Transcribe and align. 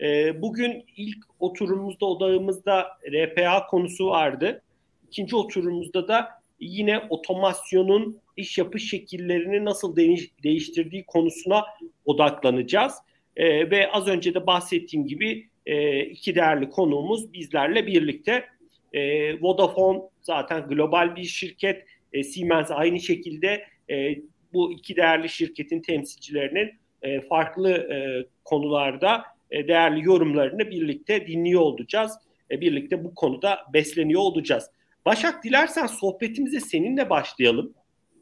E, 0.00 0.42
bugün 0.42 0.84
ilk 0.96 1.18
oturumumuzda 1.40 2.06
odağımızda 2.06 2.88
RPA 3.12 3.66
konusu 3.66 4.06
vardı. 4.06 4.62
İkinci 5.08 5.36
oturumumuzda 5.36 6.08
da 6.08 6.28
yine 6.60 6.98
otomasyonun 6.98 8.18
iş 8.36 8.58
yapış 8.58 8.90
şekillerini 8.90 9.64
nasıl 9.64 9.96
değiştirdiği 10.44 11.04
konusuna 11.04 11.64
odaklanacağız. 12.04 12.94
E, 13.36 13.70
ve 13.70 13.92
az 13.92 14.08
önce 14.08 14.34
de 14.34 14.46
bahsettiğim 14.46 15.06
gibi 15.06 15.48
e, 15.66 16.00
iki 16.00 16.34
değerli 16.34 16.70
konuğumuz 16.70 17.32
bizlerle 17.32 17.86
birlikte. 17.86 18.44
E, 18.92 19.32
Vodafone 19.42 20.00
zaten 20.22 20.68
global 20.68 21.16
bir 21.16 21.24
şirket. 21.24 21.86
E, 22.12 22.24
Siemens 22.24 22.70
aynı 22.70 23.00
şekilde 23.00 23.64
e, 23.90 24.16
bu 24.52 24.72
iki 24.72 24.96
değerli 24.96 25.28
şirketin 25.28 25.82
temsilcilerinin 25.82 26.70
e, 27.02 27.20
farklı 27.20 27.70
e, 27.70 28.26
konularda 28.44 29.24
değerli 29.52 30.04
yorumlarını 30.04 30.70
birlikte 30.70 31.26
dinliyor 31.26 31.60
olacağız. 31.60 32.12
E, 32.50 32.60
birlikte 32.60 33.04
bu 33.04 33.14
konuda 33.14 33.58
besleniyor 33.72 34.20
olacağız. 34.20 34.70
Başak 35.06 35.44
dilersen 35.44 35.86
sohbetimize 35.86 36.60
seninle 36.60 37.10
başlayalım. 37.10 37.74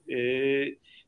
E, 0.08 0.18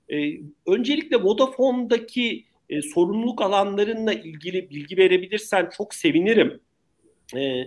e, 0.09 0.41
öncelikle 0.67 1.17
Vodafone'daki 1.17 2.45
e, 2.69 2.83
sorumluluk 2.83 3.43
alanlarınla 3.43 4.13
ilgili 4.13 4.71
bilgi 4.71 4.97
verebilirsen 4.97 5.69
çok 5.77 5.95
sevinirim. 5.95 6.61
E, 7.37 7.65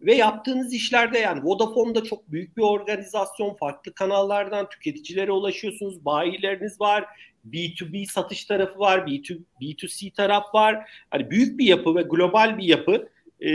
ve 0.00 0.14
yaptığınız 0.14 0.74
işlerde 0.74 1.18
yani 1.18 1.44
Vodafone'da 1.44 2.04
çok 2.04 2.32
büyük 2.32 2.56
bir 2.56 2.62
organizasyon, 2.62 3.54
farklı 3.54 3.94
kanallardan 3.94 4.68
tüketicilere 4.68 5.32
ulaşıyorsunuz, 5.32 6.04
bayileriniz 6.04 6.80
var, 6.80 7.04
B2B 7.52 8.06
satış 8.06 8.44
tarafı 8.44 8.78
var, 8.78 8.98
B2, 8.98 9.38
B2C 9.60 10.12
taraf 10.12 10.54
var. 10.54 10.90
Hani 11.10 11.30
büyük 11.30 11.58
bir 11.58 11.64
yapı 11.64 11.94
ve 11.94 12.02
global 12.02 12.58
bir 12.58 12.64
yapı. 12.64 13.08
E, 13.40 13.50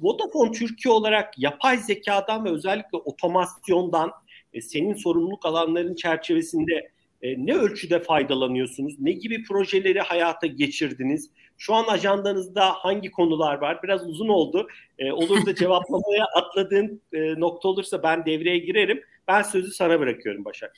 Vodafone 0.00 0.52
Türkiye 0.52 0.94
olarak 0.94 1.38
yapay 1.38 1.78
zekadan 1.78 2.44
ve 2.44 2.50
özellikle 2.50 2.98
otomasyondan 2.98 4.12
e, 4.52 4.60
senin 4.60 4.94
sorumluluk 4.94 5.46
alanların 5.46 5.94
çerçevesinde 5.94 6.90
e, 7.22 7.46
ne 7.46 7.54
ölçüde 7.54 7.98
faydalanıyorsunuz? 7.98 9.00
Ne 9.00 9.12
gibi 9.12 9.44
projeleri 9.44 10.00
hayata 10.00 10.46
geçirdiniz? 10.46 11.30
Şu 11.58 11.74
an 11.74 11.84
ajandanızda 11.84 12.72
hangi 12.72 13.10
konular 13.10 13.54
var? 13.54 13.82
Biraz 13.82 14.06
uzun 14.06 14.28
oldu. 14.28 14.68
E, 14.98 15.12
olur 15.12 15.46
da 15.46 15.54
cevaplamaya 15.60 16.24
atladığın 16.34 17.00
e, 17.12 17.40
nokta 17.40 17.68
olursa 17.68 18.02
ben 18.02 18.26
devreye 18.26 18.58
girerim. 18.58 19.02
Ben 19.28 19.42
sözü 19.42 19.70
sana 19.70 20.00
bırakıyorum 20.00 20.44
Başak. 20.44 20.76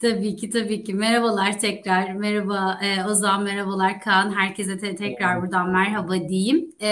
Tabii 0.00 0.36
ki 0.36 0.50
tabii 0.50 0.84
ki. 0.84 0.94
Merhabalar 0.94 1.58
tekrar. 1.58 2.12
Merhaba 2.12 2.78
e, 2.82 3.04
Ozan, 3.04 3.42
merhabalar 3.42 4.00
Kaan. 4.00 4.32
Herkese 4.34 4.78
te- 4.78 4.96
tekrar 4.96 5.42
buradan 5.42 5.70
merhaba 5.70 6.28
diyeyim. 6.28 6.72
E, 6.82 6.88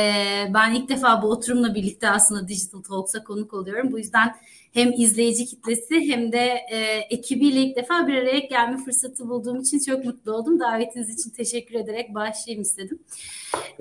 ben 0.54 0.74
ilk 0.74 0.88
defa 0.88 1.22
bu 1.22 1.30
oturumla 1.30 1.74
birlikte 1.74 2.10
aslında 2.10 2.48
Digital 2.48 2.82
Talks'a 2.82 3.24
konuk 3.24 3.54
oluyorum. 3.54 3.92
Bu 3.92 3.98
yüzden 3.98 4.34
hem 4.72 4.92
izleyici 4.92 5.46
kitlesi 5.46 6.00
hem 6.00 6.32
de 6.32 6.58
e, 6.70 6.76
ekibiyle 7.10 7.60
ilk 7.60 7.76
defa 7.76 8.06
bir 8.06 8.14
araya 8.14 8.38
gelme 8.38 8.76
fırsatı 8.84 9.28
bulduğum 9.28 9.60
için 9.60 9.78
çok 9.78 10.04
mutlu 10.04 10.32
oldum. 10.32 10.60
Davetiniz 10.60 11.20
için 11.20 11.30
teşekkür 11.30 11.74
ederek 11.74 12.14
başlayayım 12.14 12.62
istedim. 12.62 12.98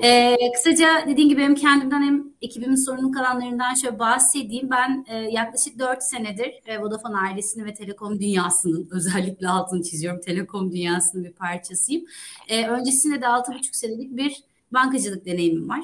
E, 0.03 0.37
kısaca 0.55 0.87
dediğim 1.07 1.29
gibi 1.29 1.41
hem 1.41 1.55
kendimden 1.55 2.01
hem 2.01 2.23
ekibimin 2.41 2.85
sorumluluk 2.85 3.17
alanlarından 3.17 3.73
şöyle 3.73 3.99
bahsedeyim. 3.99 4.69
Ben 4.69 5.05
e, 5.09 5.15
yaklaşık 5.17 5.79
4 5.79 6.03
senedir 6.03 6.51
e, 6.65 6.81
Vodafone 6.81 7.17
ailesini 7.17 7.65
ve 7.65 7.73
telekom 7.73 8.19
dünyasının 8.19 8.89
özellikle 8.91 9.47
altını 9.47 9.83
çiziyorum. 9.83 10.21
Telekom 10.21 10.71
dünyasının 10.71 11.23
bir 11.23 11.33
parçasıyım. 11.33 12.05
E, 12.47 12.67
öncesinde 12.67 13.21
de 13.21 13.25
6,5 13.25 13.59
senelik 13.71 14.17
bir 14.17 14.43
bankacılık 14.71 15.25
deneyimim 15.25 15.69
var. 15.69 15.83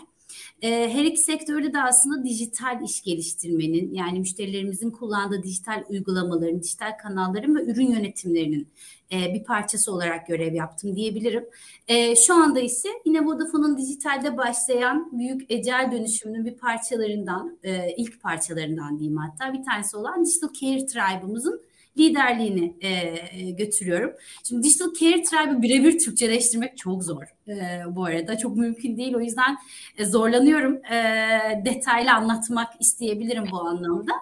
Ee, 0.64 0.90
her 0.94 1.04
iki 1.04 1.18
sektörde 1.18 1.74
de 1.74 1.82
aslında 1.82 2.24
dijital 2.24 2.82
iş 2.84 3.02
geliştirmenin 3.02 3.94
yani 3.94 4.20
müşterilerimizin 4.20 4.92
kullandığı 4.92 5.44
dijital 5.44 5.84
uygulamaların, 5.90 6.62
dijital 6.62 6.98
kanalların 7.02 7.56
ve 7.56 7.64
ürün 7.64 7.92
yönetimlerinin 7.92 8.68
e, 9.12 9.34
bir 9.34 9.44
parçası 9.44 9.94
olarak 9.94 10.28
görev 10.28 10.54
yaptım 10.54 10.96
diyebilirim. 10.96 11.46
E, 11.88 12.16
şu 12.16 12.34
anda 12.34 12.60
ise 12.60 12.90
yine 13.06 13.26
Vodafone'un 13.26 13.78
dijitalde 13.78 14.38
başlayan 14.38 15.10
büyük 15.20 15.52
ecel 15.52 15.90
dönüşümünün 15.92 16.46
bir 16.46 16.58
parçalarından, 16.58 17.58
e, 17.64 17.96
ilk 17.98 18.22
parçalarından 18.22 19.00
diyeyim 19.00 19.18
hatta 19.18 19.54
bir 19.54 19.64
tanesi 19.64 19.98
olan 19.98 20.26
Digital 20.26 20.54
Care 20.54 20.86
Tribe'ımızın 20.86 21.62
liderliğini 21.98 22.78
e, 22.82 23.52
götürüyorum. 23.52 24.12
Şimdi 24.44 24.64
Digital 24.64 24.94
Care 25.00 25.24
Tribe'ı 25.24 25.62
birebir 25.62 26.00
Türkçeleştirmek 26.00 26.78
çok 26.78 27.04
zor 27.04 27.24
e, 27.48 27.82
bu 27.90 28.06
arada. 28.06 28.38
Çok 28.38 28.56
mümkün 28.56 28.98
değil. 28.98 29.16
O 29.16 29.20
yüzden 29.20 29.58
e, 29.98 30.06
zorlanıyorum. 30.06 30.86
E, 30.86 31.64
detaylı 31.66 32.12
anlatmak 32.12 32.70
isteyebilirim 32.80 33.46
bu 33.52 33.60
anlamda. 33.60 34.14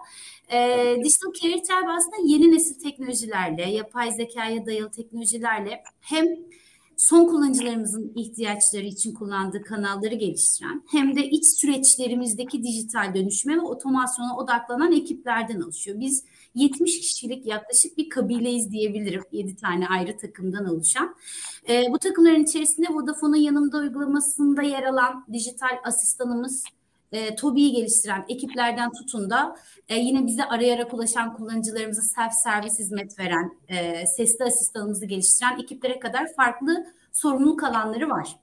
E, 0.54 0.58
Digital 1.04 1.34
Care 1.42 1.62
Tribe 1.62 1.92
aslında 1.92 2.16
yeni 2.26 2.52
nesil 2.52 2.80
teknolojilerle, 2.80 3.72
yapay 3.72 4.12
zekaya 4.12 4.66
dayalı 4.66 4.92
teknolojilerle 4.92 5.84
hem 6.02 6.28
son 6.98 7.28
kullanıcılarımızın 7.28 8.14
ihtiyaçları 8.16 8.86
için 8.86 9.14
kullandığı 9.14 9.62
kanalları 9.62 10.16
geliştiren 10.16 10.84
hem 10.92 11.16
de 11.16 11.30
iç 11.30 11.46
süreçlerimizdeki 11.46 12.64
dijital 12.64 13.16
dönüşme 13.16 13.56
ve 13.56 13.62
otomasyona 13.62 14.38
odaklanan 14.38 14.92
ekiplerden 14.92 15.62
oluşuyor. 15.62 16.00
Biz 16.00 16.24
70 16.56 17.00
kişilik 17.00 17.46
yaklaşık 17.46 17.98
bir 17.98 18.10
kabileyiz 18.10 18.72
diyebilirim. 18.72 19.24
7 19.32 19.56
tane 19.56 19.88
ayrı 19.88 20.18
takımdan 20.18 20.66
oluşan. 20.66 21.16
E, 21.70 21.92
bu 21.92 22.00
takımların 22.00 22.44
içerisinde 22.44 22.88
Vodafone'un 22.90 23.42
yanımda 23.42 23.78
uygulamasında 23.78 24.62
yer 24.62 24.84
alan 24.84 25.26
dijital 25.34 25.78
asistanımız 25.84 26.64
e, 27.12 27.36
TOBİ'yi 27.36 27.72
geliştiren 27.72 28.26
ekiplerden 28.30 28.92
tutun 28.92 29.30
da 29.30 29.56
e, 29.90 29.96
yine 29.96 30.28
bize 30.28 30.44
arayarak 30.44 30.94
ulaşan 30.94 31.34
kullanıcılarımıza 31.34 32.02
self 32.02 32.34
servis 32.34 32.80
hizmet 32.80 33.20
veren, 33.20 33.52
e, 33.68 34.06
sesli 34.08 34.46
asistanımızı 34.46 35.06
geliştiren 35.06 35.60
ekiplere 35.60 36.00
kadar 36.00 36.34
farklı 36.36 36.86
sorumluluk 37.14 37.64
alanları 37.64 38.10
var. 38.10 38.36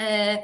Ee, 0.00 0.42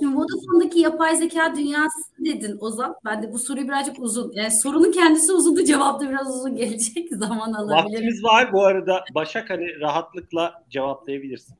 şimdi 0.00 0.16
Vodafone'daki 0.16 0.80
yapay 0.80 1.16
zeka 1.16 1.56
dünyası 1.56 2.00
dedin 2.18 2.58
Ozan. 2.60 2.94
Ben 3.04 3.22
de 3.22 3.32
bu 3.32 3.38
soruyu 3.38 3.68
birazcık 3.68 3.98
uzun. 3.98 4.32
Yani 4.32 4.50
sorunun 4.50 4.92
kendisi 4.92 5.32
uzundu, 5.32 5.64
cevap 5.64 6.00
da 6.00 6.08
biraz 6.08 6.36
uzun 6.36 6.56
gelecek. 6.56 7.08
Zaman 7.12 7.52
alabilir. 7.52 7.94
Vaktimiz 7.94 8.24
var 8.24 8.52
bu 8.52 8.64
arada. 8.64 9.04
Başak 9.14 9.50
hani 9.50 9.80
rahatlıkla 9.80 10.64
cevaplayabilirsin. 10.70 11.56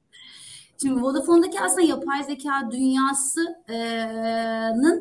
Şimdi 0.83 1.03
Vodafone'daki 1.03 1.61
aslında 1.61 1.83
yapay 1.83 2.25
zeka 2.25 2.71
dünyasının 2.71 3.45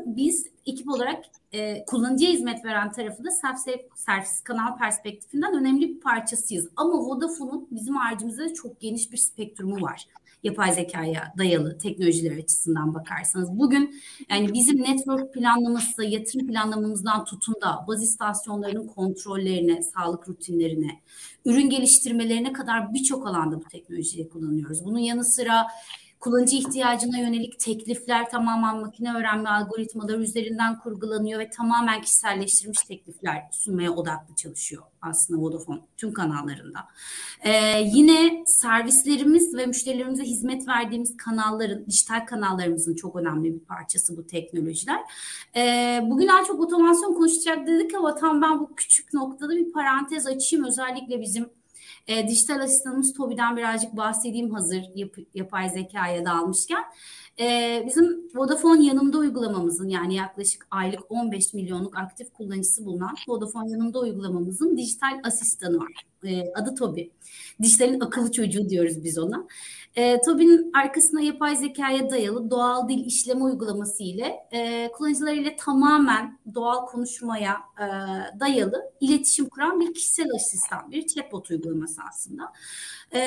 biz 0.06 0.48
ekip 0.66 0.90
olarak 0.90 1.26
e, 1.52 1.86
kullanıcıya 1.86 2.32
hizmet 2.32 2.66
veren 2.66 2.92
tarafı 2.92 3.24
da 3.24 3.32
self 3.32 3.58
servis 3.96 4.42
kanal 4.44 4.78
perspektifinden 4.78 5.54
önemli 5.54 5.90
bir 5.90 6.00
parçasıyız. 6.00 6.70
Ama 6.76 6.94
Vodafone'un 6.94 7.68
bizim 7.72 7.96
harcımızda 7.96 8.54
çok 8.54 8.80
geniş 8.80 9.12
bir 9.12 9.18
spektrumu 9.18 9.82
var 9.82 10.08
yapay 10.44 10.74
zekaya 10.74 11.34
dayalı 11.38 11.78
teknolojiler 11.78 12.38
açısından 12.38 12.94
bakarsanız. 12.94 13.60
Bugün 13.60 14.02
yani 14.30 14.54
bizim 14.54 14.82
network 14.82 15.34
planlaması, 15.34 16.04
yatırım 16.04 16.48
planlamamızdan 16.48 17.26
tutun 17.26 17.56
da 17.62 17.86
baz 17.88 18.04
istasyonlarının 18.04 18.88
kontrollerine, 18.88 19.82
sağlık 19.82 20.30
rutinlerine, 20.30 21.02
ürün 21.46 21.70
geliştirmelerine 21.70 22.54
kadar 22.54 22.94
birçok 22.94 23.28
alanda 23.28 23.60
bu 23.60 23.64
teknolojiyi 23.64 24.30
kullanıyoruz. 24.30 24.86
Bunun 24.86 25.00
yanı 25.00 25.26
sıra 25.26 25.68
Kullanıcı 26.20 26.56
ihtiyacına 26.56 27.18
yönelik 27.18 27.60
teklifler 27.60 28.30
tamamen 28.30 28.78
makine 28.78 29.14
öğrenme 29.14 29.50
algoritmaları 29.50 30.22
üzerinden 30.24 30.80
kurgulanıyor 30.80 31.40
ve 31.40 31.50
tamamen 31.50 32.02
kişiselleştirilmiş 32.02 32.82
teklifler 32.82 33.44
sunmaya 33.52 33.92
odaklı 33.92 34.36
çalışıyor 34.36 34.84
aslında 35.02 35.42
Vodafone 35.42 35.80
tüm 35.98 36.14
kanallarında. 36.14 36.80
Ee, 37.44 37.82
yine 37.82 38.44
servislerimiz 38.46 39.56
ve 39.56 39.66
müşterilerimize 39.66 40.24
hizmet 40.24 40.68
verdiğimiz 40.68 41.18
kanalların, 41.18 41.86
dijital 41.86 42.26
kanallarımızın 42.26 42.96
çok 42.96 43.16
önemli 43.16 43.54
bir 43.54 43.60
parçası 43.60 44.18
bu 44.18 44.28
teknolojiler. 44.28 45.02
Ee, 45.56 46.02
bugün 46.04 46.28
daha 46.28 46.44
çok 46.44 46.60
otomasyon 46.60 47.14
konuşacak 47.14 47.68
dedik 47.68 47.96
ama 47.96 48.16
tam 48.16 48.42
ben 48.42 48.60
bu 48.60 48.76
küçük 48.76 49.14
noktada 49.14 49.56
bir 49.56 49.72
parantez 49.72 50.28
açayım. 50.28 50.66
Özellikle 50.66 51.22
bizim 51.22 51.50
e, 52.08 52.28
dijital 52.28 52.60
asistanımız 52.60 53.14
Tobi'den 53.14 53.58
birazcık 53.58 53.98
bahsedeyim 53.98 54.52
hazır 54.52 54.84
yap, 54.96 55.16
yapay 55.34 55.70
zekaya 55.70 56.26
dalmışken. 56.26 56.84
E, 57.40 57.84
bizim 57.88 58.30
Vodafone 58.36 58.86
yanımda 58.86 59.18
uygulamamızın 59.18 59.90
yani 59.90 60.16
yaklaşık 60.16 60.68
aylık 60.72 61.00
15 61.12 61.54
milyonluk 61.54 61.98
aktif 61.98 62.34
kullanıcısı 62.34 62.86
bulunan 62.86 63.16
Vodafone 63.28 63.72
yanımda 63.72 64.00
uygulamamızın 64.00 64.78
dijital 64.78 65.20
asistanı 65.24 65.78
var. 65.78 66.06
E, 66.24 66.54
adı 66.54 66.76
Tobi. 66.76 67.12
Dijitalin 67.62 68.00
akıllı 68.00 68.32
çocuğu 68.32 68.70
diyoruz 68.70 69.04
biz 69.04 69.18
ona. 69.18 69.48
E, 69.98 70.22
TOBİ'nin 70.22 70.72
arkasına 70.74 71.22
yapay 71.22 71.56
zekaya 71.56 72.10
dayalı 72.10 72.52
doğal 72.52 72.90
dil 72.90 73.06
işleme 73.06 73.44
uygulaması 73.44 74.04
ile 74.04 74.48
e, 74.52 74.92
kullanıcılarıyla 74.92 75.52
tamamen 75.56 76.40
doğal 76.56 76.86
konuşmaya 76.86 77.58
e, 77.80 77.86
dayalı 78.40 78.92
iletişim 79.02 79.50
kuran 79.50 79.80
bir 79.80 79.94
kişisel 79.94 80.28
asistan, 80.36 80.92
bir 80.92 81.08
chatbot 81.08 81.52
uygulaması 81.52 82.02
aslında. 82.10 82.54
E, 83.14 83.20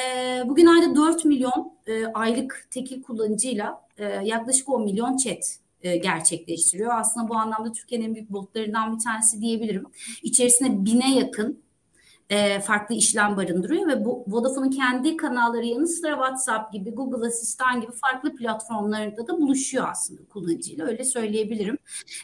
bugün 0.47 0.67
ayda 0.67 0.97
4 0.97 1.25
milyon 1.25 1.73
e, 1.87 2.07
aylık 2.07 2.67
tekil 2.71 3.03
kullanıcıyla 3.03 3.87
e, 3.99 4.05
yaklaşık 4.05 4.69
10 4.69 4.85
milyon 4.85 5.17
chat 5.17 5.59
e, 5.83 5.97
gerçekleştiriyor. 5.97 6.99
Aslında 6.99 7.29
bu 7.29 7.35
anlamda 7.35 7.73
Türkiye'nin 7.73 8.07
en 8.07 8.15
büyük 8.15 8.31
botlarından 8.31 8.97
bir 8.97 9.05
tanesi 9.05 9.41
diyebilirim. 9.41 9.87
İçerisinde 10.23 10.85
bine 10.85 11.15
yakın 11.15 11.63
e, 12.31 12.61
farklı 12.61 12.95
işlem 12.95 13.37
barındırıyor 13.37 13.89
ve 13.89 14.05
bu 14.05 14.25
Vodafone'un 14.27 14.71
kendi 14.71 15.17
kanalları 15.17 15.67
yanı 15.67 15.89
sıra 15.89 16.13
WhatsApp 16.13 16.73
gibi, 16.73 16.91
Google 16.91 17.27
Asistan 17.27 17.81
gibi 17.81 17.93
farklı 17.93 18.37
platformlarında 18.37 19.27
da 19.27 19.39
buluşuyor 19.41 19.89
aslında 19.91 20.21
kullanıcıyla 20.33 20.87
öyle 20.87 21.05
söyleyebilirim. 21.05 21.79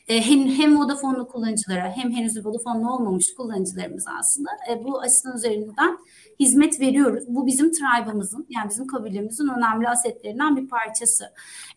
E, 0.09 0.21
hem 0.21 0.47
hem 0.47 0.79
Vodafone'lu 0.79 1.29
kullanıcılara 1.29 1.93
hem 1.97 2.13
henüz 2.13 2.47
Vodafone'lu 2.47 2.95
olmamış 2.95 3.35
kullanıcılarımız 3.37 4.05
aslında 4.21 4.51
e, 4.71 4.85
bu 4.85 5.03
asistan 5.03 5.37
üzerinden 5.37 5.99
hizmet 6.41 6.81
veriyoruz. 6.81 7.25
Bu 7.29 7.47
bizim 7.47 7.73
tribe'ımızın 7.73 8.47
yani 8.49 8.71
bizim 8.71 8.87
kabilemizin 8.87 9.49
önemli 9.49 9.89
asetlerinden 9.89 10.57
bir 10.57 10.69
parçası. 10.69 11.25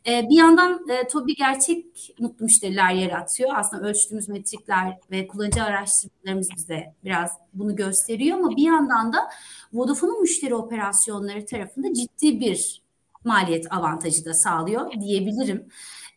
E, 0.07 0.29
bir 0.29 0.35
yandan 0.35 0.89
e, 0.89 1.07
TOBİ 1.07 1.35
gerçek 1.35 1.85
mutlu 2.19 2.45
müşteriler 2.45 2.91
yaratıyor. 2.91 3.49
Aslında 3.55 3.87
ölçtüğümüz 3.87 4.29
metrikler 4.29 4.97
ve 5.11 5.27
kullanıcı 5.27 5.63
araştırmalarımız 5.63 6.49
bize 6.55 6.93
biraz 7.03 7.31
bunu 7.53 7.75
gösteriyor 7.75 8.37
ama 8.37 8.49
bir 8.49 8.63
yandan 8.63 9.13
da 9.13 9.29
Vodafone'un 9.73 10.21
müşteri 10.21 10.55
operasyonları 10.55 11.45
tarafında 11.45 11.93
ciddi 11.93 12.39
bir 12.39 12.81
maliyet 13.23 13.73
avantajı 13.73 14.25
da 14.25 14.33
sağlıyor 14.33 14.91
diyebilirim. 15.01 15.65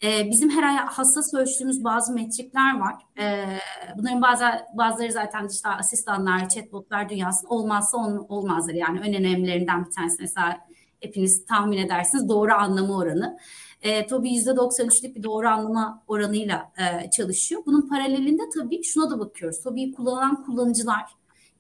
Ee, 0.04 0.31
bizim 0.31 0.50
her 0.50 0.62
ay 0.62 0.76
hassas 0.76 1.34
ölçtüğümüz 1.34 1.84
bazı 1.84 2.12
metrikler 2.12 2.81
var. 2.81 2.94
Ee, 3.19 3.58
bunların 3.99 4.22
bazı, 4.22 4.44
bazıları 4.75 5.12
zaten 5.12 5.49
dijital 5.49 5.78
asistanlar, 5.78 6.49
chatbotlar 6.49 7.08
dünyasında 7.08 7.50
olmazsa 7.50 7.96
on, 7.96 8.26
olmazlar. 8.28 8.75
Yani 8.75 9.00
en 9.04 9.14
önemlilerinden 9.14 9.84
bir 9.84 9.90
tanesi 9.90 10.16
mesela 10.20 10.58
hepiniz 11.00 11.46
tahmin 11.46 11.78
edersiniz 11.78 12.28
doğru 12.28 12.52
anlama 12.52 12.96
oranı. 12.96 13.38
E, 13.82 14.06
TOBİ 14.06 14.28
%93'lük 14.28 15.14
bir 15.14 15.22
doğru 15.22 15.49
anlama 15.49 16.02
oranıyla 16.06 16.72
e, 16.78 17.10
çalışıyor. 17.10 17.62
Bunun 17.66 17.88
paralelinde 17.88 18.43
tabii 18.54 18.84
şuna 18.84 19.10
da 19.10 19.19
bakıyoruz. 19.19 19.62
TOBİ'yi 19.62 19.93
kullanan 19.93 20.44
kullanıcılar 20.44 21.02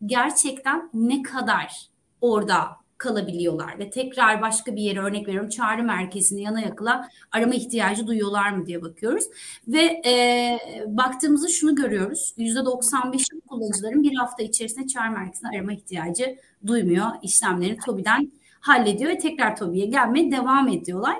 gerçekten 0.06 0.90
ne 0.94 1.22
kadar 1.22 1.88
orada 2.20 2.81
kalabiliyorlar 3.02 3.78
ve 3.78 3.90
tekrar 3.90 4.42
başka 4.42 4.76
bir 4.76 4.82
yere 4.82 5.00
örnek 5.00 5.28
veriyorum 5.28 5.48
çağrı 5.48 5.82
merkezine 5.82 6.40
yana 6.40 6.60
yakıla 6.60 7.08
arama 7.32 7.54
ihtiyacı 7.54 8.06
duyuyorlar 8.06 8.50
mı 8.50 8.66
diye 8.66 8.82
bakıyoruz. 8.82 9.24
Ve 9.68 10.02
e, 10.06 10.58
baktığımızda 10.86 11.48
şunu 11.48 11.74
görüyoruz. 11.74 12.34
%95 12.38 13.40
kullanıcıların 13.48 14.02
bir 14.02 14.14
hafta 14.14 14.42
içerisinde 14.42 14.86
çağrı 14.86 15.10
merkezine 15.10 15.50
arama 15.54 15.72
ihtiyacı 15.72 16.36
duymuyor. 16.66 17.06
İşlemlerini 17.22 17.78
TOBİ'den 17.78 18.32
hallediyor 18.60 19.10
ve 19.10 19.18
tekrar 19.18 19.56
TOBİ'ye 19.56 19.86
gelmeye 19.86 20.32
devam 20.32 20.68
ediyorlar. 20.68 21.16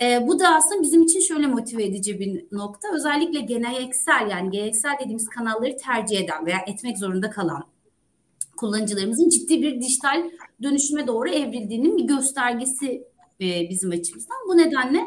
E, 0.00 0.26
bu 0.26 0.38
da 0.38 0.54
aslında 0.54 0.82
bizim 0.82 1.02
için 1.02 1.20
şöyle 1.20 1.46
motive 1.46 1.84
edici 1.84 2.20
bir 2.20 2.44
nokta. 2.52 2.88
Özellikle 2.94 3.40
geleneksel 3.40 4.28
yani 4.30 4.50
geleneksel 4.50 4.96
dediğimiz 5.00 5.28
kanalları 5.28 5.76
tercih 5.76 6.20
eden 6.20 6.46
veya 6.46 6.58
etmek 6.66 6.98
zorunda 6.98 7.30
kalan 7.30 7.64
kullanıcılarımızın 8.58 9.28
ciddi 9.28 9.62
bir 9.62 9.80
dijital 9.80 10.30
dönüşüme 10.62 11.06
doğru 11.06 11.28
evrildiğinin 11.28 11.96
bir 11.96 12.04
göstergesi 12.04 13.04
e, 13.40 13.68
bizim 13.70 13.90
açımızdan. 13.90 14.36
Bu 14.48 14.56
nedenle 14.58 15.00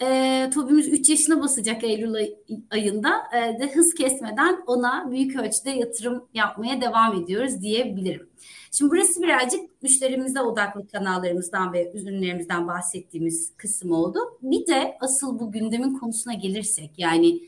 e, 0.00 0.50
TOBİ'miz 0.54 0.88
3 0.88 1.08
yaşına 1.08 1.42
basacak 1.42 1.84
Eylül 1.84 2.14
ay, 2.14 2.34
ayında 2.70 3.22
e, 3.32 3.60
de 3.60 3.72
hız 3.74 3.94
kesmeden 3.94 4.62
ona 4.66 5.10
büyük 5.10 5.36
ölçüde 5.36 5.70
yatırım 5.70 6.28
yapmaya 6.34 6.80
devam 6.80 7.22
ediyoruz 7.22 7.60
diyebilirim. 7.60 8.28
Şimdi 8.72 8.90
burası 8.90 9.22
birazcık 9.22 9.82
müşterimize 9.82 10.40
odaklı 10.40 10.86
kanallarımızdan 10.86 11.72
ve 11.72 11.92
ürünlerimizden 11.94 12.68
bahsettiğimiz 12.68 13.52
kısım 13.56 13.92
oldu. 13.92 14.18
Bir 14.42 14.66
de 14.66 14.96
asıl 15.00 15.38
bu 15.38 15.52
gündemin 15.52 15.98
konusuna 15.98 16.34
gelirsek 16.34 16.90
yani 16.98 17.40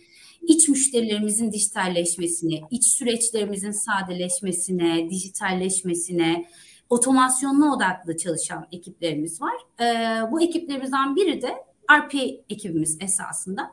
iç 0.43 0.69
müşterilerimizin 0.69 1.53
dijitalleşmesine, 1.53 2.61
iç 2.71 2.87
süreçlerimizin 2.87 3.71
sadeleşmesine, 3.71 5.11
dijitalleşmesine, 5.11 6.47
otomasyonuna 6.91 7.75
odaklı 7.75 8.17
çalışan 8.17 8.67
ekiplerimiz 8.73 9.41
var. 9.43 9.55
Ee, 9.81 10.33
bu 10.33 10.41
ekiplerimizden 10.41 11.17
biri 11.17 11.43
de 11.43 11.55
RPA 11.93 12.19
ekibimiz 12.50 12.99
esasında. 13.00 13.73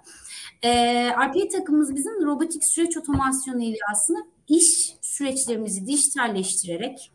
Ee, 0.63 1.09
RPA 1.09 1.47
takımımız 1.51 1.95
bizim 1.95 2.25
robotik 2.25 2.63
süreç 2.63 2.97
otomasyonu 2.97 3.63
ile 3.63 3.77
aslında 3.91 4.19
iş 4.47 4.95
süreçlerimizi 5.01 5.87
dijitalleştirerek 5.87 7.11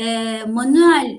e, 0.00 0.38
manuel 0.44 1.18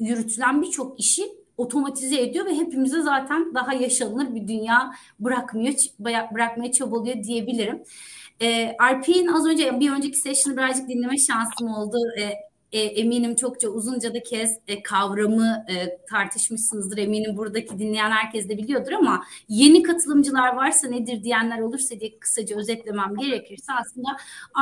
yürütülen 0.00 0.62
birçok 0.62 1.00
işi 1.00 1.22
otomatize 1.56 2.20
ediyor 2.20 2.46
ve 2.46 2.54
hepimize 2.54 3.02
zaten 3.02 3.54
daha 3.54 3.72
yaşanılır 3.72 4.34
bir 4.34 4.48
dünya 4.48 4.92
bırakmıyor, 5.20 5.74
bırakmaya 6.34 6.72
çabalıyor 6.72 7.24
diyebilirim. 7.24 7.82
E, 8.40 8.76
RP'nin 8.92 9.26
az 9.26 9.46
önce 9.46 9.80
bir 9.80 9.90
önceki 9.90 10.16
session'ı 10.16 10.56
birazcık 10.56 10.88
dinleme 10.88 11.18
şansım 11.18 11.68
oldu. 11.68 11.98
E, 12.20 12.51
e, 12.72 12.80
eminim 12.80 13.36
çokça 13.36 13.68
uzunca 13.68 14.14
da 14.14 14.22
kez 14.22 14.58
e, 14.68 14.82
kavramı 14.82 15.64
e, 15.68 15.98
tartışmışsınızdır. 16.10 16.98
Eminim 16.98 17.36
buradaki 17.36 17.78
dinleyen 17.78 18.10
herkes 18.10 18.48
de 18.48 18.58
biliyordur 18.58 18.92
ama 18.92 19.24
yeni 19.48 19.82
katılımcılar 19.82 20.56
varsa 20.56 20.88
nedir 20.88 21.22
diyenler 21.22 21.60
olursa 21.60 22.00
diye 22.00 22.18
kısaca 22.18 22.56
özetlemem 22.56 23.14
gerekirse 23.16 23.72
aslında 23.80 24.08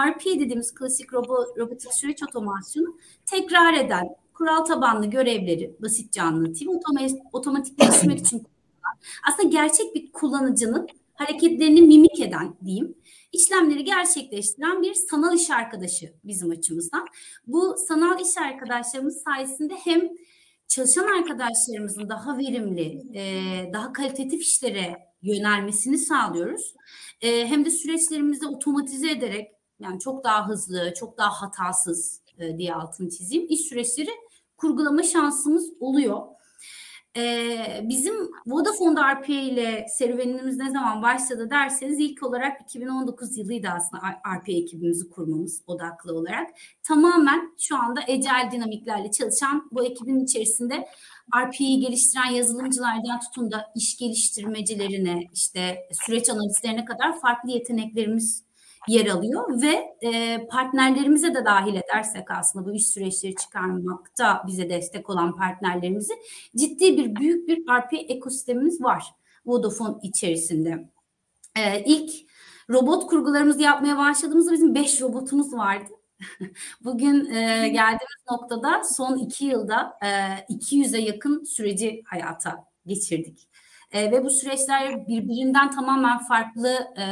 RP 0.08 0.24
dediğimiz 0.24 0.74
klasik 0.74 1.12
robo, 1.12 1.46
robotik 1.56 1.94
süreç 1.94 2.22
otomasyonu 2.22 2.98
tekrar 3.26 3.74
eden 3.74 4.08
kural 4.34 4.64
tabanlı 4.64 5.06
görevleri 5.06 5.74
basitçe 5.82 6.22
anlatayım. 6.22 6.80
Otomatikleştirmek 7.32 8.18
için 8.18 8.46
aslında 9.28 9.48
gerçek 9.48 9.94
bir 9.94 10.12
kullanıcının 10.12 10.88
hareketlerini 11.14 11.82
mimik 11.82 12.20
eden 12.20 12.54
diyeyim 12.64 12.94
işlemleri 13.32 13.84
gerçekleştiren 13.84 14.82
bir 14.82 14.94
sanal 14.94 15.34
iş 15.34 15.50
arkadaşı 15.50 16.12
bizim 16.24 16.50
açımızdan. 16.50 17.06
Bu 17.46 17.76
sanal 17.88 18.20
iş 18.20 18.38
arkadaşlarımız 18.38 19.22
sayesinde 19.22 19.74
hem 19.74 20.08
çalışan 20.68 21.18
arkadaşlarımızın 21.18 22.08
daha 22.08 22.38
verimli, 22.38 23.02
daha 23.72 23.92
kalitatif 23.92 24.42
işlere 24.42 24.96
yönelmesini 25.22 25.98
sağlıyoruz. 25.98 26.74
Hem 27.20 27.64
de 27.64 27.70
süreçlerimizi 27.70 28.46
otomatize 28.46 29.10
ederek 29.10 29.50
yani 29.80 30.00
çok 30.00 30.24
daha 30.24 30.48
hızlı, 30.48 30.94
çok 30.96 31.18
daha 31.18 31.42
hatasız 31.42 32.20
diye 32.58 32.74
altını 32.74 33.10
çizeyim. 33.10 33.46
İş 33.48 33.60
süreçleri 33.60 34.10
kurgulama 34.56 35.02
şansımız 35.02 35.72
oluyor. 35.80 36.22
Ee, 37.16 37.80
bizim 37.82 38.14
Vodafone'da 38.46 39.14
RPA 39.14 39.32
ile 39.32 39.86
serüvenimiz 39.88 40.56
ne 40.56 40.70
zaman 40.70 41.02
başladı 41.02 41.50
derseniz 41.50 42.00
ilk 42.00 42.22
olarak 42.22 42.60
2019 42.62 43.38
yılıydı 43.38 43.68
aslında 43.68 44.02
RPA 44.02 44.52
ekibimizi 44.52 45.10
kurmamız 45.10 45.62
odaklı 45.66 46.14
olarak. 46.14 46.50
Tamamen 46.82 47.54
şu 47.58 47.76
anda 47.76 48.00
ecel 48.06 48.48
dinamiklerle 48.52 49.10
çalışan 49.10 49.68
bu 49.72 49.84
ekibin 49.84 50.24
içerisinde 50.24 50.86
RPA'yı 51.36 51.80
geliştiren 51.80 52.30
yazılımcılardan 52.30 53.20
tutun 53.20 53.50
da 53.50 53.66
iş 53.76 53.96
geliştirmecilerine 53.96 55.24
işte 55.34 55.88
süreç 55.92 56.30
analistlerine 56.30 56.84
kadar 56.84 57.20
farklı 57.20 57.50
yeteneklerimiz 57.50 58.49
yer 58.88 59.06
alıyor 59.06 59.62
ve 59.62 59.96
e, 60.02 60.46
partnerlerimize 60.46 61.34
de 61.34 61.44
dahil 61.44 61.74
edersek 61.74 62.30
aslında 62.30 62.66
bu 62.66 62.74
iş 62.74 62.86
süreçleri 62.86 63.34
çıkarmakta 63.34 64.44
bize 64.46 64.70
destek 64.70 65.10
olan 65.10 65.36
partnerlerimizi 65.36 66.12
ciddi 66.56 66.96
bir 66.96 67.16
büyük 67.16 67.48
bir 67.48 67.58
RP 67.58 67.92
ekosistemimiz 67.92 68.82
var 68.82 69.04
Vodafone 69.46 69.96
içerisinde. 70.02 70.88
E, 71.56 71.84
ilk 71.84 72.10
robot 72.70 73.06
kurgularımızı 73.06 73.62
yapmaya 73.62 73.98
başladığımızda 73.98 74.52
bizim 74.52 74.74
5 74.74 75.00
robotumuz 75.00 75.52
vardı. 75.54 75.90
Bugün 76.84 77.24
e, 77.24 77.68
geldiğimiz 77.68 78.24
noktada 78.30 78.84
son 78.84 79.18
iki 79.18 79.44
yılda 79.44 79.92
e, 80.02 80.08
200'e 80.54 81.00
yakın 81.00 81.44
süreci 81.44 82.02
hayata 82.06 82.64
geçirdik. 82.86 83.48
E, 83.92 84.10
ve 84.12 84.24
bu 84.24 84.30
süreçler 84.30 85.06
birbirinden 85.06 85.70
tamamen 85.70 86.18
farklı 86.18 86.68
e, 86.98 87.04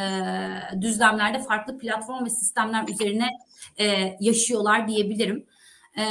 düzlemlerde, 0.81 1.39
farklı 1.39 1.79
platform 1.79 2.25
ve 2.25 2.31
sistemler 2.31 2.89
üzerine 2.89 3.29
e, 3.77 4.17
yaşıyorlar 4.21 4.89
diyebilirim. 4.89 5.47
E, 5.99 6.05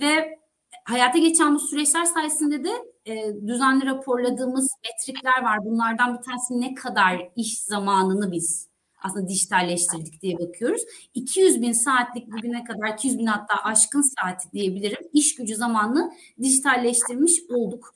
ve 0.00 0.38
hayata 0.84 1.18
geçen 1.18 1.54
bu 1.54 1.58
süreçler 1.58 2.04
sayesinde 2.04 2.64
de 2.64 2.70
e, 3.06 3.34
düzenli 3.46 3.86
raporladığımız 3.86 4.68
metrikler 4.84 5.42
var. 5.42 5.58
Bunlardan 5.64 6.18
bir 6.18 6.22
tanesi 6.22 6.60
ne 6.60 6.74
kadar 6.74 7.28
iş 7.36 7.58
zamanını 7.58 8.32
biz 8.32 8.71
aslında 9.04 9.28
dijitalleştirdik 9.28 10.22
diye 10.22 10.38
bakıyoruz. 10.38 10.82
200 11.14 11.62
bin 11.62 11.72
saatlik 11.72 12.32
bugüne 12.32 12.64
kadar 12.64 12.94
200 12.94 13.18
bin 13.18 13.26
hatta 13.26 13.54
aşkın 13.64 14.02
saati 14.02 14.52
diyebilirim. 14.52 15.08
İş 15.12 15.34
gücü 15.34 15.56
zamanını 15.56 16.12
dijitalleştirmiş 16.42 17.32
olduk. 17.48 17.94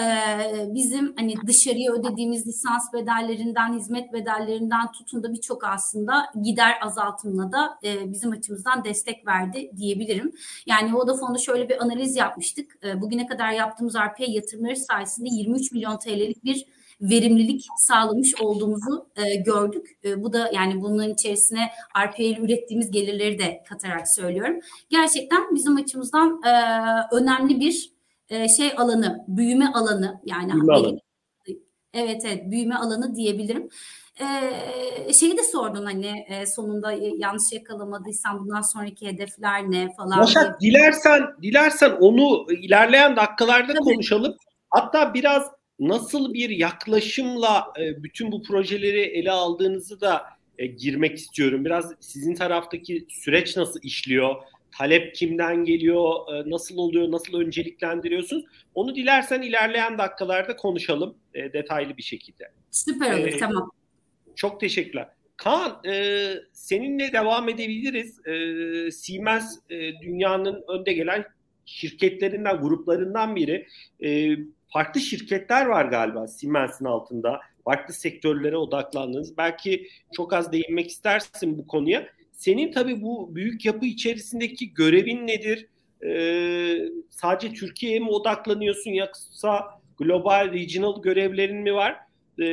Ee, 0.00 0.68
bizim 0.74 1.14
hani 1.16 1.34
dışarıya 1.46 1.92
ödediğimiz 1.92 2.46
lisans 2.46 2.92
bedellerinden, 2.92 3.74
hizmet 3.78 4.12
bedellerinden 4.12 4.92
tutun 4.92 5.22
da 5.22 5.32
birçok 5.32 5.64
aslında 5.64 6.26
gider 6.42 6.74
azaltımına 6.82 7.52
da 7.52 7.78
e, 7.84 8.12
bizim 8.12 8.32
açımızdan 8.32 8.84
destek 8.84 9.26
verdi 9.26 9.70
diyebilirim. 9.76 10.32
Yani 10.66 10.94
Vodafone'da 10.94 11.38
şöyle 11.38 11.68
bir 11.68 11.82
analiz 11.82 12.16
yapmıştık. 12.16 12.78
E, 12.84 13.00
bugüne 13.00 13.26
kadar 13.26 13.52
yaptığımız 13.52 13.94
RPA 13.94 14.24
yatırımları 14.28 14.76
sayesinde 14.76 15.28
23 15.32 15.72
milyon 15.72 15.98
TL'lik 15.98 16.44
bir 16.44 16.66
verimlilik 17.00 17.66
sağlamış 17.78 18.34
olduğumuzu 18.40 19.08
e, 19.16 19.36
gördük. 19.36 19.98
E, 20.04 20.22
bu 20.22 20.32
da 20.32 20.50
yani 20.52 20.80
bunun 20.80 21.08
içerisine 21.08 21.70
RPA 22.06 22.22
ile 22.22 22.40
ürettiğimiz 22.40 22.90
gelirleri 22.90 23.38
de 23.38 23.62
katarak 23.68 24.08
söylüyorum. 24.08 24.60
Gerçekten 24.90 25.54
bizim 25.54 25.76
açımızdan 25.76 26.40
e, 26.46 26.52
önemli 27.12 27.60
bir 27.60 27.90
e, 28.28 28.48
şey 28.48 28.72
alanı, 28.76 29.24
büyüme 29.28 29.72
alanı 29.72 30.20
yani 30.24 30.52
büyüme 30.52 30.74
alanı. 30.74 31.00
Evet 31.94 32.22
evet 32.24 32.50
büyüme 32.50 32.74
alanı 32.74 33.14
diyebilirim. 33.14 33.68
Ee, 34.20 35.12
şeyi 35.12 35.36
de 35.38 35.42
sordun 35.42 35.84
hani 35.84 36.24
e, 36.28 36.46
sonunda 36.46 36.92
yanlış 37.16 37.52
yakalamadıysam 37.52 38.38
bundan 38.38 38.60
sonraki 38.60 39.06
hedefler 39.06 39.70
ne 39.70 39.94
falan. 39.96 40.18
Başak 40.18 40.60
dilersen 40.60 41.22
dilersen 41.42 41.90
onu 41.90 42.52
ilerleyen 42.52 43.16
dakikalarda 43.16 43.72
Tabii. 43.72 43.84
konuşalım. 43.84 44.36
Hatta 44.70 45.14
biraz 45.14 45.55
nasıl 45.78 46.34
bir 46.34 46.50
yaklaşımla 46.50 47.72
e, 47.80 48.02
bütün 48.02 48.32
bu 48.32 48.42
projeleri 48.42 49.00
ele 49.00 49.30
aldığınızı 49.30 50.00
da 50.00 50.22
e, 50.58 50.66
girmek 50.66 51.16
istiyorum. 51.16 51.64
Biraz 51.64 51.92
sizin 52.00 52.34
taraftaki 52.34 53.06
süreç 53.08 53.56
nasıl 53.56 53.80
işliyor? 53.82 54.34
Talep 54.78 55.14
kimden 55.14 55.64
geliyor? 55.64 56.34
E, 56.34 56.50
nasıl 56.50 56.78
oluyor? 56.78 57.10
Nasıl 57.10 57.40
önceliklendiriyorsunuz? 57.40 58.44
Onu 58.74 58.96
dilersen 58.96 59.42
ilerleyen 59.42 59.98
dakikalarda 59.98 60.56
konuşalım 60.56 61.16
e, 61.34 61.52
detaylı 61.52 61.96
bir 61.96 62.02
şekilde. 62.02 62.50
Süper 62.70 63.18
olur, 63.18 63.26
ee, 63.26 63.36
tamam. 63.38 63.70
Çok 64.34 64.60
teşekkürler. 64.60 65.08
Kaan, 65.36 65.80
e, 65.86 66.34
seninle 66.52 67.12
devam 67.12 67.48
edebiliriz. 67.48 68.26
E, 68.26 68.90
Siemens 68.90 69.58
e, 69.70 70.00
dünyanın 70.00 70.64
önde 70.68 70.92
gelen 70.92 71.24
şirketlerinden, 71.66 72.60
gruplarından 72.60 73.36
biri. 73.36 73.66
E, 74.04 74.36
farklı 74.76 75.00
şirketler 75.00 75.66
var 75.66 75.84
galiba 75.84 76.26
Siemens'in 76.26 76.84
altında. 76.84 77.40
Farklı 77.64 77.94
sektörlere 77.94 78.56
odaklandınız. 78.56 79.36
Belki 79.36 79.88
çok 80.12 80.32
az 80.32 80.52
değinmek 80.52 80.90
istersin 80.90 81.58
bu 81.58 81.66
konuya. 81.66 82.06
Senin 82.32 82.72
tabii 82.72 83.02
bu 83.02 83.34
büyük 83.34 83.64
yapı 83.64 83.86
içerisindeki 83.86 84.74
görevin 84.74 85.26
nedir? 85.26 85.66
Ee, 86.06 86.78
sadece 87.10 87.54
Türkiye'ye 87.54 88.00
mi 88.00 88.08
odaklanıyorsun 88.08 88.90
yoksa 88.90 89.64
global, 89.98 90.52
regional 90.52 91.02
görevlerin 91.02 91.62
mi 91.62 91.74
var? 91.74 91.96
Ee, 92.38 92.44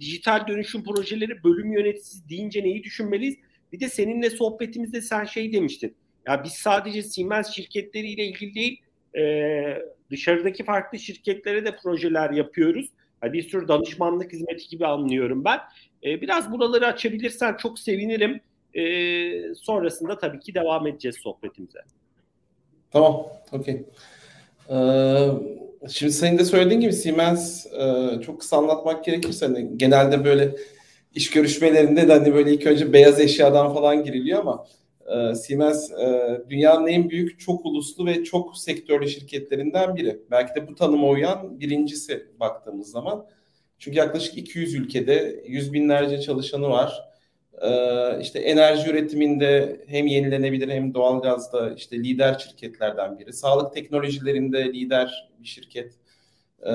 dijital 0.00 0.46
dönüşüm 0.48 0.84
projeleri 0.84 1.44
bölüm 1.44 1.72
yöneticisi 1.72 2.28
deyince 2.28 2.62
neyi 2.62 2.84
düşünmeliyiz? 2.84 3.36
Bir 3.72 3.80
de 3.80 3.88
seninle 3.88 4.30
sohbetimizde 4.30 5.00
sen 5.00 5.24
şey 5.24 5.52
demiştin. 5.52 5.94
Ya 6.28 6.44
biz 6.44 6.52
sadece 6.52 7.02
Siemens 7.02 7.54
şirketleriyle 7.54 8.24
ilgili 8.24 8.54
değil, 8.54 8.80
e, 9.18 9.22
dışarıdaki 10.10 10.64
farklı 10.64 10.98
şirketlere 10.98 11.64
de 11.64 11.76
projeler 11.76 12.30
yapıyoruz. 12.30 12.86
Yani 13.22 13.32
bir 13.32 13.42
sürü 13.42 13.68
danışmanlık 13.68 14.32
hizmeti 14.32 14.68
gibi 14.68 14.86
anlıyorum 14.86 15.44
ben. 15.44 15.58
E, 16.04 16.20
biraz 16.20 16.52
buraları 16.52 16.86
açabilirsen 16.86 17.56
çok 17.56 17.78
sevinirim. 17.78 18.40
E, 18.74 19.54
sonrasında 19.54 20.18
tabii 20.18 20.40
ki 20.40 20.54
devam 20.54 20.86
edeceğiz 20.86 21.16
sohbetimize. 21.16 21.80
Tamam, 22.90 23.26
okey. 23.52 23.84
Ee, 24.70 25.28
şimdi 25.88 26.12
senin 26.12 26.38
de 26.38 26.44
söylediğin 26.44 26.80
gibi 26.80 26.92
Siemens 26.92 27.66
e, 27.66 28.20
çok 28.26 28.40
kısa 28.40 28.56
anlatmak 28.56 29.04
gerekirse 29.04 29.46
hani 29.46 29.78
genelde 29.78 30.24
böyle 30.24 30.54
iş 31.14 31.30
görüşmelerinde 31.30 32.08
de 32.08 32.12
hani 32.12 32.34
böyle 32.34 32.52
ilk 32.52 32.66
önce 32.66 32.92
beyaz 32.92 33.20
eşyadan 33.20 33.74
falan 33.74 34.04
giriliyor 34.04 34.40
ama 34.40 34.66
e, 35.06 35.34
Siemens 35.34 35.90
e, 35.92 36.40
dünyanın 36.48 36.86
en 36.86 37.10
büyük 37.10 37.40
çok 37.40 37.66
uluslu 37.66 38.06
ve 38.06 38.24
çok 38.24 38.56
sektörlü 38.56 39.08
şirketlerinden 39.08 39.96
biri. 39.96 40.20
Belki 40.30 40.54
de 40.54 40.68
bu 40.68 40.74
tanıma 40.74 41.08
uyan 41.08 41.60
birincisi 41.60 42.26
baktığımız 42.40 42.90
zaman. 42.90 43.26
Çünkü 43.78 43.98
yaklaşık 43.98 44.38
200 44.38 44.74
ülkede 44.74 45.44
yüz 45.46 45.72
binlerce 45.72 46.20
çalışanı 46.20 46.70
var. 46.70 47.04
E, 47.62 47.70
işte 48.20 48.38
enerji 48.38 48.90
üretiminde 48.90 49.80
hem 49.86 50.06
yenilenebilir 50.06 50.68
hem 50.68 50.94
doğalgazda 50.94 51.74
işte 51.74 51.96
lider 51.96 52.38
şirketlerden 52.38 53.18
biri. 53.18 53.32
Sağlık 53.32 53.74
teknolojilerinde 53.74 54.64
lider 54.64 55.30
bir 55.38 55.46
şirket. 55.46 55.94
E, 56.62 56.72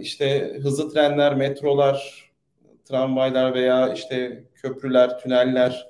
işte 0.00 0.58
hızlı 0.62 0.92
trenler, 0.92 1.34
metrolar, 1.34 2.30
tramvaylar 2.84 3.54
veya 3.54 3.92
işte 3.92 4.44
köprüler, 4.54 5.18
tüneller 5.18 5.88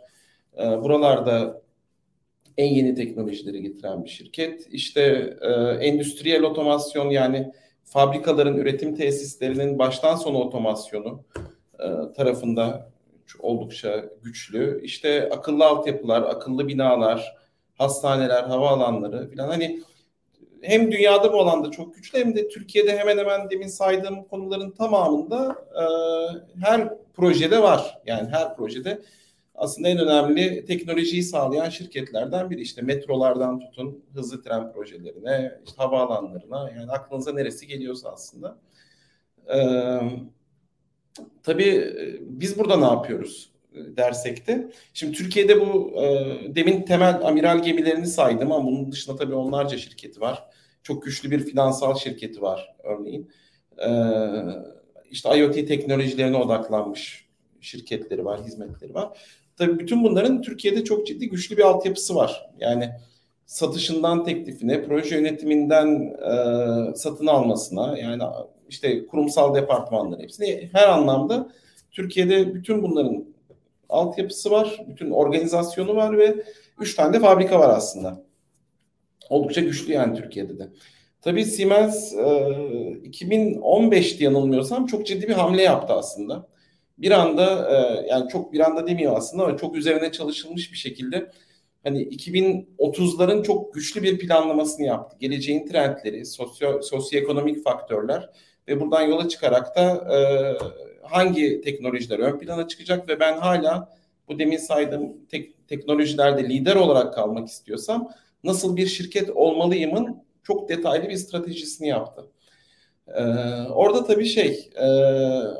e, 0.58 0.62
buralarda 0.62 1.65
en 2.58 2.74
yeni 2.74 2.94
teknolojileri 2.94 3.62
getiren 3.62 4.04
bir 4.04 4.08
şirket. 4.08 4.66
İşte 4.70 5.36
e, 5.40 5.50
endüstriyel 5.86 6.42
otomasyon 6.42 7.10
yani 7.10 7.52
fabrikaların 7.84 8.56
üretim 8.56 8.94
tesislerinin 8.94 9.78
baştan 9.78 10.16
sona 10.16 10.38
otomasyonu 10.38 11.24
e, 11.78 12.12
tarafında 12.16 12.90
oldukça 13.38 14.04
güçlü. 14.22 14.80
İşte 14.84 15.28
akıllı 15.32 15.66
altyapılar, 15.66 16.22
akıllı 16.22 16.68
binalar, 16.68 17.36
hastaneler, 17.78 18.42
havaalanları 18.42 19.30
falan 19.36 19.48
hani 19.48 19.82
hem 20.62 20.92
dünyada 20.92 21.32
bu 21.32 21.40
alanda 21.40 21.70
çok 21.70 21.94
güçlü 21.94 22.18
hem 22.18 22.36
de 22.36 22.48
Türkiye'de 22.48 22.98
hemen 22.98 23.18
hemen 23.18 23.50
demin 23.50 23.68
saydığım 23.68 24.24
konuların 24.24 24.70
tamamında 24.70 25.56
e, 25.74 25.84
her 26.66 26.88
projede 27.14 27.62
var. 27.62 27.98
Yani 28.06 28.28
her 28.28 28.56
projede 28.56 29.02
aslında 29.56 29.88
en 29.88 29.98
önemli 29.98 30.64
teknolojiyi 30.64 31.22
sağlayan 31.22 31.68
şirketlerden 31.68 32.50
biri. 32.50 32.60
İşte 32.60 32.82
metrolardan 32.82 33.60
tutun 33.60 34.04
hızlı 34.14 34.42
tren 34.42 34.72
projelerine, 34.72 35.60
işte 35.66 35.76
havaalanlarına 35.76 36.70
yani 36.70 36.90
aklınıza 36.90 37.32
neresi 37.32 37.66
geliyorsa 37.66 38.10
aslında. 38.10 38.58
Ee, 39.54 40.00
tabii 41.42 41.94
biz 42.20 42.58
burada 42.58 42.76
ne 42.76 42.84
yapıyoruz 42.84 43.52
dersek 43.74 44.46
de. 44.46 44.70
Şimdi 44.94 45.12
Türkiye'de 45.12 45.60
bu 45.60 45.92
e, 46.02 46.54
demin 46.54 46.82
temel 46.82 47.26
amiral 47.26 47.62
gemilerini 47.62 48.06
saydım 48.06 48.52
ama 48.52 48.66
bunun 48.66 48.92
dışında 48.92 49.16
tabii 49.16 49.34
onlarca 49.34 49.78
şirketi 49.78 50.20
var. 50.20 50.42
Çok 50.82 51.02
güçlü 51.02 51.30
bir 51.30 51.38
finansal 51.38 51.94
şirketi 51.94 52.42
var 52.42 52.76
örneğin. 52.84 53.30
Ee, 53.78 53.88
işte 55.10 55.38
IoT 55.38 55.54
teknolojilerine 55.54 56.36
odaklanmış 56.36 57.26
şirketleri 57.60 58.24
var, 58.24 58.44
hizmetleri 58.44 58.94
var. 58.94 59.18
Tabii 59.56 59.78
bütün 59.78 60.04
bunların 60.04 60.42
Türkiye'de 60.42 60.84
çok 60.84 61.06
ciddi 61.06 61.28
güçlü 61.28 61.56
bir 61.56 61.62
altyapısı 61.62 62.14
var. 62.14 62.50
Yani 62.58 62.90
satışından 63.46 64.24
teklifine, 64.24 64.84
proje 64.84 65.16
yönetiminden 65.16 66.02
e, 66.02 66.94
satın 66.94 67.26
almasına 67.26 67.98
yani 67.98 68.22
işte 68.68 69.06
kurumsal 69.06 69.54
departmanların 69.54 70.22
hepsine 70.22 70.68
her 70.72 70.88
anlamda 70.88 71.48
Türkiye'de 71.90 72.54
bütün 72.54 72.82
bunların 72.82 73.24
altyapısı 73.88 74.50
var, 74.50 74.84
bütün 74.88 75.10
organizasyonu 75.10 75.96
var 75.96 76.18
ve 76.18 76.36
üç 76.80 76.94
tane 76.94 77.12
de 77.12 77.20
fabrika 77.20 77.60
var 77.60 77.76
aslında. 77.76 78.22
Oldukça 79.30 79.60
güçlü 79.60 79.92
yani 79.92 80.16
Türkiye'de 80.16 80.58
de. 80.58 80.68
Tabii 81.22 81.44
Siemens 81.44 82.12
e, 82.12 82.16
2015'te 82.16 84.24
yanılmıyorsam 84.24 84.86
çok 84.86 85.06
ciddi 85.06 85.28
bir 85.28 85.32
hamle 85.32 85.62
yaptı 85.62 85.92
aslında 85.92 86.46
bir 86.98 87.10
anda 87.10 87.70
e, 87.70 88.06
yani 88.06 88.28
çok 88.28 88.52
bir 88.52 88.60
anda 88.60 88.86
demiyor 88.86 89.16
aslında 89.16 89.44
ama 89.44 89.56
çok 89.56 89.76
üzerine 89.76 90.12
çalışılmış 90.12 90.72
bir 90.72 90.76
şekilde 90.76 91.30
hani 91.84 92.02
2030'ların 92.02 93.42
çok 93.42 93.74
güçlü 93.74 94.02
bir 94.02 94.18
planlamasını 94.18 94.86
yaptı. 94.86 95.16
Geleceğin 95.20 95.66
trendleri, 95.66 96.26
sosyo 96.26 96.82
sosyoekonomik 96.82 97.64
faktörler 97.64 98.30
ve 98.68 98.80
buradan 98.80 99.02
yola 99.02 99.28
çıkarak 99.28 99.76
da 99.76 100.14
e, 100.16 100.18
hangi 101.02 101.60
teknolojiler 101.60 102.18
ön 102.18 102.38
plana 102.38 102.68
çıkacak 102.68 103.08
ve 103.08 103.20
ben 103.20 103.38
hala 103.38 103.96
bu 104.28 104.38
demin 104.38 104.56
saydığım 104.56 105.26
tek, 105.26 105.68
teknolojilerde 105.68 106.48
lider 106.48 106.76
olarak 106.76 107.14
kalmak 107.14 107.48
istiyorsam 107.48 108.10
nasıl 108.44 108.76
bir 108.76 108.86
şirket 108.86 109.30
olmalıyımın 109.30 110.22
çok 110.42 110.68
detaylı 110.68 111.08
bir 111.08 111.16
stratejisini 111.16 111.88
yaptı. 111.88 112.30
Ee, 113.08 113.22
orada 113.70 114.04
tabii 114.04 114.26
şey 114.26 114.70
e, 114.76 114.86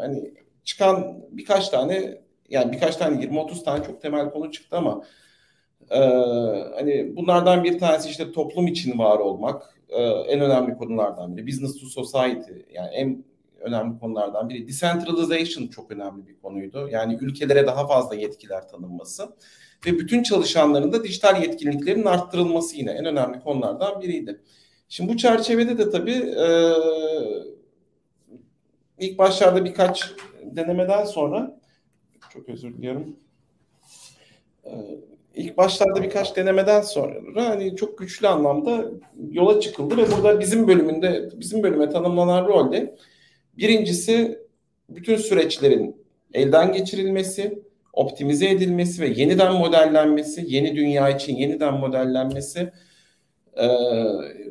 hani 0.00 0.34
çıkan 0.66 1.22
birkaç 1.30 1.68
tane 1.68 2.18
yani 2.50 2.72
birkaç 2.72 2.96
tane 2.96 3.24
20-30 3.24 3.64
tane 3.64 3.84
çok 3.84 4.02
temel 4.02 4.30
konu 4.30 4.52
çıktı 4.52 4.76
ama 4.76 5.02
e, 5.90 5.98
hani 6.74 7.16
bunlardan 7.16 7.64
bir 7.64 7.78
tanesi 7.78 8.08
işte 8.08 8.32
toplum 8.32 8.66
için 8.66 8.98
var 8.98 9.18
olmak 9.18 9.76
e, 9.88 10.02
en 10.02 10.40
önemli 10.40 10.76
konulardan 10.76 11.36
biri. 11.36 11.46
Business 11.46 11.80
to 11.80 11.86
society 11.86 12.52
yani 12.72 12.88
en 12.94 13.24
önemli 13.60 13.98
konulardan 13.98 14.48
biri. 14.48 14.68
Decentralization 14.68 15.66
çok 15.66 15.90
önemli 15.90 16.26
bir 16.26 16.38
konuydu. 16.38 16.88
Yani 16.90 17.18
ülkelere 17.20 17.66
daha 17.66 17.86
fazla 17.86 18.14
yetkiler 18.14 18.68
tanınması 18.68 19.36
ve 19.86 19.98
bütün 19.98 20.22
çalışanların 20.22 20.92
da 20.92 21.04
dijital 21.04 21.42
yetkinliklerin 21.42 22.04
arttırılması 22.04 22.76
yine 22.76 22.90
en 22.90 23.04
önemli 23.04 23.40
konulardan 23.40 24.00
biriydi. 24.00 24.40
Şimdi 24.88 25.12
bu 25.12 25.16
çerçevede 25.16 25.78
de 25.78 25.90
tabii 25.90 26.34
e, 26.38 26.46
ilk 28.98 29.18
başlarda 29.18 29.64
birkaç 29.64 30.14
denemeden 30.42 31.04
sonra 31.04 31.60
çok 32.32 32.48
özür 32.48 32.76
diliyorum. 32.76 33.16
Ee, 34.64 34.70
ilk 35.34 35.56
başlarda 35.56 36.02
birkaç 36.02 36.36
denemeden 36.36 36.80
sonra 36.80 37.48
hani 37.48 37.76
çok 37.76 37.98
güçlü 37.98 38.28
anlamda 38.28 38.90
yola 39.30 39.60
çıkıldı 39.60 39.96
ve 39.96 40.02
burada 40.12 40.40
bizim 40.40 40.68
bölümünde 40.68 41.30
bizim 41.34 41.62
bölüme 41.62 41.90
tanımlanan 41.90 42.46
rolde 42.46 42.96
birincisi 43.58 44.38
bütün 44.88 45.16
süreçlerin 45.16 46.06
elden 46.34 46.72
geçirilmesi, 46.72 47.62
optimize 47.92 48.50
edilmesi 48.50 49.02
ve 49.02 49.08
yeniden 49.08 49.52
modellenmesi, 49.54 50.44
yeni 50.46 50.76
dünya 50.76 51.10
için 51.10 51.36
yeniden 51.36 51.74
modellenmesi 51.74 52.72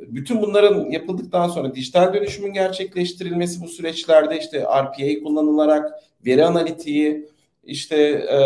bütün 0.07 0.41
bunların 0.41 0.89
yapıldıktan 0.91 1.47
sonra 1.47 1.75
dijital 1.75 2.13
dönüşümün 2.13 2.53
gerçekleştirilmesi 2.53 3.61
bu 3.61 3.67
süreçlerde 3.67 4.39
işte 4.39 4.59
RPA 4.59 5.23
kullanılarak 5.23 5.91
veri 6.25 6.45
analitiği, 6.45 7.29
işte 7.63 7.97
e, 8.29 8.37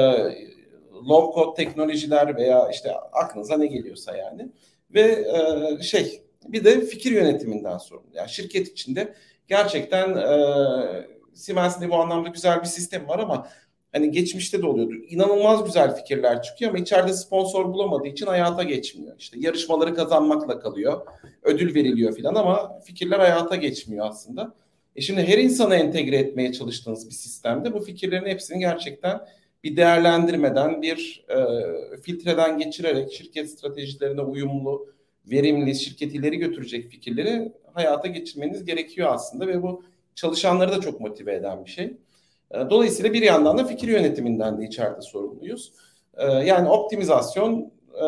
low 1.09 1.41
code 1.41 1.55
teknolojiler 1.55 2.35
veya 2.35 2.69
işte 2.71 2.91
aklınıza 2.95 3.57
ne 3.57 3.67
geliyorsa 3.67 4.17
yani 4.17 4.49
ve 4.93 5.25
e, 5.79 5.83
şey 5.83 6.21
bir 6.47 6.63
de 6.63 6.81
fikir 6.81 7.11
yönetiminden 7.11 7.77
sorumlu. 7.77 8.09
Yani 8.13 8.29
şirket 8.29 8.67
içinde 8.67 9.13
gerçekten 9.47 10.15
e, 10.15 10.37
Siemens'de 11.33 11.89
bu 11.89 11.95
anlamda 11.95 12.29
güzel 12.29 12.61
bir 12.61 12.67
sistem 12.67 13.07
var 13.07 13.19
ama 13.19 13.47
hani 13.91 14.11
geçmişte 14.11 14.61
de 14.61 14.65
oluyordu. 14.65 14.93
İnanılmaz 15.09 15.65
güzel 15.65 15.95
fikirler 15.95 16.41
çıkıyor 16.41 16.71
ama 16.71 16.79
içeride 16.79 17.13
sponsor 17.13 17.73
bulamadığı 17.73 18.07
için 18.07 18.25
hayata 18.25 18.63
geçmiyor. 18.63 19.15
İşte 19.19 19.39
yarışmaları 19.39 19.95
kazanmakla 19.95 20.59
kalıyor. 20.59 21.01
Ödül 21.43 21.75
veriliyor 21.75 22.15
filan 22.15 22.35
ama 22.35 22.79
fikirler 22.79 23.19
hayata 23.19 23.55
geçmiyor 23.55 24.05
aslında. 24.09 24.53
E 24.95 25.01
şimdi 25.01 25.21
her 25.21 25.37
insana 25.37 25.75
entegre 25.75 26.17
etmeye 26.17 26.53
çalıştığınız 26.53 27.09
bir 27.09 27.15
sistemde 27.15 27.73
bu 27.73 27.79
fikirlerin 27.79 28.25
hepsini 28.25 28.59
gerçekten 28.59 29.21
bir 29.63 29.77
değerlendirmeden, 29.77 30.81
bir 30.81 31.25
e, 31.29 31.37
filtreden 32.01 32.57
geçirerek 32.57 33.13
şirket 33.13 33.49
stratejilerine 33.49 34.21
uyumlu, 34.21 34.87
verimli, 35.25 35.75
şirket 35.75 36.15
ileri 36.15 36.37
götürecek 36.37 36.89
fikirleri 36.91 37.51
hayata 37.73 38.07
geçirmeniz 38.07 38.65
gerekiyor 38.65 39.09
aslında 39.11 39.47
ve 39.47 39.61
bu 39.61 39.83
çalışanları 40.15 40.71
da 40.71 40.81
çok 40.81 41.01
motive 41.01 41.35
eden 41.35 41.65
bir 41.65 41.69
şey. 41.69 41.93
E, 42.51 42.69
dolayısıyla 42.69 43.13
bir 43.13 43.21
yandan 43.21 43.57
da 43.57 43.63
fikir 43.63 43.87
yönetiminden 43.87 44.61
de 44.61 44.65
içeride 44.65 45.01
sorumluyuz. 45.01 45.73
E, 46.17 46.25
yani 46.25 46.69
optimizasyon, 46.69 47.71
e, 47.93 48.03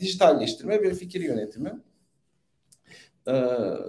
dijitalleştirme 0.00 0.82
ve 0.82 0.94
fikir 0.94 1.20
yönetimi. 1.20 1.72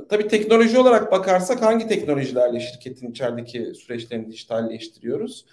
Tabii 0.10 0.28
teknoloji 0.28 0.80
olarak 0.80 1.12
bakarsak 1.12 1.62
hangi 1.62 1.88
teknolojilerle 1.88 2.60
şirketin 2.60 3.12
içerideki 3.12 3.76
süreçlerini 3.76 4.28
dijitalleştiriyoruz? 4.28 5.46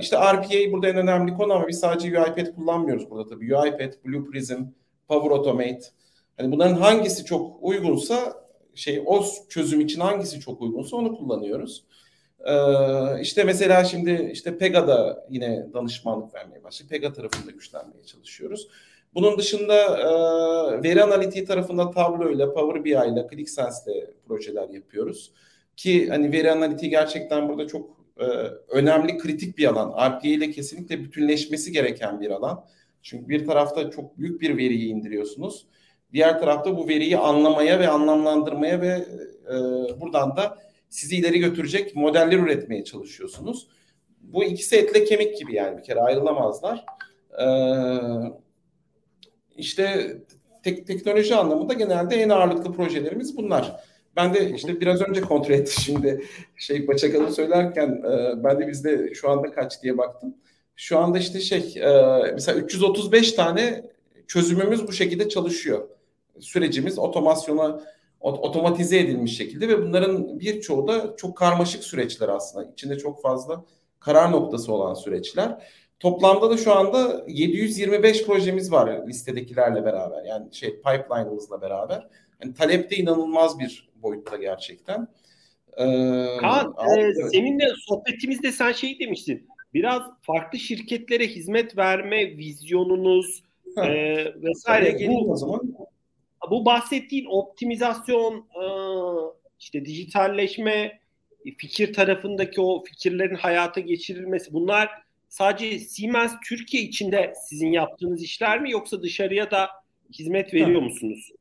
İşte 0.00 0.16
RPA 0.16 0.72
burada 0.72 0.88
en 0.88 0.96
önemli 0.96 1.34
konu 1.34 1.52
ama 1.52 1.68
biz 1.68 1.80
sadece 1.80 2.08
UiPath 2.08 2.54
kullanmıyoruz 2.56 3.10
burada 3.10 3.28
tabii. 3.28 3.56
UiPath, 3.56 4.04
Blue 4.04 4.24
Prism, 4.30 4.62
Power 5.08 5.30
Automate. 5.30 5.80
Hani 6.36 6.52
bunların 6.52 6.74
hangisi 6.74 7.24
çok 7.24 7.62
uygunsa 7.62 8.44
şey 8.74 9.02
o 9.06 9.24
çözüm 9.48 9.80
için 9.80 10.00
hangisi 10.00 10.40
çok 10.40 10.60
uygunsa 10.62 10.96
onu 10.96 11.16
kullanıyoruz. 11.16 11.84
Ee, 12.46 13.20
işte 13.20 13.44
mesela 13.44 13.84
şimdi 13.84 14.30
işte 14.32 14.58
Pega'da 14.58 15.26
yine 15.30 15.66
danışmanlık 15.74 16.34
vermeye 16.34 16.64
başladık. 16.64 16.90
Pega 16.90 17.12
tarafında 17.12 17.50
güçlenmeye 17.50 18.04
çalışıyoruz. 18.04 18.68
Bunun 19.14 19.38
dışında 19.38 19.74
e, 19.74 20.08
veri 20.82 21.02
analitiği 21.02 21.44
tarafında 21.44 21.90
Tableau 21.90 22.32
ile, 22.32 22.52
Power 22.52 22.84
BI 22.84 22.90
ile, 22.90 23.26
ClickSense 23.30 23.92
ile 23.92 24.06
projeler 24.28 24.68
yapıyoruz. 24.68 25.32
Ki 25.76 26.08
hani 26.08 26.32
veri 26.32 26.52
analitiği 26.52 26.90
gerçekten 26.90 27.48
burada 27.48 27.66
çok 27.66 27.90
e, 28.16 28.24
önemli, 28.68 29.18
kritik 29.18 29.58
bir 29.58 29.66
alan. 29.66 29.90
RPA 29.90 30.28
ile 30.28 30.50
kesinlikle 30.50 31.00
bütünleşmesi 31.00 31.72
gereken 31.72 32.20
bir 32.20 32.30
alan. 32.30 32.64
Çünkü 33.02 33.28
bir 33.28 33.46
tarafta 33.46 33.90
çok 33.90 34.18
büyük 34.18 34.40
bir 34.40 34.56
veriyi 34.56 34.88
indiriyorsunuz. 34.88 35.66
Diğer 36.12 36.40
tarafta 36.40 36.76
bu 36.76 36.88
veriyi 36.88 37.18
anlamaya 37.18 37.80
ve 37.80 37.88
anlamlandırmaya 37.88 38.80
ve 38.80 39.04
e, 39.46 39.54
buradan 40.00 40.36
da 40.36 40.58
sizi 40.88 41.16
ileri 41.16 41.38
götürecek 41.38 41.96
modeller 41.96 42.38
üretmeye 42.38 42.84
çalışıyorsunuz. 42.84 43.68
Bu 44.20 44.44
ikisi 44.44 44.76
etle 44.76 45.04
kemik 45.04 45.38
gibi 45.38 45.54
yani 45.54 45.78
bir 45.78 45.82
kere 45.82 46.00
ayrılamazlar. 46.00 46.84
Ee, 47.40 47.46
işte 49.56 50.16
tek, 50.62 50.86
teknoloji 50.86 51.34
anlamında 51.34 51.72
genelde 51.72 52.16
en 52.16 52.28
ağırlıklı 52.28 52.72
projelerimiz 52.72 53.36
bunlar. 53.36 53.80
Ben 54.16 54.34
de 54.34 54.50
işte 54.50 54.80
biraz 54.80 55.02
önce 55.02 55.20
kontrol 55.20 55.54
ettim 55.54 55.74
şimdi 55.80 56.24
şey 56.56 56.88
Başakan'ı 56.88 57.32
söylerken 57.32 57.88
e, 57.88 58.44
ben 58.44 58.60
de 58.60 58.68
bizde 58.68 59.14
şu 59.14 59.30
anda 59.30 59.50
kaç 59.50 59.82
diye 59.82 59.98
baktım. 59.98 60.34
Şu 60.76 60.98
anda 60.98 61.18
işte 61.18 61.40
şey 61.40 61.74
e, 61.76 62.20
mesela 62.34 62.58
335 62.58 63.32
tane 63.32 63.84
çözümümüz 64.26 64.88
bu 64.88 64.92
şekilde 64.92 65.28
çalışıyor. 65.28 65.88
Sürecimiz 66.40 66.98
otomasyona 66.98 67.80
otomatize 68.20 68.98
edilmiş 68.98 69.36
şekilde 69.36 69.68
ve 69.68 69.82
bunların 69.82 70.40
birçoğu 70.40 70.88
da 70.88 71.16
çok 71.16 71.36
karmaşık 71.36 71.84
süreçler 71.84 72.28
aslında. 72.28 72.70
İçinde 72.72 72.98
çok 72.98 73.22
fazla 73.22 73.64
karar 74.00 74.32
noktası 74.32 74.72
olan 74.72 74.94
süreçler. 74.94 75.62
Toplamda 76.00 76.50
da 76.50 76.56
şu 76.56 76.74
anda 76.74 77.24
725 77.28 78.26
projemiz 78.26 78.72
var 78.72 79.08
listedekilerle 79.08 79.84
beraber. 79.84 80.24
Yani 80.24 80.54
şey 80.54 80.76
pipeline'ımızla 80.76 81.62
beraber. 81.62 82.08
Yani 82.42 82.54
talepte 82.54 82.96
inanılmaz 82.96 83.58
bir 83.58 83.88
boyutta 84.02 84.36
gerçekten. 84.36 85.08
Ee, 85.76 85.84
Kaan, 86.40 86.74
e, 86.98 87.14
seninle 87.32 87.64
sohbetimizde 87.86 88.52
sen 88.52 88.72
şey 88.72 88.98
demiştin. 88.98 89.48
Biraz 89.74 90.02
farklı 90.22 90.58
şirketlere 90.58 91.26
hizmet 91.26 91.76
verme 91.76 92.36
vizyonunuz 92.36 93.42
e, 93.76 93.90
vesaire. 94.42 95.08
Bu, 95.08 95.32
o 95.32 95.36
zaman 95.36 95.74
bu 96.50 96.64
bahsettiğin 96.64 97.26
optimizasyon, 97.30 98.34
e, 98.34 98.64
işte 99.58 99.84
dijitalleşme, 99.84 101.00
fikir 101.58 101.94
tarafındaki 101.94 102.60
o 102.60 102.84
fikirlerin 102.84 103.34
hayata 103.34 103.80
geçirilmesi 103.80 104.52
bunlar 104.52 104.90
sadece 105.28 105.78
Siemens 105.78 106.32
Türkiye 106.48 106.82
içinde 106.82 107.32
sizin 107.48 107.72
yaptığınız 107.72 108.22
işler 108.22 108.60
mi 108.60 108.70
yoksa 108.70 109.02
dışarıya 109.02 109.50
da 109.50 109.68
hizmet 110.12 110.54
veriyor 110.54 110.82
musunuz? 110.82 111.32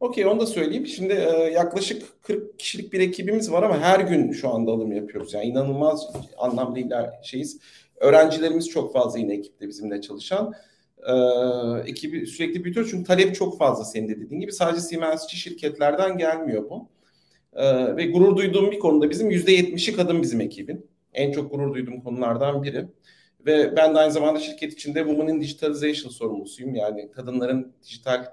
Okey 0.00 0.26
onu 0.26 0.40
da 0.40 0.46
söyleyeyim. 0.46 0.86
Şimdi 0.86 1.12
e, 1.12 1.50
yaklaşık 1.52 2.22
40 2.22 2.58
kişilik 2.58 2.92
bir 2.92 3.00
ekibimiz 3.00 3.52
var 3.52 3.62
ama 3.62 3.80
her 3.80 4.00
gün 4.00 4.32
şu 4.32 4.48
anda 4.48 4.70
alım 4.70 4.92
yapıyoruz. 4.92 5.34
Yani 5.34 5.44
inanılmaz 5.44 6.12
anlamlı 6.38 6.80
şeyiz. 7.22 7.60
Öğrencilerimiz 7.96 8.68
çok 8.68 8.92
fazla 8.92 9.18
yine 9.18 9.34
ekipte 9.34 9.68
bizimle 9.68 10.00
çalışan 10.00 10.54
e, 11.06 11.12
ekibi 11.90 12.26
sürekli 12.26 12.64
büyütüyor. 12.64 12.88
Çünkü 12.90 13.04
talep 13.04 13.34
çok 13.34 13.58
fazla 13.58 13.84
senin 13.84 14.08
de 14.08 14.20
dediğin 14.20 14.40
gibi. 14.40 14.52
Sadece 14.52 14.80
Siemens'çi 14.80 15.36
şirketlerden 15.36 16.18
gelmiyor 16.18 16.70
bu. 16.70 16.88
E, 17.52 17.96
ve 17.96 18.06
gurur 18.06 18.36
duyduğum 18.36 18.70
bir 18.70 18.78
konuda 18.78 19.10
bizim 19.10 19.30
%70'i 19.30 19.96
kadın 19.96 20.22
bizim 20.22 20.40
ekibin. 20.40 20.86
En 21.14 21.32
çok 21.32 21.50
gurur 21.50 21.74
duyduğum 21.74 22.00
konulardan 22.00 22.62
biri. 22.62 22.86
Ve 23.46 23.76
ben 23.76 23.94
de 23.94 23.98
aynı 23.98 24.12
zamanda 24.12 24.40
şirket 24.40 24.72
içinde 24.72 24.98
Women 24.98 25.34
in 25.34 25.40
Digitalization 25.40 26.10
sorumlusuyum. 26.10 26.74
Yani 26.74 27.10
kadınların 27.10 27.72
dijital 27.82 28.24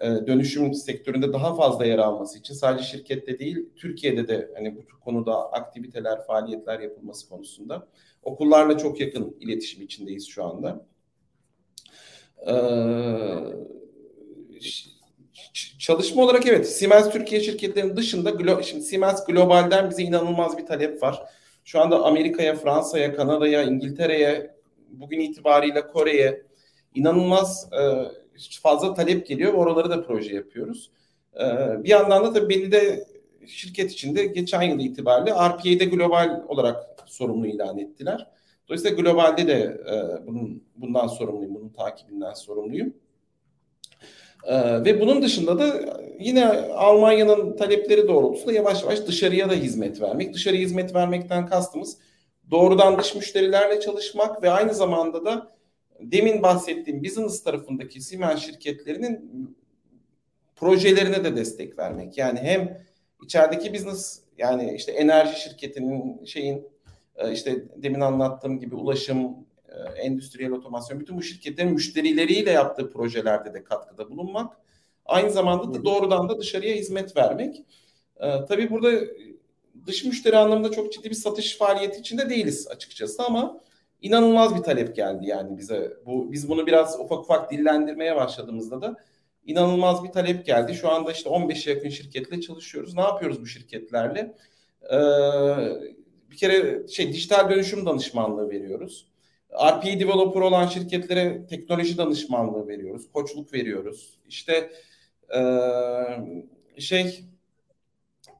e, 0.00 0.06
dönüşüm 0.26 0.74
sektöründe 0.74 1.32
daha 1.32 1.54
fazla 1.54 1.86
yer 1.86 1.98
alması 1.98 2.38
için 2.38 2.54
sadece 2.54 2.84
şirkette 2.84 3.38
değil 3.38 3.68
Türkiye'de 3.76 4.28
de 4.28 4.50
hani 4.54 4.76
bu 4.76 5.00
konuda 5.00 5.52
aktiviteler, 5.52 6.26
faaliyetler 6.26 6.80
yapılması 6.80 7.28
konusunda 7.28 7.88
okullarla 8.22 8.78
çok 8.78 9.00
yakın 9.00 9.36
iletişim 9.40 9.82
içindeyiz 9.82 10.28
şu 10.28 10.44
anda. 10.44 10.86
Ee, 12.46 12.54
çalışma 15.78 16.22
olarak 16.24 16.46
evet 16.46 16.68
Siemens 16.68 17.10
Türkiye 17.10 17.40
şirketlerinin 17.40 17.96
dışında 17.96 18.62
şimdi 18.62 18.84
Siemens 18.84 19.26
Global'den 19.26 19.90
bize 19.90 20.02
inanılmaz 20.02 20.58
bir 20.58 20.66
talep 20.66 21.02
var. 21.02 21.22
Şu 21.64 21.80
anda 21.80 22.04
Amerika'ya, 22.04 22.54
Fransa'ya, 22.54 23.16
Kanada'ya, 23.16 23.62
İngiltere'ye, 23.62 24.54
bugün 24.88 25.20
itibariyle 25.20 25.86
Kore'ye 25.86 26.42
inanılmaz 26.94 27.68
e, 27.72 27.80
fazla 28.62 28.94
talep 28.94 29.26
geliyor. 29.26 29.54
Oraları 29.54 29.90
da 29.90 30.02
proje 30.02 30.34
yapıyoruz. 30.34 30.90
E, 31.34 31.44
bir 31.84 31.88
yandan 31.88 32.24
da 32.24 32.32
tabii 32.32 32.48
beni 32.48 32.72
de 32.72 33.06
şirket 33.46 33.92
içinde 33.92 34.26
geçen 34.26 34.62
yıl 34.62 34.80
itibariyle 34.80 35.32
RPA'de 35.32 35.84
global 35.84 36.42
olarak 36.48 36.76
sorumlu 37.06 37.46
ilan 37.46 37.78
ettiler. 37.78 38.26
Dolayısıyla 38.70 39.02
globalde 39.02 39.46
de 39.46 39.80
e, 39.92 40.26
bunun 40.26 40.64
bundan 40.76 41.06
sorumluyum, 41.06 41.54
bunun 41.54 41.68
takibinden 41.68 42.32
sorumluyum. 42.32 42.94
E, 44.44 44.84
ve 44.84 45.00
bunun 45.00 45.22
dışında 45.22 45.58
da 45.58 45.96
yine 46.20 46.46
Almanya'nın 46.68 47.56
talepleri 47.56 48.08
doğrultusunda 48.08 48.52
yavaş 48.52 48.82
yavaş 48.82 49.06
dışarıya 49.06 49.50
da 49.50 49.54
hizmet 49.54 50.00
vermek. 50.00 50.34
Dışarıya 50.34 50.62
hizmet 50.62 50.94
vermekten 50.94 51.46
kastımız 51.46 51.98
doğrudan 52.50 52.98
dış 52.98 53.14
müşterilerle 53.14 53.80
çalışmak 53.80 54.42
ve 54.42 54.50
aynı 54.50 54.74
zamanda 54.74 55.24
da 55.24 55.56
demin 56.00 56.42
bahsettiğim 56.42 57.04
business 57.04 57.42
tarafındaki 57.42 58.00
Siemens 58.00 58.40
şirketlerinin 58.40 59.56
projelerine 60.56 61.24
de 61.24 61.36
destek 61.36 61.78
vermek. 61.78 62.18
Yani 62.18 62.38
hem 62.38 62.86
içerideki 63.24 63.74
business 63.74 64.20
yani 64.38 64.74
işte 64.76 64.92
enerji 64.92 65.40
şirketinin 65.40 66.24
şeyin 66.24 66.66
işte 67.28 67.64
demin 67.76 68.00
anlattığım 68.00 68.58
gibi 68.58 68.74
ulaşım, 68.74 69.36
e, 69.68 70.00
endüstriyel 70.02 70.52
otomasyon, 70.52 71.00
bütün 71.00 71.16
bu 71.16 71.22
şirketlerin 71.22 71.72
müşterileriyle 71.72 72.50
yaptığı 72.50 72.90
projelerde 72.90 73.54
de 73.54 73.64
katkıda 73.64 74.10
bulunmak. 74.10 74.56
Aynı 75.04 75.30
zamanda 75.30 75.74
da 75.74 75.84
doğrudan 75.84 76.28
da 76.28 76.38
dışarıya 76.38 76.76
hizmet 76.76 77.16
vermek. 77.16 77.64
E, 78.16 78.44
tabii 78.48 78.70
burada 78.70 78.90
dış 79.86 80.04
müşteri 80.04 80.36
anlamında 80.36 80.70
çok 80.70 80.92
ciddi 80.92 81.10
bir 81.10 81.14
satış 81.14 81.58
faaliyeti 81.58 82.00
içinde 82.00 82.30
değiliz 82.30 82.68
açıkçası 82.68 83.22
ama 83.22 83.60
inanılmaz 84.02 84.56
bir 84.56 84.62
talep 84.62 84.96
geldi 84.96 85.26
yani 85.26 85.58
bize. 85.58 85.96
Bu 86.06 86.32
biz 86.32 86.48
bunu 86.48 86.66
biraz 86.66 87.00
ufak 87.00 87.18
ufak 87.18 87.52
dillendirmeye 87.52 88.16
başladığımızda 88.16 88.82
da 88.82 88.96
inanılmaz 89.46 90.04
bir 90.04 90.08
talep 90.08 90.46
geldi. 90.46 90.74
Şu 90.74 90.90
anda 90.90 91.12
işte 91.12 91.30
15'e 91.30 91.74
yakın 91.74 91.88
şirketle 91.88 92.40
çalışıyoruz. 92.40 92.94
Ne 92.94 93.00
yapıyoruz 93.00 93.40
bu 93.40 93.46
şirketlerle? 93.46 94.34
Ee, 94.92 94.96
bir 96.30 96.36
kere 96.36 96.88
şey 96.88 97.12
dijital 97.12 97.50
dönüşüm 97.50 97.86
danışmanlığı 97.86 98.50
veriyoruz. 98.50 99.06
RPA 99.52 99.82
developer 99.82 100.40
olan 100.40 100.66
şirketlere 100.66 101.46
teknoloji 101.46 101.98
danışmanlığı 101.98 102.68
veriyoruz. 102.68 103.12
Koçluk 103.12 103.52
veriyoruz. 103.52 104.18
İşte 104.28 104.70
e, 105.36 105.40
şey 106.78 107.24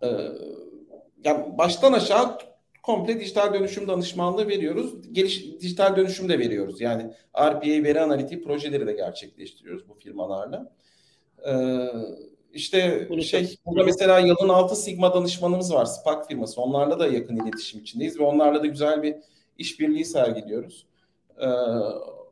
e, 0.03 0.09
yani 1.25 1.59
baştan 1.59 1.93
aşağı 1.93 2.39
komple 2.83 3.21
dijital 3.21 3.55
dönüşüm 3.55 3.89
danışmanlığı 3.89 4.49
veriyoruz. 4.49 5.13
Geliş, 5.13 5.45
dijital 5.61 5.97
dönüşüm 5.97 6.29
de 6.29 6.39
veriyoruz. 6.39 6.81
Yani 6.81 7.03
RPA 7.37 7.85
veri 7.85 8.01
analitik 8.01 8.45
projeleri 8.45 8.87
de 8.87 8.93
gerçekleştiriyoruz 8.93 9.89
bu 9.89 9.95
firmalarla. 9.95 10.73
Ee, 11.47 11.53
işte 12.53 13.07
Bunu 13.11 13.23
şey 13.23 13.57
burada 13.67 13.85
mesela 13.85 14.19
yılın 14.19 14.49
altı 14.49 14.77
Sigma 14.77 15.15
danışmanımız 15.15 15.75
var. 15.75 15.85
Spark 15.85 16.29
firması. 16.29 16.61
Onlarla 16.61 16.99
da 16.99 17.07
yakın 17.07 17.37
iletişim 17.37 17.81
içindeyiz 17.81 18.21
ve 18.21 18.25
onlarla 18.25 18.63
da 18.63 18.67
güzel 18.67 19.03
bir 19.03 19.17
işbirliği 19.59 20.05
sergiliyoruz. 20.05 20.87
Ee, 21.39 21.47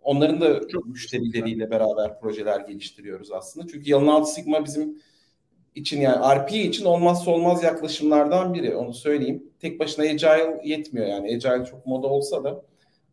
onların 0.02 0.40
da 0.40 0.68
çok 0.68 0.86
müşterileriyle 0.86 1.70
beraber 1.70 2.20
projeler 2.20 2.60
geliştiriyoruz 2.60 3.32
aslında. 3.32 3.66
Çünkü 3.66 3.90
yılın 3.90 4.06
altı 4.06 4.32
Sigma 4.32 4.64
bizim 4.64 5.02
için 5.74 6.00
yani 6.00 6.40
RP 6.40 6.52
için 6.52 6.84
olmazsa 6.84 7.30
olmaz 7.30 7.62
yaklaşımlardan 7.62 8.54
biri. 8.54 8.76
Onu 8.76 8.94
söyleyeyim. 8.94 9.52
Tek 9.60 9.80
başına 9.80 10.04
Agile 10.04 10.60
yetmiyor 10.64 11.06
yani. 11.06 11.26
Agile 11.26 11.64
çok 11.64 11.86
moda 11.86 12.06
olsa 12.06 12.44
da 12.44 12.62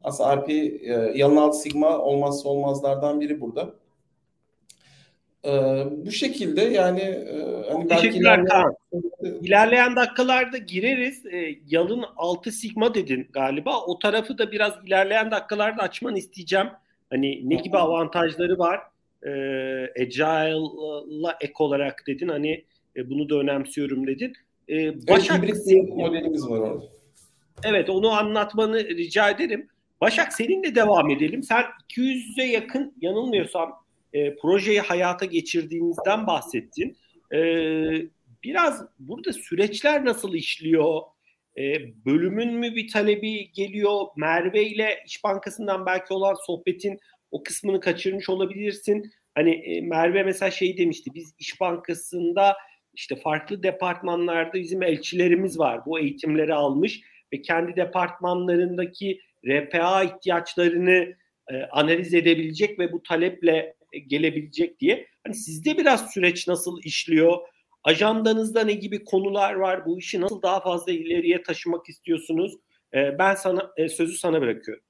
aslında 0.03 0.37
RP 0.37 0.49
e, 0.49 1.13
yalın 1.15 1.35
altı 1.35 1.57
sigma 1.57 1.97
olmazsa 1.97 2.49
olmazlardan 2.49 3.21
biri 3.21 3.41
burada. 3.41 3.73
Ee, 5.45 5.85
bu 6.05 6.11
şekilde 6.11 6.61
yani 6.61 7.01
e, 7.01 7.43
hani 7.71 7.89
belki 7.89 8.17
ilerleyen, 8.17 8.75
ilerleyen 9.41 9.95
dakikalarda 9.95 10.57
gireriz. 10.57 11.25
E, 11.25 11.55
yalın 11.67 12.05
altı 12.15 12.51
sigma 12.51 12.93
dedin 12.93 13.27
galiba. 13.33 13.81
O 13.85 13.99
tarafı 13.99 14.37
da 14.37 14.51
biraz 14.51 14.73
ilerleyen 14.85 15.31
dakikalarda 15.31 15.81
açman 15.81 16.15
isteyeceğim. 16.15 16.67
Hani 17.09 17.49
ne 17.49 17.55
gibi 17.55 17.77
avantajları 17.77 18.59
var? 18.59 18.79
E, 19.23 19.29
Agile'la 20.01 21.37
ek 21.41 21.53
olarak 21.59 22.03
dedin. 22.07 22.27
Hani 22.27 22.63
e, 22.95 23.09
bunu 23.09 23.29
da 23.29 23.35
önemsiyorum 23.35 24.07
dedin. 24.07 24.33
E, 24.69 25.07
Başak, 25.07 25.43
hibrit 25.43 25.89
modelimiz 25.95 26.49
var 26.49 26.59
orada. 26.59 26.85
Evet 27.63 27.89
onu 27.89 28.11
anlatmanı 28.11 28.79
rica 28.79 29.29
ederim. 29.29 29.67
Başak 30.01 30.33
seninle 30.33 30.75
devam 30.75 31.09
edelim. 31.09 31.43
Sen 31.43 31.63
200'e 31.89 32.45
yakın 32.45 32.93
yanılmıyorsam 33.01 33.84
e, 34.15 34.35
projeyi 34.35 34.79
hayata 34.79 35.25
geçirdiğinizden 35.25 36.27
bahsettin. 36.27 36.97
E, 37.33 37.39
biraz 38.43 38.85
burada 38.99 39.33
süreçler 39.33 40.05
nasıl 40.05 40.33
işliyor? 40.33 41.01
E, 41.57 41.63
bölümün 42.05 42.53
mü 42.53 42.75
bir 42.75 42.91
talebi 42.91 43.51
geliyor? 43.51 44.05
Merve 44.17 44.63
ile 44.63 45.03
İş 45.05 45.23
Bankası'ndan 45.23 45.85
belki 45.85 46.13
olan 46.13 46.35
sohbetin 46.47 46.99
o 47.31 47.43
kısmını 47.43 47.79
kaçırmış 47.79 48.29
olabilirsin. 48.29 49.11
Hani 49.35 49.51
e, 49.51 49.81
Merve 49.81 50.23
mesela 50.23 50.51
şey 50.51 50.77
demişti 50.77 51.11
biz 51.13 51.35
İş 51.39 51.61
Bankası'nda 51.61 52.57
işte 52.93 53.15
farklı 53.15 53.63
departmanlarda 53.63 54.53
bizim 54.53 54.83
elçilerimiz 54.83 55.59
var. 55.59 55.85
Bu 55.85 55.99
eğitimleri 55.99 56.53
almış 56.53 57.01
ve 57.33 57.41
kendi 57.41 57.75
departmanlarındaki 57.75 59.19
RPA 59.47 60.03
ihtiyaçlarını 60.03 61.15
e, 61.51 61.63
analiz 61.71 62.13
edebilecek 62.13 62.79
ve 62.79 62.91
bu 62.91 63.03
taleple 63.03 63.75
gelebilecek 63.99 64.79
diye. 64.79 65.07
Hani 65.23 65.35
sizde 65.35 65.77
biraz 65.77 66.11
süreç 66.11 66.47
nasıl 66.47 66.79
işliyor? 66.83 67.37
Ajandanızda 67.83 68.63
ne 68.63 68.73
gibi 68.73 69.03
konular 69.03 69.53
var? 69.53 69.85
Bu 69.85 69.99
işi 69.99 70.21
nasıl 70.21 70.41
daha 70.41 70.59
fazla 70.59 70.91
ileriye 70.91 71.43
taşımak 71.43 71.89
istiyorsunuz? 71.89 72.53
E, 72.93 73.17
ben 73.19 73.35
sana 73.35 73.71
e, 73.77 73.89
sözü 73.89 74.17
sana 74.17 74.41
bırakıyorum. 74.41 74.83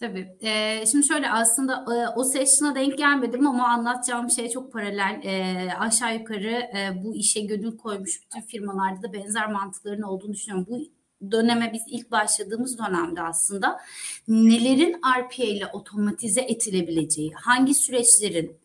Tabii. 0.00 0.28
Ee, 0.42 0.84
şimdi 0.92 1.06
şöyle 1.06 1.30
aslında 1.30 1.72
e, 1.74 2.08
o 2.16 2.24
session'a 2.24 2.74
denk 2.74 2.98
gelmedim 2.98 3.46
ama 3.46 3.68
anlatacağım 3.68 4.30
şey 4.30 4.50
çok 4.50 4.72
paralel. 4.72 5.20
E, 5.24 5.68
aşağı 5.78 6.14
yukarı 6.14 6.50
e, 6.50 7.04
bu 7.04 7.16
işe 7.16 7.40
gönül 7.40 7.76
koymuş 7.76 8.20
bütün 8.22 8.40
firmalarda 8.40 9.02
da 9.02 9.12
benzer 9.12 9.52
mantıkların 9.52 10.02
olduğunu 10.02 10.32
düşünüyorum. 10.32 10.66
Bu 10.70 10.95
döneme 11.30 11.70
biz 11.72 11.82
ilk 11.86 12.10
başladığımız 12.10 12.78
dönemde 12.78 13.22
aslında 13.22 13.80
nelerin 14.28 14.92
RPA 14.92 15.42
ile 15.42 15.66
otomatize 15.66 16.40
edilebileceği, 16.40 17.32
hangi 17.32 17.74
süreçlerin 17.74 18.56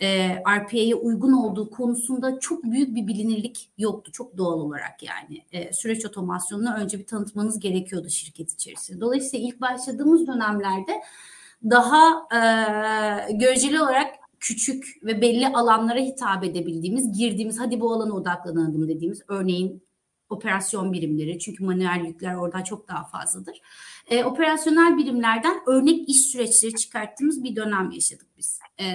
e, 0.00 0.28
RPA'ya 0.36 0.96
uygun 0.96 1.32
olduğu 1.32 1.70
konusunda 1.70 2.40
çok 2.40 2.64
büyük 2.64 2.94
bir 2.96 3.06
bilinirlik 3.06 3.70
yoktu. 3.78 4.12
Çok 4.12 4.36
doğal 4.36 4.60
olarak 4.60 5.02
yani. 5.02 5.42
E, 5.52 5.72
süreç 5.72 6.06
otomasyonunu 6.06 6.74
önce 6.74 6.98
bir 6.98 7.06
tanıtmanız 7.06 7.60
gerekiyordu 7.60 8.08
şirket 8.08 8.52
içerisinde. 8.52 9.00
Dolayısıyla 9.00 9.48
ilk 9.48 9.60
başladığımız 9.60 10.26
dönemlerde 10.26 10.92
daha 11.64 12.26
e, 12.32 13.32
göreceli 13.32 13.80
olarak 13.80 14.14
küçük 14.40 14.98
ve 15.02 15.20
belli 15.20 15.48
alanlara 15.48 15.98
hitap 15.98 16.44
edebildiğimiz, 16.44 17.18
girdiğimiz, 17.18 17.60
hadi 17.60 17.80
bu 17.80 17.92
alana 17.92 18.12
odaklanalım 18.12 18.88
dediğimiz, 18.88 19.22
örneğin 19.28 19.85
operasyon 20.30 20.92
birimleri 20.92 21.38
çünkü 21.38 21.64
manuel 21.64 22.04
yükler 22.06 22.34
orada 22.34 22.64
çok 22.64 22.88
daha 22.88 23.04
fazladır. 23.04 23.60
E, 24.10 24.24
operasyonel 24.24 24.98
birimlerden 24.98 25.56
örnek 25.66 26.08
iş 26.08 26.20
süreçleri 26.20 26.74
çıkarttığımız 26.74 27.44
bir 27.44 27.56
dönem 27.56 27.90
yaşadık 27.90 28.26
biz. 28.38 28.58
E, 28.80 28.86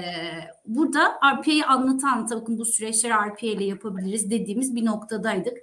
burada 0.66 1.20
RPA'yı 1.36 1.66
anlatan, 1.66 2.28
bakın 2.32 2.58
bu 2.58 2.66
süreçleri 2.66 3.14
RPA 3.14 3.48
ile 3.48 3.64
yapabiliriz 3.64 4.32
dediğimiz 4.32 4.76
bir 4.76 4.86
noktadaydık. 4.86 5.58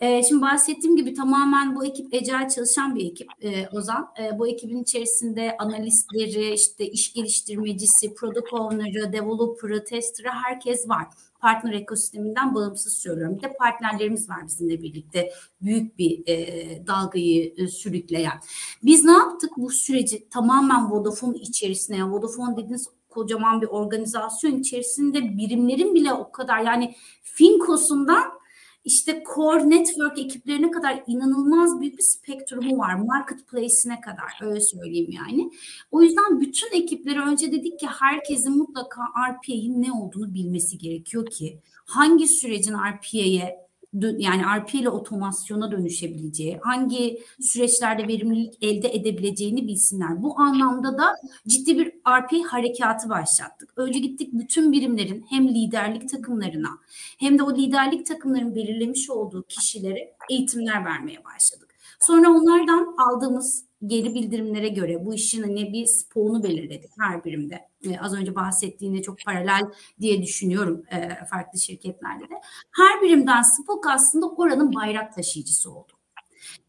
E, 0.00 0.22
şimdi 0.22 0.42
bahsettiğim 0.42 0.96
gibi 0.96 1.14
tamamen 1.14 1.76
bu 1.76 1.84
ekip 1.84 2.14
ecel 2.14 2.48
çalışan 2.48 2.94
bir 2.94 3.10
ekip 3.10 3.28
e, 3.40 3.68
Ozan. 3.68 4.12
E, 4.20 4.38
bu 4.38 4.48
ekibin 4.48 4.82
içerisinde 4.82 5.56
analistleri, 5.58 6.54
işte 6.54 6.86
iş 6.86 7.12
geliştirmecisi, 7.12 8.14
product 8.14 8.52
owner'ı, 8.52 9.12
developer'ı, 9.12 9.84
tester'ı 9.84 10.28
herkes 10.28 10.88
var 10.88 11.06
partner 11.40 11.72
ekosisteminden 11.72 12.54
bağımsız 12.54 12.92
söylüyorum. 12.92 13.36
Bir 13.36 13.42
de 13.42 13.52
partnerlerimiz 13.52 14.30
var 14.30 14.46
bizimle 14.46 14.82
birlikte 14.82 15.32
büyük 15.62 15.98
bir 15.98 16.22
e, 16.26 16.86
dalgayı 16.86 17.54
e, 17.56 17.68
sürükleyen. 17.68 18.40
Biz 18.82 19.04
ne 19.04 19.12
yaptık 19.12 19.50
bu 19.56 19.70
süreci 19.70 20.28
tamamen 20.28 20.90
Vodafone 20.90 21.38
içerisine, 21.38 21.96
yani 21.96 22.12
Vodafone 22.12 22.56
dediğiniz 22.56 22.88
kocaman 23.08 23.62
bir 23.62 23.66
organizasyon 23.66 24.58
içerisinde 24.58 25.36
birimlerin 25.36 25.94
bile 25.94 26.12
o 26.12 26.32
kadar 26.32 26.58
yani 26.58 26.94
Finkos'undan 27.22 28.39
işte 28.84 29.22
core 29.34 29.70
network 29.70 30.18
ekiplerine 30.18 30.70
kadar 30.70 31.02
inanılmaz 31.06 31.80
büyük 31.80 31.98
bir 31.98 32.02
spektrumu 32.02 32.78
var. 32.78 32.94
Marketplace'ine 32.94 34.00
kadar 34.00 34.48
öyle 34.50 34.60
söyleyeyim 34.60 35.10
yani. 35.10 35.50
O 35.90 36.02
yüzden 36.02 36.40
bütün 36.40 36.72
ekipleri 36.72 37.20
önce 37.20 37.52
dedik 37.52 37.80
ki 37.80 37.86
herkesin 37.86 38.58
mutlaka 38.58 39.00
RPA'nin 39.30 39.82
ne 39.82 39.92
olduğunu 39.92 40.34
bilmesi 40.34 40.78
gerekiyor 40.78 41.26
ki 41.26 41.58
hangi 41.86 42.28
sürecin 42.28 42.74
RPA'ye 42.74 43.69
yani 43.94 44.42
RP 44.42 44.74
ile 44.74 44.88
otomasyona 44.88 45.70
dönüşebileceği, 45.70 46.58
hangi 46.62 47.22
süreçlerde 47.40 48.08
verimlilik 48.08 48.62
elde 48.62 48.94
edebileceğini 48.94 49.66
bilsinler. 49.66 50.22
Bu 50.22 50.40
anlamda 50.40 50.98
da 50.98 51.14
ciddi 51.48 51.78
bir 51.78 51.86
RP 51.88 52.46
harekatı 52.46 53.08
başlattık. 53.08 53.72
Önce 53.76 53.98
gittik 53.98 54.32
bütün 54.32 54.72
birimlerin 54.72 55.26
hem 55.30 55.48
liderlik 55.48 56.08
takımlarına 56.08 56.70
hem 57.18 57.38
de 57.38 57.42
o 57.42 57.56
liderlik 57.56 58.06
takımların 58.06 58.54
belirlemiş 58.54 59.10
olduğu 59.10 59.42
kişilere 59.42 60.14
eğitimler 60.30 60.84
vermeye 60.84 61.24
başladık. 61.24 61.74
Sonra 62.00 62.30
onlardan 62.30 62.94
aldığımız 62.98 63.69
geri 63.86 64.14
bildirimlere 64.14 64.68
göre 64.68 65.06
bu 65.06 65.14
işin 65.14 65.42
hani 65.42 65.72
bir 65.72 65.86
sponu 65.86 66.42
belirledik 66.42 66.90
her 66.98 67.24
birimde. 67.24 67.68
Ee, 67.84 67.98
az 67.98 68.14
önce 68.14 68.34
bahsettiğinde 68.34 69.02
çok 69.02 69.18
paralel 69.26 69.62
diye 70.00 70.22
düşünüyorum 70.22 70.82
e, 70.92 71.24
farklı 71.24 71.58
şirketlerde 71.58 72.24
de. 72.24 72.34
Her 72.70 73.02
birimden 73.02 73.42
spok 73.42 73.86
aslında 73.86 74.26
oranın 74.26 74.74
bayrak 74.74 75.14
taşıyıcısı 75.14 75.74
oldu. 75.74 75.92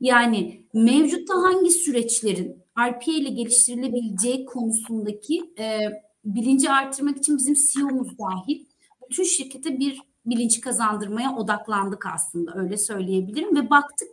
Yani 0.01 0.65
mevcutta 0.73 1.33
hangi 1.33 1.71
süreçlerin 1.71 2.63
RPA 2.79 3.11
ile 3.11 3.29
geliştirilebileceği 3.29 4.45
konusundaki 4.45 5.53
e, 5.59 5.79
bilinci 6.25 6.69
artırmak 6.69 7.17
için 7.17 7.37
bizim 7.37 7.53
CEO'muz 7.53 8.17
dahil 8.17 8.65
bütün 9.09 9.23
şirkete 9.23 9.79
bir 9.79 10.01
bilinç 10.25 10.61
kazandırmaya 10.61 11.35
odaklandık 11.35 12.05
aslında 12.05 12.51
öyle 12.55 12.77
söyleyebilirim 12.77 13.55
ve 13.55 13.69
baktık 13.69 14.09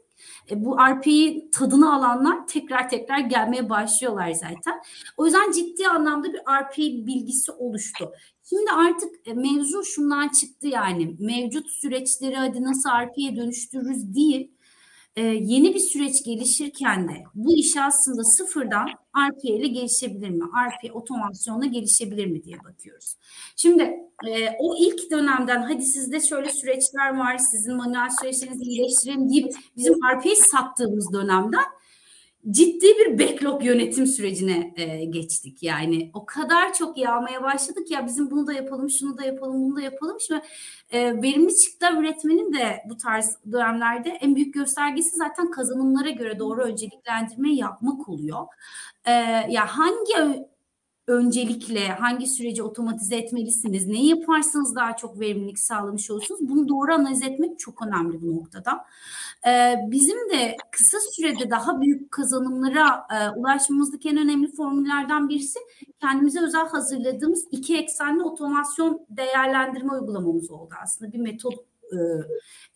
e, 0.50 0.64
bu 0.64 0.76
RP'yi 0.78 1.50
tadını 1.50 1.94
alanlar 1.94 2.46
tekrar 2.46 2.88
tekrar 2.88 3.18
gelmeye 3.18 3.70
başlıyorlar 3.70 4.32
zaten. 4.32 4.80
O 5.16 5.24
yüzden 5.24 5.52
ciddi 5.52 5.88
anlamda 5.88 6.32
bir 6.32 6.38
RP 6.38 6.78
bilgisi 7.06 7.52
oluştu. 7.52 8.12
Şimdi 8.48 8.70
artık 8.70 9.14
e, 9.26 9.34
mevzu 9.34 9.84
şundan 9.84 10.28
çıktı 10.28 10.68
yani 10.68 11.16
mevcut 11.18 11.70
süreçleri 11.70 12.36
hadi 12.36 12.62
nasıl 12.62 12.90
RP'ye 12.90 13.36
dönüştürürüz 13.36 14.14
değil 14.14 14.50
e, 15.18 15.22
yeni 15.22 15.74
bir 15.74 15.80
süreç 15.80 16.24
gelişirken 16.24 17.08
de 17.08 17.24
bu 17.34 17.56
iş 17.56 17.76
aslında 17.76 18.24
sıfırdan 18.24 18.86
RPA 19.16 19.48
ile 19.48 19.66
gelişebilir 19.66 20.30
mi? 20.30 20.44
RPA 20.44 20.94
otomasyonla 20.94 21.66
gelişebilir 21.66 22.26
mi 22.26 22.44
diye 22.44 22.56
bakıyoruz. 22.64 23.14
Şimdi 23.56 23.82
e, 24.28 24.50
o 24.58 24.76
ilk 24.78 25.10
dönemden 25.10 25.62
hadi 25.62 25.82
sizde 25.82 26.20
şöyle 26.20 26.50
süreçler 26.50 27.18
var, 27.18 27.38
sizin 27.38 27.76
manuel 27.76 28.08
süreçlerinizi 28.20 28.64
iyileştirelim 28.64 29.30
deyip 29.30 29.52
bizim 29.76 29.94
RPA'yı 29.94 30.36
sattığımız 30.36 31.12
dönemden 31.12 31.64
ciddi 32.50 32.86
bir 32.86 33.18
backlog 33.18 33.64
yönetim 33.64 34.06
sürecine 34.06 34.74
e, 34.76 35.04
geçtik. 35.04 35.62
Yani 35.62 36.10
o 36.14 36.26
kadar 36.26 36.72
çok 36.72 36.98
yağmaya 36.98 37.42
başladık 37.42 37.90
ya 37.90 38.06
bizim 38.06 38.30
bunu 38.30 38.46
da 38.46 38.52
yapalım, 38.52 38.90
şunu 38.90 39.18
da 39.18 39.24
yapalım, 39.24 39.62
bunu 39.62 39.76
da 39.76 39.80
yapalım. 39.80 40.16
Şimdi 40.20 40.42
e, 40.90 41.22
verimli 41.22 41.56
çıktılar 41.56 41.92
üretmenin 41.92 42.52
de 42.52 42.82
bu 42.88 42.96
tarz 42.96 43.36
dönemlerde 43.52 44.10
en 44.10 44.36
büyük 44.36 44.54
göstergesi 44.54 45.16
zaten 45.16 45.50
kazanımlara 45.50 46.10
göre 46.10 46.38
doğru 46.38 46.60
önceliklendirmeyi 46.60 47.56
yapmak 47.56 48.08
oluyor. 48.08 48.46
E, 49.04 49.12
ya 49.48 49.66
hangi 49.66 50.48
öncelikle 51.08 51.88
hangi 51.88 52.26
süreci 52.26 52.62
otomatize 52.62 53.16
etmelisiniz, 53.16 53.86
neyi 53.86 54.08
yaparsanız 54.08 54.76
daha 54.76 54.96
çok 54.96 55.20
verimlilik 55.20 55.58
sağlamış 55.58 56.10
olursunuz. 56.10 56.40
Bunu 56.40 56.68
doğru 56.68 56.92
analiz 56.92 57.22
etmek 57.22 57.58
çok 57.58 57.86
önemli 57.86 58.22
bu 58.22 58.36
noktada. 58.36 58.84
Ee, 59.46 59.74
bizim 59.90 60.30
de 60.30 60.56
kısa 60.70 60.98
sürede 61.12 61.50
daha 61.50 61.80
büyük 61.80 62.10
kazanımlara 62.10 63.06
e, 63.10 63.38
ulaşmamızdaki 63.38 64.08
en 64.08 64.16
önemli 64.16 64.52
formüllerden 64.52 65.28
birisi 65.28 65.58
kendimize 66.00 66.40
özel 66.40 66.68
hazırladığımız 66.68 67.44
iki 67.50 67.76
eksenli 67.76 68.22
otomasyon 68.22 69.06
değerlendirme 69.10 69.92
uygulamamız 69.92 70.50
oldu 70.50 70.74
aslında. 70.82 71.12
Bir 71.12 71.18
metot 71.18 71.54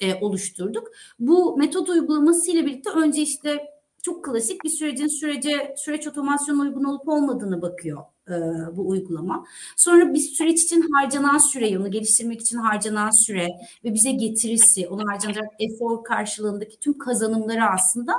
e, 0.00 0.06
e, 0.08 0.20
oluşturduk. 0.20 0.88
Bu 1.18 1.56
metot 1.56 1.88
uygulaması 1.88 2.50
ile 2.50 2.66
birlikte 2.66 2.90
önce 2.90 3.22
işte 3.22 3.64
çok 4.02 4.24
klasik 4.24 4.64
bir 4.64 4.70
sürecin 4.70 5.20
sürece 5.20 5.74
süreç 5.76 6.06
otomasyona 6.06 6.62
uygun 6.62 6.84
olup 6.84 7.08
olmadığını 7.08 7.62
bakıyor 7.62 8.11
e, 8.28 8.34
bu 8.76 8.88
uygulama. 8.88 9.44
Sonra 9.76 10.14
bir 10.14 10.18
süreç 10.18 10.62
için 10.62 10.92
harcanan 10.92 11.38
süre, 11.38 11.78
onu 11.78 11.90
geliştirmek 11.90 12.40
için 12.40 12.56
harcanan 12.56 13.24
süre 13.26 13.48
ve 13.84 13.94
bize 13.94 14.12
getirisi, 14.12 14.88
onu 14.88 15.02
harcanacak 15.08 15.44
efor 15.58 16.04
karşılığındaki 16.04 16.80
tüm 16.80 16.98
kazanımları 16.98 17.64
aslında 17.64 18.12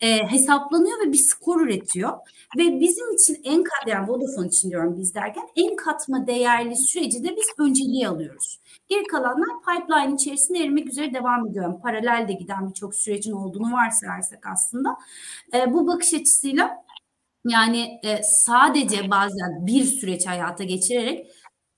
e, 0.00 0.26
hesaplanıyor 0.30 1.06
ve 1.06 1.12
bir 1.12 1.18
skor 1.18 1.60
üretiyor. 1.60 2.10
Ve 2.58 2.80
bizim 2.80 3.14
için 3.14 3.40
en 3.44 3.62
kat, 3.62 3.86
yani 3.86 4.08
Vodafone 4.08 4.46
için 4.46 4.70
diyorum 4.70 4.96
biz 4.98 5.14
derken 5.14 5.48
en 5.56 5.76
katma 5.76 6.26
değerli 6.26 6.76
süreci 6.76 7.24
de 7.24 7.36
biz 7.36 7.46
önceliği 7.58 8.08
alıyoruz. 8.08 8.58
Geri 8.88 9.04
kalanlar 9.04 9.48
pipeline 9.66 10.14
içerisinde 10.14 10.58
erimek 10.58 10.88
üzere 10.88 11.14
devam 11.14 11.46
ediyor. 11.46 11.64
Yani 11.64 11.80
paralelde 11.80 12.32
giden 12.32 12.68
birçok 12.68 12.94
sürecin 12.94 13.32
olduğunu 13.32 13.72
varsayarsak 13.72 14.46
aslında 14.52 14.96
e, 15.54 15.72
bu 15.72 15.86
bakış 15.86 16.14
açısıyla 16.14 16.84
yani 17.48 18.00
e, 18.04 18.22
sadece 18.22 19.10
bazen 19.10 19.66
bir 19.66 19.84
süreç 19.84 20.26
hayata 20.26 20.64
geçirerek 20.64 21.26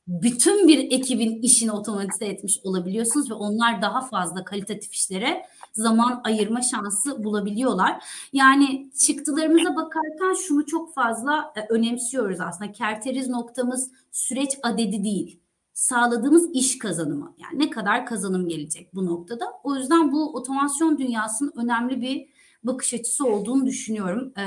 bütün 0.07 0.68
bir 0.68 0.79
ekibin 0.79 1.42
işini 1.42 1.72
otomatize 1.72 2.27
etmiş 2.27 2.59
olabiliyorsunuz 2.64 3.31
ve 3.31 3.35
onlar 3.35 3.83
daha 3.83 4.00
fazla 4.00 4.44
kalitatif 4.44 4.92
işlere 4.92 5.42
zaman 5.72 6.20
ayırma 6.24 6.62
şansı 6.62 7.24
bulabiliyorlar. 7.24 8.05
Yani 8.33 8.90
çıktılarımıza 9.07 9.77
bakarken 9.77 10.35
şunu 10.48 10.66
çok 10.66 10.94
fazla 10.94 11.53
e, 11.57 11.61
önemsiyoruz 11.68 12.40
aslında. 12.40 12.72
Kerteriz 12.72 13.29
noktamız 13.29 13.90
süreç 14.12 14.50
adedi 14.62 15.05
değil. 15.05 15.40
Sağladığımız 15.72 16.50
iş 16.55 16.79
kazanımı. 16.79 17.35
Yani 17.38 17.59
ne 17.59 17.70
kadar 17.70 18.07
kazanım 18.07 18.48
gelecek 18.48 18.94
bu 18.94 19.07
noktada. 19.07 19.44
O 19.62 19.77
yüzden 19.77 20.12
bu 20.12 20.35
otomasyon 20.35 20.98
dünyasının 20.98 21.53
önemli 21.57 22.00
bir 22.00 22.34
bakış 22.64 22.94
açısı 22.94 23.27
olduğunu 23.27 23.66
düşünüyorum. 23.66 24.33
E, 24.38 24.44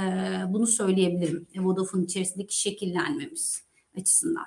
bunu 0.54 0.68
söyleyebilirim. 0.68 1.48
Vodafone 1.56 2.04
içerisindeki 2.04 2.60
şekillenmemiz 2.60 3.64
açısından. 4.00 4.46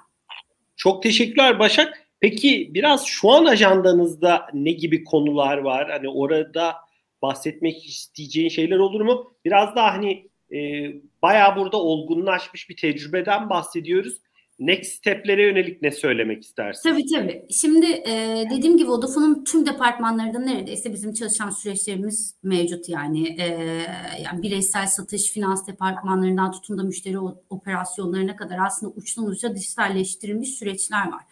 Çok 0.77 1.03
teşekkürler 1.03 1.59
Başak. 1.59 2.07
Peki 2.21 2.71
biraz 2.75 3.05
şu 3.07 3.31
an 3.31 3.45
ajandanızda 3.45 4.47
ne 4.55 4.73
gibi 4.73 5.05
konular 5.05 5.59
var? 5.59 5.91
Hani 5.91 6.09
orada 6.09 6.77
bahsetmek 7.23 7.87
isteyeceğin 7.87 8.49
şeyler 8.49 8.79
olur 8.79 9.01
mu? 9.01 9.33
Biraz 9.45 9.77
daha 9.77 9.93
hani 9.95 10.31
e, 10.53 10.59
bayağı 11.23 11.57
burada 11.57 11.77
olgunlaşmış 11.77 12.69
bir 12.69 12.77
tecrübeden 12.77 13.51
bahsediyoruz 13.51 14.21
next 14.61 14.93
step'lere 14.93 15.43
yönelik 15.43 15.83
ne 15.83 15.91
söylemek 15.91 16.43
istersin? 16.43 16.91
Tabii 16.91 17.07
tabii. 17.07 17.47
Şimdi 17.51 17.87
e, 17.87 18.45
dediğim 18.51 18.77
gibi 18.77 18.89
Vodafone'un 18.89 19.45
tüm 19.45 19.67
departmanlarında 19.67 20.39
neredeyse 20.39 20.93
bizim 20.93 21.15
çalışan 21.15 21.51
süreçlerimiz 21.51 22.35
mevcut 22.43 22.89
yani. 22.89 23.29
E, 23.29 23.47
yani 24.25 24.43
bireysel 24.43 24.87
satış, 24.87 25.33
finans 25.33 25.67
departmanlarından 25.67 26.53
tutun 26.53 26.79
da 26.79 26.83
müşteri 26.83 27.19
operasyonlarına 27.51 28.37
kadar 28.37 28.59
aslında 28.67 28.93
uçtan 28.97 29.27
uca 29.27 29.55
dijitalleştirilmiş 29.55 30.49
süreçler 30.49 31.13
var. 31.13 31.23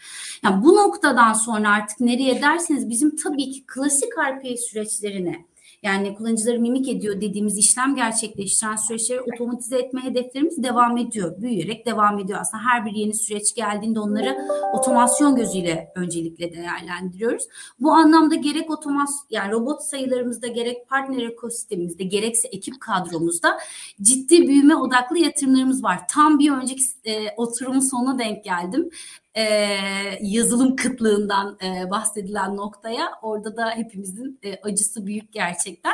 Yani 0.44 0.64
bu 0.64 0.76
noktadan 0.76 1.32
sonra 1.32 1.70
artık 1.70 2.00
nereye 2.00 2.42
derseniz 2.42 2.88
bizim 2.88 3.16
tabii 3.16 3.50
ki 3.50 3.64
klasik 3.66 4.12
RPA 4.18 4.56
süreçlerine 4.56 5.47
yani 5.82 6.14
kullanıcıları 6.14 6.60
mimik 6.60 6.88
ediyor 6.88 7.20
dediğimiz 7.20 7.58
işlem 7.58 7.94
gerçekleştiren 7.94 8.76
süreçleri 8.76 9.20
otomatize 9.20 9.78
etme 9.78 10.04
hedeflerimiz 10.04 10.62
devam 10.62 10.96
ediyor. 10.96 11.42
Büyüyerek 11.42 11.86
devam 11.86 12.18
ediyor. 12.18 12.38
Aslında 12.40 12.62
her 12.64 12.86
bir 12.86 12.92
yeni 12.92 13.14
süreç 13.14 13.54
geldiğinde 13.54 14.00
onları 14.00 14.38
otomasyon 14.74 15.36
gözüyle 15.36 15.92
öncelikle 15.94 16.52
değerlendiriyoruz. 16.52 17.44
Bu 17.80 17.92
anlamda 17.92 18.34
gerek 18.34 18.70
otomasyon 18.70 19.26
yani 19.30 19.52
robot 19.52 19.82
sayılarımızda 19.82 20.46
gerek 20.46 20.88
partner 20.88 21.22
ekosistemimizde 21.22 22.04
gerekse 22.04 22.48
ekip 22.48 22.80
kadromuzda 22.80 23.58
ciddi 24.02 24.48
büyüme 24.48 24.76
odaklı 24.76 25.18
yatırımlarımız 25.18 25.84
var. 25.84 26.00
Tam 26.08 26.38
bir 26.38 26.50
önceki 26.50 26.84
e, 27.04 27.34
oturumun 27.36 27.80
sonuna 27.80 28.18
denk 28.18 28.44
geldim 28.44 28.90
e, 29.38 29.44
yazılım 30.22 30.76
kıtlığından 30.76 31.58
e, 31.62 31.90
bahsedilen 31.90 32.56
noktaya 32.56 33.08
orada 33.22 33.56
da 33.56 33.70
hepimizin 33.70 34.38
e, 34.42 34.60
acısı 34.60 35.06
büyük 35.06 35.32
gerçekten. 35.32 35.92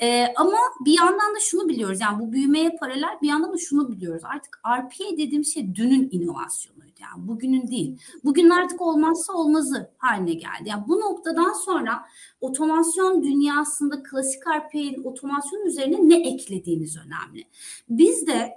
E, 0.00 0.26
ama 0.36 0.58
bir 0.84 0.98
yandan 0.98 1.34
da 1.34 1.40
şunu 1.40 1.68
biliyoruz 1.68 2.00
yani 2.00 2.18
bu 2.18 2.32
büyümeye 2.32 2.76
paralel 2.80 3.18
bir 3.22 3.28
yandan 3.28 3.52
da 3.52 3.58
şunu 3.58 3.92
biliyoruz 3.92 4.22
artık 4.24 4.60
RPA 4.66 5.16
dediğim 5.16 5.44
şey 5.44 5.74
dünün 5.74 6.08
inovasyonuydu 6.12 6.88
yani 7.00 7.28
bugünün 7.28 7.68
değil. 7.68 7.98
Bugün 8.24 8.50
artık 8.50 8.80
olmazsa 8.80 9.32
olmazı 9.32 9.90
haline 9.98 10.32
geldi. 10.32 10.64
Yani 10.64 10.84
bu 10.88 11.00
noktadan 11.00 11.52
sonra 11.52 12.02
otomasyon 12.40 13.22
dünyasında 13.22 14.02
klasik 14.02 14.42
RPA'nin 14.42 15.04
otomasyon 15.04 15.66
üzerine 15.66 16.08
ne 16.08 16.28
eklediğimiz 16.28 16.96
önemli. 16.96 17.44
Biz 17.88 18.26
de 18.26 18.54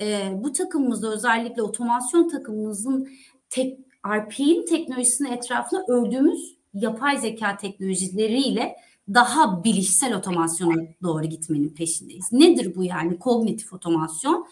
e, 0.00 0.32
bu 0.34 0.52
takımımızda 0.52 1.12
özellikle 1.12 1.62
otomasyon 1.62 2.28
takımımızın 2.28 3.08
tek, 3.50 3.78
RP'in 4.06 4.66
teknolojisinin 4.66 5.32
etrafına 5.32 5.84
ördüğümüz 5.88 6.56
yapay 6.74 7.18
zeka 7.18 7.56
teknolojileriyle 7.56 8.76
daha 9.14 9.64
bilişsel 9.64 10.14
otomasyona 10.16 10.82
doğru 11.02 11.24
gitmenin 11.24 11.68
peşindeyiz. 11.68 12.32
Nedir 12.32 12.74
bu 12.76 12.84
yani 12.84 13.18
kognitif 13.18 13.72
otomasyon? 13.72 14.46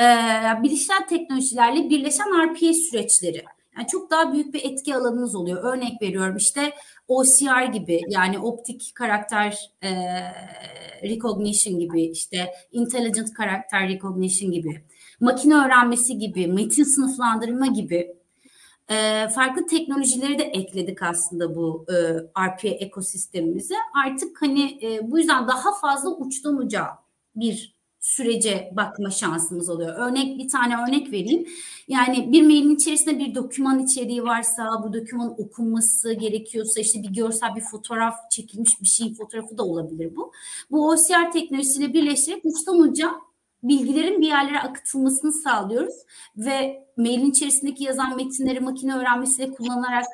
Ee, 0.00 0.04
bilişsel 0.62 1.08
teknolojilerle 1.08 1.90
birleşen 1.90 2.26
RPA 2.26 2.72
süreçleri. 2.74 3.44
Yani 3.76 3.86
çok 3.86 4.10
daha 4.10 4.32
büyük 4.32 4.54
bir 4.54 4.64
etki 4.64 4.96
alanınız 4.96 5.34
oluyor. 5.34 5.74
Örnek 5.74 6.02
veriyorum 6.02 6.36
işte 6.36 6.72
OCR 7.08 7.72
gibi 7.72 8.00
yani 8.08 8.38
optik 8.38 8.92
karakter 8.94 9.70
e, 9.82 9.90
recognition 11.02 11.78
gibi 11.78 12.02
işte 12.02 12.52
intelligent 12.72 13.32
karakter 13.32 13.88
recognition 13.88 14.52
gibi 14.52 14.82
makine 15.20 15.54
öğrenmesi 15.54 16.18
gibi 16.18 16.46
metin 16.46 16.84
sınıflandırma 16.84 17.66
gibi 17.66 18.15
e, 18.90 19.28
farklı 19.28 19.66
teknolojileri 19.66 20.38
de 20.38 20.42
ekledik 20.42 21.02
aslında 21.02 21.54
bu 21.54 21.86
e, 21.88 21.94
RPA 22.46 22.68
ekosistemimize. 22.68 23.74
Artık 24.06 24.42
hani 24.42 24.78
e, 24.82 25.10
bu 25.10 25.18
yüzden 25.18 25.48
daha 25.48 25.74
fazla 25.80 26.16
uçtan 26.16 26.56
uca 26.56 26.86
bir 27.36 27.76
sürece 28.00 28.72
bakma 28.76 29.10
şansımız 29.10 29.68
oluyor. 29.68 29.94
Örnek 29.96 30.38
bir 30.38 30.48
tane 30.48 30.74
örnek 30.76 31.12
vereyim. 31.12 31.46
Yani 31.88 32.32
bir 32.32 32.42
mailin 32.42 32.76
içerisinde 32.76 33.18
bir 33.18 33.34
doküman 33.34 33.84
içeriği 33.84 34.22
varsa, 34.22 34.82
bu 34.84 34.92
doküman 34.92 35.40
okunması 35.40 36.12
gerekiyorsa, 36.12 36.80
işte 36.80 37.02
bir 37.02 37.14
görsel 37.14 37.56
bir 37.56 37.60
fotoğraf 37.60 38.30
çekilmiş 38.30 38.80
bir 38.80 38.86
şeyin 38.86 39.14
fotoğrafı 39.14 39.58
da 39.58 39.64
olabilir 39.64 40.16
bu. 40.16 40.32
Bu 40.70 40.88
OCR 40.88 41.32
teknolojisiyle 41.32 41.92
birleştirip 41.92 42.40
uçtan 42.44 42.80
uca 42.80 43.12
bilgilerin 43.62 44.20
bir 44.20 44.26
yerlere 44.26 44.60
akıtılmasını 44.60 45.32
sağlıyoruz 45.32 45.94
ve 46.36 46.86
mailin 46.96 47.30
içerisindeki 47.30 47.84
yazan 47.84 48.16
metinleri 48.16 48.60
makine 48.60 48.94
öğrenmesiyle 48.96 49.52
kullanarak 49.52 50.04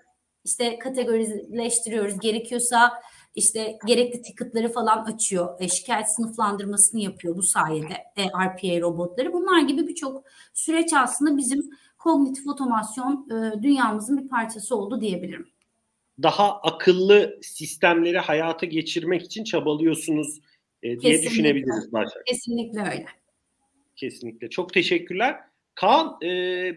işte 0.44 0.78
kategorileştiriyoruz. 0.78 2.18
Gerekiyorsa 2.20 2.92
işte 3.34 3.78
gerekli 3.86 4.22
ticketları 4.22 4.72
falan 4.72 5.04
açıyor. 5.04 5.60
E, 5.60 5.68
şikayet 5.68 6.16
sınıflandırmasını 6.16 7.00
yapıyor 7.00 7.36
bu 7.36 7.42
sayede 7.42 7.94
e, 8.16 8.24
RPA 8.24 8.80
robotları. 8.80 9.32
Bunlar 9.32 9.60
gibi 9.60 9.88
birçok 9.88 10.24
süreç 10.54 10.92
aslında 10.92 11.36
bizim 11.36 11.70
kognitif 11.98 12.46
otomasyon 12.46 13.28
e, 13.30 13.62
dünyamızın 13.62 14.24
bir 14.24 14.28
parçası 14.28 14.76
oldu 14.76 15.00
diyebilirim. 15.00 15.48
Daha 16.22 16.60
akıllı 16.60 17.38
sistemleri 17.42 18.18
hayata 18.18 18.66
geçirmek 18.66 19.22
için 19.22 19.44
çabalıyorsunuz 19.44 20.40
e, 20.82 20.88
diye 20.88 20.96
Kesinlikle. 20.96 21.30
düşünebiliriz 21.30 21.92
Başak. 21.92 22.26
Kesinlikle 22.26 22.80
öyle. 22.80 23.06
Kesinlikle. 24.02 24.50
Çok 24.50 24.72
teşekkürler. 24.72 25.36
Kaan 25.74 26.18
e, 26.22 26.28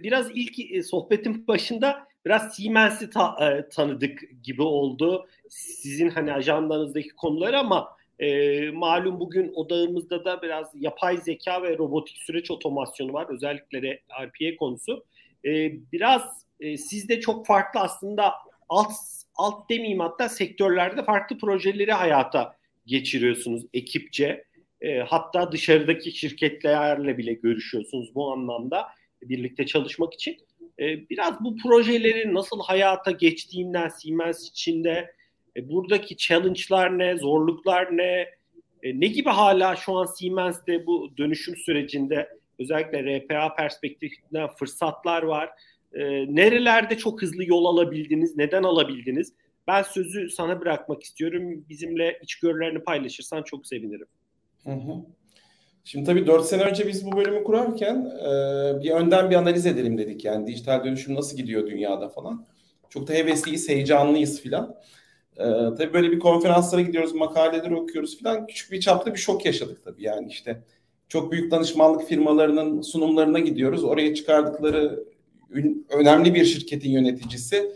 biraz 0.04 0.30
ilk 0.34 0.72
e, 0.72 0.84
sohbetin 0.84 1.48
başında 1.48 2.08
biraz 2.26 2.56
Siemens'i 2.56 3.10
ta, 3.10 3.36
e, 3.42 3.70
tanıdık 3.70 4.22
gibi 4.44 4.62
oldu. 4.62 5.28
Sizin 5.50 6.10
hani 6.10 6.34
ajandanızdaki 6.34 7.10
konuları 7.10 7.60
ama 7.60 7.98
e, 8.20 8.70
malum 8.72 9.20
bugün 9.20 9.52
odağımızda 9.56 10.26
da 10.26 10.42
biraz 10.42 10.68
yapay 10.76 11.18
zeka 11.18 11.64
ve 11.64 11.78
robotik 11.78 12.18
süreç 12.18 12.52
otomasyonu 12.52 13.14
var. 13.14 13.28
Özellikle 13.30 14.00
RPA 14.22 14.58
konusu. 14.60 15.06
E, 15.46 15.72
biraz 15.92 16.46
e, 16.60 16.78
sizde 16.78 17.20
çok 17.20 17.46
farklı 17.46 17.80
aslında 17.80 18.34
alt 18.70 18.92
alt 19.36 19.70
demeyeyim 19.70 20.00
hatta 20.00 20.30
sektörlerde 20.30 21.04
farklı 21.04 21.38
projeleri 21.38 21.92
hayata 21.92 22.56
geçiriyorsunuz 22.86 23.64
ekipçe. 23.74 24.46
E, 24.86 25.00
hatta 25.00 25.52
dışarıdaki 25.52 26.12
şirketlerle 26.12 27.18
bile 27.18 27.34
görüşüyorsunuz 27.34 28.16
bu 28.16 28.32
anlamda 28.32 28.88
birlikte 29.22 29.66
çalışmak 29.66 30.14
için. 30.14 30.38
E, 30.80 31.10
biraz 31.10 31.44
bu 31.44 31.58
projelerin 31.58 32.34
nasıl 32.34 32.60
hayata 32.60 33.12
geçtiğinden 33.12 33.90
Siemens 33.90 34.50
içinde 34.50 35.14
e, 35.58 35.70
buradaki 35.70 36.18
challenge'lar 36.18 37.00
ne, 37.00 37.18
zorluklar 37.18 37.98
ne, 37.98 38.30
e, 38.84 39.00
ne 39.00 39.08
gibi 39.08 39.30
hala 39.30 39.76
şu 39.76 39.94
an 39.94 40.06
Siemens'te 40.06 40.86
bu 40.86 41.14
dönüşüm 41.18 41.56
sürecinde 41.56 42.30
özellikle 42.60 43.20
RPA 43.20 43.56
perspektifinden 43.56 44.48
fırsatlar 44.48 45.24
var. 45.24 45.50
E, 45.94 46.02
nerelerde 46.36 46.98
çok 46.98 47.22
hızlı 47.22 47.46
yol 47.46 47.66
alabildiniz, 47.66 48.38
neden 48.38 48.64
alabildiniz? 48.64 49.34
Ben 49.68 49.82
sözü 49.82 50.30
sana 50.30 50.62
bırakmak 50.62 51.04
istiyorum. 51.04 51.66
Bizimle 51.70 52.20
içgörülerini 52.24 52.80
paylaşırsan 52.80 53.44
çok 53.44 53.68
sevinirim. 53.68 54.08
Hı 54.66 54.72
hı. 54.72 55.06
Şimdi 55.84 56.06
tabii 56.06 56.28
4 56.28 56.46
sene 56.46 56.64
önce 56.64 56.88
biz 56.88 57.06
bu 57.06 57.18
bölümü 57.18 57.44
kurarken 57.44 57.96
e, 58.06 58.84
bir 58.84 58.92
önden 58.92 59.30
bir 59.30 59.36
analiz 59.36 59.66
edelim 59.66 59.98
dedik. 59.98 60.26
Yani 60.26 60.48
dijital 60.48 60.84
dönüşüm 60.84 61.16
nasıl 61.16 61.38
gidiyor 61.38 61.68
dünyada 61.68 62.10
falan. 62.10 62.46
Çok 62.90 63.08
da 63.08 63.14
hevesliyiz, 63.14 63.70
heyecanlıyız 63.70 64.42
filan. 64.42 64.76
E, 65.38 65.44
tabii 65.78 65.94
böyle 65.94 66.12
bir 66.12 66.20
konferanslara 66.20 66.82
gidiyoruz, 66.82 67.16
makaleleri 67.16 67.76
okuyoruz 67.76 68.18
filan. 68.18 68.48
Küçük 68.48 68.72
bir 68.72 68.80
çapta 68.80 69.14
bir 69.14 69.20
şok 69.20 69.46
yaşadık 69.46 69.84
tabii. 69.84 70.04
Yani 70.04 70.28
işte 70.28 70.64
çok 71.10 71.32
büyük 71.32 71.52
danışmanlık 71.52 72.08
firmalarının 72.08 72.82
sunumlarına 72.82 73.40
gidiyoruz. 73.40 73.84
Oraya 73.84 74.16
çıkardıkları 74.16 75.06
önemli 75.90 76.34
bir 76.34 76.46
şirketin 76.46 76.90
yöneticisi 76.92 77.72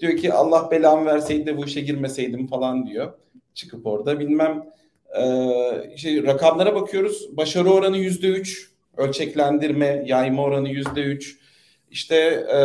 diyor 0.00 0.16
ki 0.16 0.32
Allah 0.32 0.70
belamı 0.70 1.06
verseydi 1.06 1.46
de 1.46 1.56
bu 1.56 1.64
işe 1.64 1.80
girmeseydim 1.80 2.46
falan 2.46 2.86
diyor. 2.86 3.12
Çıkıp 3.54 3.86
orada 3.86 4.20
bilmem 4.20 4.64
ee, 5.18 5.96
şey, 5.96 6.22
rakamlara 6.22 6.74
bakıyoruz. 6.74 7.36
Başarı 7.36 7.70
oranı 7.70 7.98
yüzde 7.98 8.26
üç, 8.28 8.70
ölçeklendirme, 8.96 10.04
yayma 10.06 10.42
oranı 10.42 10.68
yüzde 10.68 11.02
üç. 11.02 11.38
İşte 11.90 12.16
e, 12.16 12.58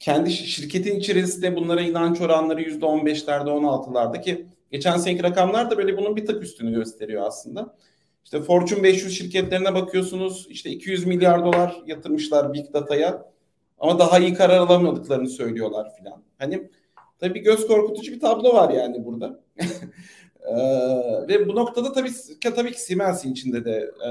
kendi 0.00 0.30
şirketin 0.30 0.98
içerisinde 0.98 1.56
bunlara 1.56 1.80
inanç 1.80 2.20
oranları 2.20 2.62
yüzde 2.62 2.86
on 2.86 3.06
beşlerde, 3.06 3.50
on 3.50 3.64
altılarda 3.64 4.20
ki 4.20 4.46
geçen 4.70 4.96
seneki 4.96 5.22
rakamlar 5.22 5.70
da 5.70 5.78
böyle 5.78 5.96
bunun 5.96 6.16
bir 6.16 6.26
tık 6.26 6.42
üstünü 6.42 6.74
gösteriyor 6.74 7.26
aslında. 7.26 7.76
İşte 8.24 8.40
Fortune 8.42 8.82
500 8.82 9.18
şirketlerine 9.18 9.74
bakıyorsunuz. 9.74 10.46
işte 10.50 10.70
200 10.70 11.06
milyar 11.06 11.44
dolar 11.44 11.76
yatırmışlar 11.86 12.52
Big 12.52 12.72
Data'ya. 12.72 13.32
Ama 13.78 13.98
daha 13.98 14.18
iyi 14.18 14.34
karar 14.34 14.58
alamadıklarını 14.58 15.28
söylüyorlar 15.28 15.96
filan. 15.96 16.22
Hani 16.38 16.70
tabii 17.18 17.40
göz 17.40 17.66
korkutucu 17.66 18.12
bir 18.12 18.20
tablo 18.20 18.54
var 18.54 18.70
yani 18.70 19.04
burada. 19.04 19.40
Ee, 20.40 21.28
ve 21.28 21.48
bu 21.48 21.56
noktada 21.56 21.92
tabii 21.92 22.10
tabii 22.40 22.72
ki 22.72 22.82
Siemens'in 22.82 23.32
içinde 23.32 23.64
de 23.64 23.90
e, 24.06 24.10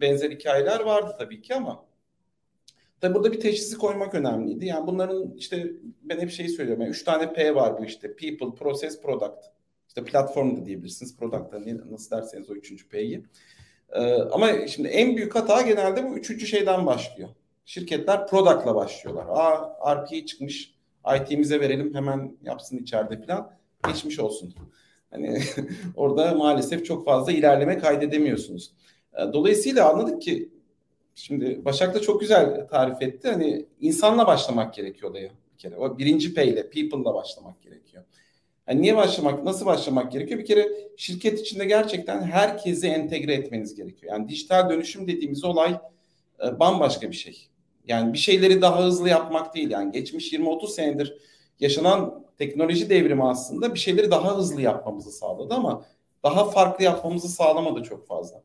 benzer 0.00 0.30
hikayeler 0.30 0.80
vardı 0.80 1.14
tabii 1.18 1.42
ki 1.42 1.54
ama 1.54 1.84
tabii 3.00 3.14
burada 3.14 3.32
bir 3.32 3.40
teşhisi 3.40 3.78
koymak 3.78 4.14
önemliydi. 4.14 4.66
Yani 4.66 4.86
bunların 4.86 5.34
işte 5.36 5.72
ben 6.02 6.20
hep 6.20 6.30
şeyi 6.30 6.48
söylüyorum. 6.48 6.82
Yani 6.82 6.90
üç 6.90 7.04
tane 7.04 7.32
P 7.32 7.54
var 7.54 7.78
bu 7.78 7.84
işte. 7.84 8.16
People, 8.16 8.54
Process, 8.58 9.00
Product. 9.00 9.44
İşte 9.88 10.04
platform 10.04 10.56
da 10.56 10.66
diyebilirsiniz. 10.66 11.16
Product 11.16 11.52
da 11.52 11.60
nasıl 11.90 12.16
derseniz 12.16 12.50
o 12.50 12.54
üçüncü 12.54 12.88
P'yi. 12.88 13.24
Ee, 13.92 14.14
ama 14.14 14.66
şimdi 14.66 14.88
en 14.88 15.16
büyük 15.16 15.34
hata 15.34 15.62
genelde 15.62 16.04
bu 16.04 16.18
üçüncü 16.18 16.46
şeyden 16.46 16.86
başlıyor. 16.86 17.28
Şirketler 17.64 18.26
product'la 18.26 18.74
başlıyorlar. 18.74 19.26
Aa 19.28 19.96
RPA 19.96 20.26
çıkmış. 20.26 20.74
IT'mize 21.16 21.60
verelim 21.60 21.94
hemen 21.94 22.36
yapsın 22.42 22.78
içeride 22.78 23.26
falan. 23.26 23.52
Geçmiş 23.86 24.18
olsun. 24.18 24.54
Hani 25.10 25.42
orada 25.96 26.34
maalesef 26.34 26.84
çok 26.84 27.04
fazla 27.04 27.32
ilerleme 27.32 27.78
kaydedemiyorsunuz. 27.78 28.72
Ee, 29.14 29.32
dolayısıyla 29.32 29.90
anladık 29.90 30.22
ki 30.22 30.48
şimdi 31.14 31.64
Başak 31.64 31.94
da 31.94 32.00
çok 32.00 32.20
güzel 32.20 32.68
tarif 32.68 33.02
etti. 33.02 33.28
Hani 33.28 33.66
insanla 33.80 34.26
başlamak 34.26 34.74
gerekiyor 34.74 35.10
olaya 35.10 35.30
bir 35.52 35.58
kere. 35.58 35.76
O 35.76 35.98
birinci 35.98 36.34
P 36.34 36.46
ile 36.46 36.70
people'la 36.70 37.14
başlamak 37.14 37.62
gerekiyor. 37.62 38.04
Yani 38.68 38.82
niye 38.82 38.96
başlamak, 38.96 39.44
nasıl 39.44 39.66
başlamak 39.66 40.12
gerekiyor? 40.12 40.40
Bir 40.40 40.46
kere 40.46 40.68
şirket 40.96 41.40
içinde 41.40 41.64
gerçekten 41.64 42.22
herkesi 42.22 42.86
entegre 42.86 43.34
etmeniz 43.34 43.74
gerekiyor. 43.74 44.12
Yani 44.12 44.28
dijital 44.28 44.70
dönüşüm 44.70 45.08
dediğimiz 45.08 45.44
olay 45.44 45.78
e, 46.44 46.60
bambaşka 46.60 47.10
bir 47.10 47.16
şey. 47.16 47.48
Yani 47.86 48.12
bir 48.12 48.18
şeyleri 48.18 48.62
daha 48.62 48.84
hızlı 48.84 49.08
yapmak 49.08 49.54
değil. 49.54 49.70
Yani 49.70 49.92
geçmiş 49.92 50.32
20-30 50.32 50.68
senedir 50.68 51.16
yaşanan 51.60 52.24
teknoloji 52.38 52.90
devrimi 52.90 53.24
aslında 53.24 53.74
bir 53.74 53.78
şeyleri 53.78 54.10
daha 54.10 54.38
hızlı 54.38 54.60
yapmamızı 54.60 55.12
sağladı 55.12 55.54
ama 55.54 55.84
daha 56.24 56.50
farklı 56.50 56.84
yapmamızı 56.84 57.28
sağlamadı 57.28 57.82
çok 57.82 58.06
fazla. 58.06 58.42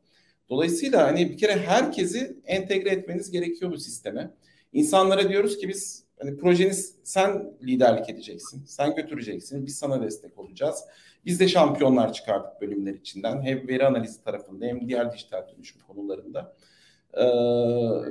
Dolayısıyla 0.49 1.07
hani 1.07 1.29
bir 1.29 1.37
kere 1.37 1.57
herkesi 1.57 2.37
entegre 2.45 2.89
etmeniz 2.89 3.31
gerekiyor 3.31 3.71
bu 3.71 3.77
sisteme. 3.77 4.31
İnsanlara 4.73 5.29
diyoruz 5.29 5.57
ki 5.57 5.67
biz 5.67 6.03
hani 6.19 6.37
projeniz 6.37 6.95
sen 7.03 7.53
liderlik 7.63 8.09
edeceksin, 8.09 8.63
sen 8.67 8.95
götüreceksin, 8.95 9.65
biz 9.65 9.75
sana 9.77 10.03
destek 10.03 10.39
olacağız. 10.39 10.83
Biz 11.25 11.39
de 11.39 11.47
şampiyonlar 11.47 12.13
çıkardık 12.13 12.61
bölümler 12.61 12.93
içinden 12.93 13.41
hem 13.41 13.67
veri 13.67 13.85
analizi 13.85 14.23
tarafında 14.23 14.65
hem 14.65 14.87
diğer 14.87 15.13
dijital 15.13 15.47
dönüşüm 15.47 15.81
konularında. 15.87 16.55
Ee, 17.13 17.25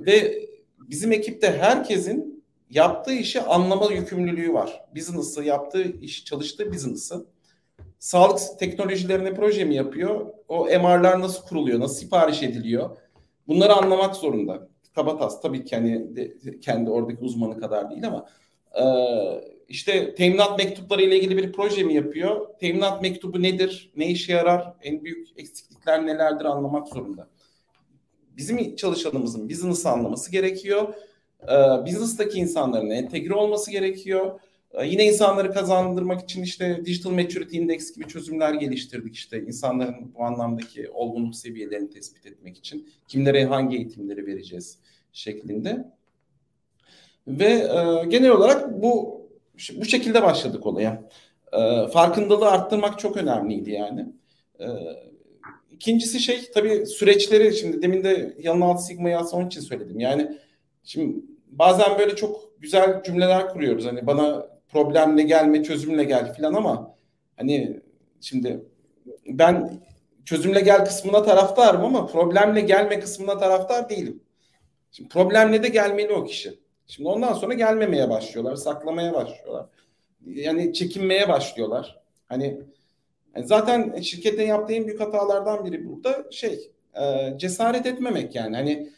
ve 0.07 0.47
bizim 0.79 1.13
ekipte 1.13 1.59
herkesin 1.59 2.44
yaptığı 2.71 3.13
işi 3.13 3.41
anlama 3.41 3.93
yükümlülüğü 3.93 4.53
var. 4.53 4.85
Business'ı, 4.95 5.45
yaptığı 5.45 5.83
iş, 5.83 6.25
çalıştığı 6.25 6.73
business'ı. 6.73 7.27
Sağlık 7.99 8.41
teknolojilerine 8.59 9.35
proje 9.35 9.65
mi 9.65 9.75
yapıyor? 9.75 10.27
O 10.49 10.65
MR'lar 10.65 11.21
nasıl 11.21 11.47
kuruluyor? 11.47 11.81
Nasıl 11.81 11.95
sipariş 11.95 12.43
ediliyor? 12.43 12.97
Bunları 13.49 13.73
anlamak 13.73 14.17
zorunda. 14.17 14.69
Kabatas 14.95 15.43
tabii 15.43 15.65
ki 15.65 15.77
hani 15.77 16.13
kendi 16.61 16.91
oradaki 16.91 17.25
uzmanı 17.25 17.61
kadar 17.61 17.91
değil 17.91 18.07
ama 18.07 18.27
e, 18.81 18.85
işte 19.69 20.15
teminat 20.15 20.59
mektupları 20.59 21.03
ile 21.03 21.19
ilgili 21.19 21.37
bir 21.37 21.53
proje 21.53 21.83
mi 21.83 21.95
yapıyor? 21.95 22.59
Teminat 22.61 23.03
mektubu 23.03 23.43
nedir? 23.43 23.93
Ne 23.97 24.07
işe 24.11 24.33
yarar? 24.33 24.75
En 24.83 25.05
büyük 25.05 25.29
eksiklikler 25.37 26.07
nelerdir 26.07 26.45
anlamak 26.45 26.89
zorunda. 26.89 27.29
Bizim 28.37 28.77
çalışanımızın 28.77 29.49
business 29.49 29.87
anlaması 29.87 30.33
gerekiyor 30.33 30.95
e, 31.49 31.87
business'taki 31.87 32.39
insanların 32.39 32.91
entegre 32.91 33.35
olması 33.35 33.71
gerekiyor. 33.71 34.41
E, 34.73 34.87
yine 34.87 35.07
insanları 35.07 35.53
kazandırmak 35.53 36.21
için 36.23 36.43
işte 36.43 36.83
Digital 36.85 37.11
Maturity 37.11 37.59
Index 37.59 37.95
gibi 37.95 38.09
çözümler 38.09 38.55
geliştirdik 38.55 39.15
işte 39.15 39.43
insanların 39.43 40.15
bu 40.15 40.25
anlamdaki 40.25 40.91
olgunluk 40.91 41.37
seviyelerini 41.37 41.91
tespit 41.91 42.27
etmek 42.27 42.59
için 42.59 42.89
kimlere 43.09 43.45
hangi 43.45 43.77
eğitimleri 43.77 44.27
vereceğiz 44.27 44.79
şeklinde. 45.13 45.85
Ve 47.27 47.45
e, 47.45 48.07
genel 48.09 48.31
olarak 48.31 48.83
bu 48.83 49.25
bu 49.75 49.85
şekilde 49.85 50.23
başladık 50.23 50.67
olaya. 50.67 51.09
E, 51.53 51.89
farkındalığı 51.89 52.51
arttırmak 52.51 52.99
çok 52.99 53.17
önemliydi 53.17 53.71
yani. 53.71 54.07
E, 54.61 54.67
ikincisi 55.71 56.21
şey 56.21 56.51
tabii 56.55 56.87
süreçleri 56.87 57.57
şimdi 57.57 57.83
demin 57.83 58.05
de 58.05 58.37
yanın 58.39 58.61
alt 58.61 58.87
sigmayı 58.87 59.19
aslında 59.19 59.37
onun 59.37 59.47
için 59.47 59.61
söyledim. 59.61 60.01
Yani 60.01 60.39
şimdi 60.85 61.25
bazen 61.59 61.99
böyle 61.99 62.17
çok 62.17 62.61
güzel 62.61 63.03
cümleler 63.03 63.49
kuruyoruz. 63.49 63.87
Hani 63.87 64.07
bana 64.07 64.47
problemle 64.69 65.23
gelme, 65.23 65.63
çözümle 65.63 66.05
gel 66.05 66.35
falan 66.35 66.55
ama 66.55 66.97
hani 67.37 67.81
şimdi 68.21 68.65
ben 69.27 69.81
çözümle 70.25 70.61
gel 70.61 70.85
kısmına 70.85 71.23
taraftarım 71.23 71.85
ama 71.85 72.07
problemle 72.07 72.61
gelme 72.61 73.01
kısmına 73.01 73.39
taraftar 73.39 73.91
değilim. 73.91 74.23
Şimdi 74.91 75.09
problemle 75.09 75.63
de 75.63 75.69
gelmeli 75.69 76.13
o 76.13 76.25
kişi. 76.25 76.59
Şimdi 76.87 77.09
ondan 77.09 77.33
sonra 77.33 77.55
gelmemeye 77.55 78.11
başlıyorlar, 78.11 78.57
saklamaya 78.57 79.15
başlıyorlar. 79.15 79.67
Yani 80.27 80.73
çekinmeye 80.73 81.29
başlıyorlar. 81.29 82.01
Hani 82.29 82.61
zaten 83.37 84.01
şirketin 84.01 84.47
yaptığı 84.47 84.73
en 84.73 84.87
büyük 84.87 85.01
hatalardan 85.01 85.65
biri 85.65 85.89
burada 85.89 86.25
şey 86.31 86.71
e, 87.01 87.35
cesaret 87.39 87.87
etmemek 87.87 88.35
yani. 88.35 88.57
Hani 88.57 88.91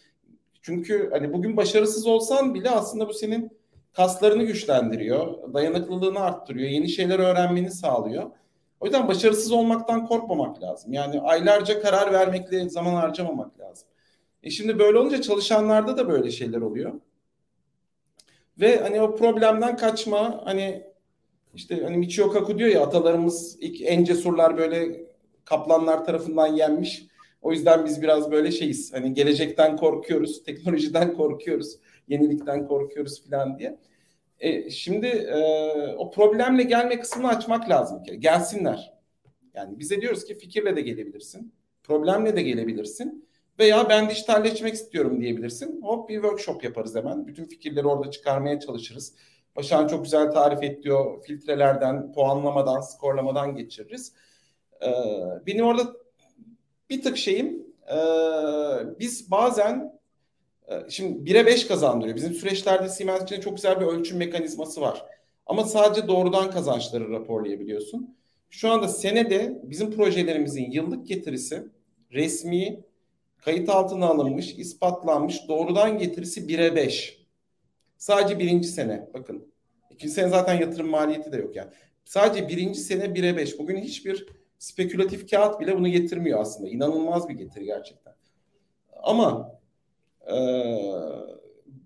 çünkü 0.67 1.11
hani 1.13 1.33
bugün 1.33 1.57
başarısız 1.57 2.07
olsan 2.07 2.55
bile 2.55 2.71
aslında 2.71 3.09
bu 3.09 3.13
senin 3.13 3.51
kaslarını 3.93 4.43
güçlendiriyor, 4.43 5.55
dayanıklılığını 5.55 6.21
arttırıyor, 6.21 6.69
yeni 6.69 6.89
şeyler 6.89 7.19
öğrenmeni 7.19 7.71
sağlıyor. 7.71 8.31
O 8.81 8.87
yüzden 8.87 9.09
başarısız 9.09 9.53
olmaktan 9.53 10.07
korkmamak 10.07 10.63
lazım. 10.63 10.93
Yani 10.93 11.21
aylarca 11.21 11.83
karar 11.83 12.13
vermekle 12.13 12.69
zaman 12.69 12.95
harcamamak 12.95 13.61
lazım. 13.61 13.89
E 14.43 14.51
şimdi 14.51 14.79
böyle 14.79 14.99
olunca 14.99 15.23
çalışanlarda 15.23 15.97
da 15.97 16.09
böyle 16.09 16.31
şeyler 16.31 16.61
oluyor. 16.61 16.93
Ve 18.61 18.81
hani 18.81 19.01
o 19.01 19.17
problemden 19.17 19.77
kaçma 19.77 20.41
hani 20.45 20.87
işte 21.55 21.83
hani 21.83 21.97
Michio 21.97 22.31
Kaku 22.31 22.59
diyor 22.59 22.71
ya 22.71 22.83
atalarımız 22.83 23.57
ilk 23.61 23.83
en 23.83 24.05
cesurlar 24.05 24.59
böyle 24.59 25.07
kaplanlar 25.45 26.05
tarafından 26.05 26.47
yenmiş. 26.47 27.07
O 27.47 27.53
yüzden 27.53 27.85
biz 27.85 28.03
biraz 28.03 28.31
böyle 28.31 28.51
şeyiz. 28.51 28.93
Hani 28.93 29.15
gelecekten 29.15 29.77
korkuyoruz, 29.77 30.43
teknolojiden 30.47 31.15
korkuyoruz, 31.15 31.79
yenilikten 32.09 32.67
korkuyoruz 32.67 33.25
falan 33.31 33.59
diye. 33.59 33.79
E, 34.39 34.71
şimdi 34.71 35.07
e, 35.07 35.39
o 35.97 36.11
problemle 36.11 36.63
gelme 36.63 37.01
kısmını 37.01 37.29
açmak 37.29 37.71
lazım 37.71 38.03
ki. 38.03 38.21
Gelsinler. 38.21 38.93
Yani 39.55 39.79
bize 39.79 40.01
diyoruz 40.01 40.25
ki 40.25 40.39
fikirle 40.39 40.77
de 40.77 40.81
gelebilirsin. 40.81 41.55
Problemle 41.85 42.37
de 42.37 42.43
gelebilirsin. 42.43 43.29
Veya 43.59 43.89
ben 43.89 44.11
dijitalleşmek 44.11 44.75
istiyorum 44.75 45.21
diyebilirsin. 45.21 45.83
Hop 45.83 46.09
bir 46.09 46.15
workshop 46.15 46.65
yaparız 46.65 46.97
hemen. 46.97 47.27
Bütün 47.27 47.45
fikirleri 47.45 47.87
orada 47.87 48.11
çıkarmaya 48.11 48.61
çalışırız. 48.61 49.15
Başak'ın 49.57 49.89
çok 49.89 50.05
güzel 50.05 50.31
tarif 50.31 50.63
et. 50.63 50.85
Filtrelerden, 51.27 52.13
puanlamadan, 52.13 52.81
skorlamadan 52.81 53.57
geçiririz. 53.57 54.13
Ee, 54.83 54.87
benim 55.47 55.65
orada 55.65 56.06
bir 56.91 57.03
tık 57.03 57.17
şeyim 57.17 57.67
e, 57.91 57.99
biz 58.99 59.31
bazen 59.31 60.01
e, 60.69 60.75
şimdi 60.89 61.31
1'e 61.31 61.47
5 61.47 61.67
kazandırıyor. 61.67 62.17
Bizim 62.17 62.35
süreçlerde 62.35 62.89
Siemens 62.89 63.23
için 63.23 63.41
çok 63.41 63.57
güzel 63.57 63.81
bir 63.81 63.87
ölçüm 63.87 64.19
mekanizması 64.19 64.81
var. 64.81 65.07
Ama 65.47 65.65
sadece 65.65 66.09
doğrudan 66.09 66.51
kazançları 66.51 67.11
raporlayabiliyorsun. 67.11 68.17
Şu 68.51 68.71
anda 68.71 68.89
senede 68.89 69.61
bizim 69.63 69.91
projelerimizin 69.91 70.71
yıllık 70.71 71.07
getirisi 71.07 71.63
resmi, 72.13 72.85
kayıt 73.39 73.69
altına 73.69 74.07
alınmış, 74.07 74.55
ispatlanmış 74.59 75.49
doğrudan 75.49 75.99
getirisi 75.99 76.41
1'e 76.41 76.77
5. 76.77 77.27
Sadece 77.99 78.39
birinci 78.39 78.69
sene 78.69 79.09
bakın. 79.15 79.53
İkinci 79.91 80.15
sene 80.15 80.29
zaten 80.29 80.61
yatırım 80.61 80.89
maliyeti 80.89 81.33
de 81.33 81.37
yok 81.37 81.57
yani. 81.57 81.71
Sadece 82.05 82.49
birinci 82.49 82.81
sene 82.81 83.05
1'e 83.05 83.37
5. 83.37 83.59
Bugün 83.59 83.77
hiçbir 83.77 84.27
spekülatif 84.59 85.31
kağıt 85.31 85.61
bile 85.61 85.77
bunu 85.77 85.89
getirmiyor 85.89 86.41
aslında. 86.41 86.69
İnanılmaz 86.69 87.29
bir 87.29 87.35
getiri 87.35 87.65
gerçekten. 87.65 88.15
Ama 89.03 89.59
e, 90.33 90.37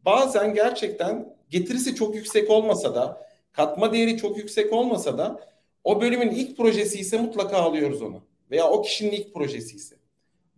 bazen 0.04 0.54
gerçekten 0.54 1.36
getirisi 1.50 1.94
çok 1.94 2.14
yüksek 2.14 2.50
olmasa 2.50 2.94
da 2.94 3.26
katma 3.52 3.92
değeri 3.92 4.16
çok 4.16 4.38
yüksek 4.38 4.72
olmasa 4.72 5.18
da 5.18 5.40
o 5.84 6.00
bölümün 6.00 6.30
ilk 6.30 6.56
projesi 6.56 6.98
ise 7.00 7.18
mutlaka 7.18 7.56
alıyoruz 7.56 8.02
onu. 8.02 8.22
Veya 8.50 8.70
o 8.70 8.82
kişinin 8.82 9.10
ilk 9.10 9.34
projesi 9.34 9.76
ise. 9.76 9.96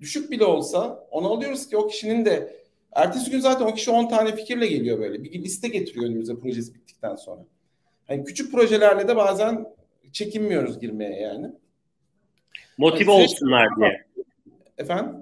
Düşük 0.00 0.30
bile 0.30 0.44
olsa 0.44 1.08
onu 1.10 1.32
alıyoruz 1.32 1.68
ki 1.68 1.76
o 1.76 1.86
kişinin 1.86 2.24
de 2.24 2.56
ertesi 2.92 3.30
gün 3.30 3.40
zaten 3.40 3.66
o 3.66 3.74
kişi 3.74 3.90
10 3.90 4.08
tane 4.08 4.36
fikirle 4.36 4.66
geliyor 4.66 4.98
böyle. 4.98 5.24
Bir 5.24 5.42
liste 5.42 5.68
getiriyor 5.68 6.06
önümüze 6.06 6.36
projesi 6.36 6.74
bittikten 6.74 7.16
sonra. 7.16 7.44
Hani 8.06 8.24
küçük 8.24 8.52
projelerle 8.52 9.08
de 9.08 9.16
bazen 9.16 9.66
çekinmiyoruz 10.12 10.78
girmeye 10.78 11.20
yani. 11.20 11.52
Motive 12.78 13.12
yani 13.12 13.22
olsunlar 13.22 13.68
diye. 13.76 14.04
Efendim? 14.78 15.14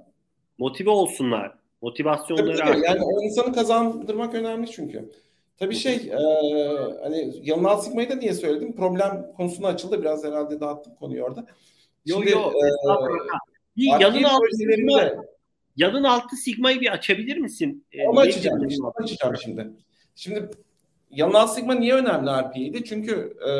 Motive 0.59 0.90
olsunlar. 0.90 1.59
Motivasyonları 1.82 2.57
tabii. 2.57 2.84
Yani 2.84 3.01
o 3.05 3.22
insanı 3.22 3.53
kazandırmak 3.53 4.34
önemli 4.34 4.70
çünkü. 4.70 5.11
Tabii 5.59 5.74
şey 5.74 5.94
e, 5.94 6.16
hani 7.03 7.32
Yalın 7.42 7.80
Sigma'yı 7.80 8.11
da 8.11 8.14
niye 8.14 8.34
söyledim? 8.34 8.76
Problem 8.76 9.32
konusuna 9.36 9.68
açıldı. 9.68 10.01
Biraz 10.01 10.24
herhalde 10.24 10.61
dağıttım 10.61 10.94
konuyu 10.94 11.22
orada. 11.22 11.46
Yok 12.07 12.30
yok. 12.30 12.55
E, 12.55 13.82
yalın 14.01 14.22
altı 14.22 14.57
sigma, 14.57 15.11
yalın 15.76 16.05
altı 16.05 16.36
sigmayı 16.36 16.80
bir 16.80 16.92
açabilir 16.92 17.36
misin? 17.36 17.84
E, 17.92 18.09
Onu 18.09 18.20
açacağım. 18.20 18.68
Işte, 18.68 18.82
açacağım 18.94 19.36
şimdi. 19.36 19.70
Şimdi 20.14 20.51
yalın 21.11 21.34
altı 21.34 21.55
sigma 21.55 21.74
niye 21.74 21.94
önemli 21.94 22.30
RPA'ydi? 22.30 22.84
Çünkü 22.84 23.36
e, 23.48 23.53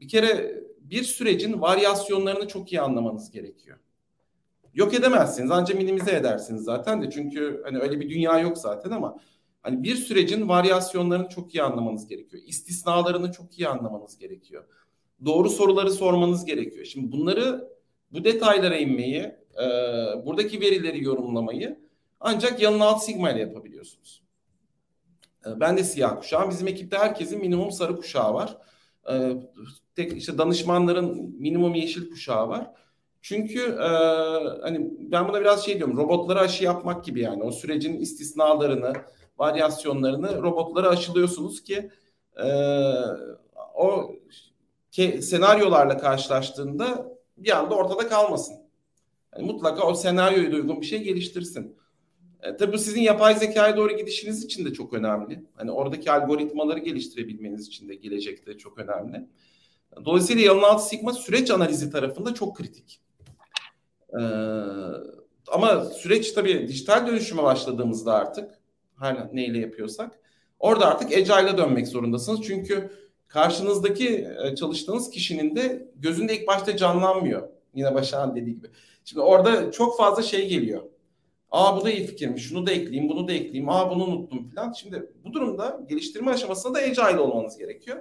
bir 0.00 0.08
kere 0.08 0.54
bir 0.90 1.02
sürecin 1.02 1.60
varyasyonlarını 1.60 2.48
çok 2.48 2.72
iyi 2.72 2.80
anlamanız 2.80 3.30
gerekiyor. 3.30 3.78
Yok 4.74 4.94
edemezsiniz 4.94 5.50
ancak 5.50 5.78
minimize 5.78 6.16
edersiniz 6.16 6.64
zaten 6.64 7.02
de 7.02 7.10
çünkü 7.10 7.62
hani 7.64 7.78
öyle 7.78 8.00
bir 8.00 8.10
dünya 8.10 8.38
yok 8.38 8.58
zaten 8.58 8.90
ama 8.90 9.16
hani 9.62 9.82
bir 9.82 9.96
sürecin 9.96 10.48
varyasyonlarını 10.48 11.28
çok 11.28 11.54
iyi 11.54 11.62
anlamanız 11.62 12.06
gerekiyor. 12.06 12.42
İstisnalarını 12.46 13.32
çok 13.32 13.58
iyi 13.58 13.68
anlamanız 13.68 14.18
gerekiyor. 14.18 14.64
Doğru 15.24 15.50
soruları 15.50 15.90
sormanız 15.90 16.44
gerekiyor. 16.44 16.84
Şimdi 16.84 17.12
bunları 17.12 17.68
bu 18.12 18.24
detaylara 18.24 18.76
inmeyi, 18.76 19.22
e, 19.62 19.66
buradaki 20.26 20.60
verileri 20.60 21.04
yorumlamayı 21.04 21.80
ancak 22.20 22.62
yanına 22.62 22.84
alt 22.84 23.04
sigma 23.04 23.30
ile 23.30 23.40
yapabiliyorsunuz. 23.40 24.22
E, 25.46 25.60
ben 25.60 25.76
de 25.76 25.84
siyah 25.84 26.20
kuşağım. 26.20 26.50
Bizim 26.50 26.68
ekipte 26.68 26.98
herkesin 26.98 27.40
minimum 27.40 27.72
sarı 27.72 27.96
kuşağı 27.96 28.34
var. 28.34 28.58
E, 29.12 29.32
tek 29.96 30.12
işte 30.12 30.38
danışmanların 30.38 31.36
minimum 31.40 31.74
yeşil 31.74 32.10
kuşağı 32.10 32.48
var. 32.48 32.70
Çünkü 33.22 33.60
e, 33.60 33.88
hani 34.62 34.90
ben 34.98 35.28
buna 35.28 35.40
biraz 35.40 35.64
şey 35.64 35.76
diyorum 35.76 35.96
robotlara 35.96 36.40
aşı 36.40 36.64
yapmak 36.64 37.04
gibi 37.04 37.20
yani 37.20 37.42
o 37.42 37.50
sürecin 37.50 38.00
istisnalarını, 38.00 38.92
varyasyonlarını 39.38 40.42
robotlara 40.42 40.88
aşılıyorsunuz 40.88 41.62
ki 41.62 41.90
e, 42.36 42.48
o 43.74 44.12
ke, 44.92 45.22
senaryolarla 45.22 45.98
karşılaştığında 45.98 47.16
bir 47.36 47.58
anda 47.58 47.74
ortada 47.74 48.08
kalmasın. 48.08 48.56
Yani 49.36 49.52
mutlaka 49.52 49.86
o 49.86 49.94
senaryoya 49.94 50.50
uygun 50.50 50.80
bir 50.80 50.86
şey 50.86 51.02
geliştirsin. 51.02 51.76
E, 52.46 52.56
tabii 52.56 52.72
bu 52.72 52.78
sizin 52.78 53.00
yapay 53.00 53.34
zekaya 53.34 53.76
doğru 53.76 53.96
gidişiniz 53.96 54.44
için 54.44 54.64
de 54.64 54.72
çok 54.72 54.92
önemli. 54.92 55.42
Hani 55.54 55.70
oradaki 55.70 56.10
algoritmaları 56.10 56.78
geliştirebilmeniz 56.78 57.66
için 57.66 57.88
de 57.88 57.94
gelecekte 57.94 58.58
çok 58.58 58.78
önemli. 58.78 59.26
Dolayısıyla 60.04 60.42
yalın 60.42 60.62
altı 60.62 60.88
sigma 60.88 61.12
süreç 61.12 61.50
analizi 61.50 61.90
tarafında 61.90 62.34
çok 62.34 62.56
kritik. 62.56 63.00
Ee, 64.12 64.22
ama 65.48 65.84
süreç 65.84 66.32
tabii 66.32 66.68
dijital 66.68 67.06
dönüşüme 67.06 67.42
başladığımızda 67.42 68.14
artık 68.14 68.50
her 68.98 69.28
neyle 69.32 69.58
yapıyorsak 69.58 70.20
orada 70.58 70.86
artık 70.86 71.12
agile'a 71.12 71.58
dönmek 71.58 71.88
zorundasınız. 71.88 72.40
Çünkü 72.42 72.90
karşınızdaki 73.28 74.28
e, 74.44 74.54
çalıştığınız 74.54 75.10
kişinin 75.10 75.56
de 75.56 75.88
gözünde 75.96 76.36
ilk 76.36 76.48
başta 76.48 76.76
canlanmıyor. 76.76 77.48
Yine 77.74 77.94
Başak'ın 77.94 78.36
dediği 78.36 78.54
gibi. 78.54 78.68
Şimdi 79.04 79.22
orada 79.22 79.72
çok 79.72 79.96
fazla 79.98 80.22
şey 80.22 80.48
geliyor. 80.48 80.82
Aa 81.56 81.76
bu 81.76 81.84
da 81.84 81.90
iyi 81.90 82.06
fikirmiş. 82.06 82.48
Şunu 82.48 82.66
da 82.66 82.70
ekleyeyim, 82.70 83.08
bunu 83.08 83.28
da 83.28 83.32
ekleyeyim. 83.32 83.68
Aa 83.68 83.90
bunu 83.90 84.04
unuttum 84.04 84.50
falan. 84.50 84.72
Şimdi 84.72 85.10
bu 85.24 85.32
durumda 85.32 85.80
geliştirme 85.88 86.30
aşamasında 86.30 86.74
da 86.74 86.78
agile 86.78 87.20
olmanız 87.20 87.58
gerekiyor. 87.58 87.96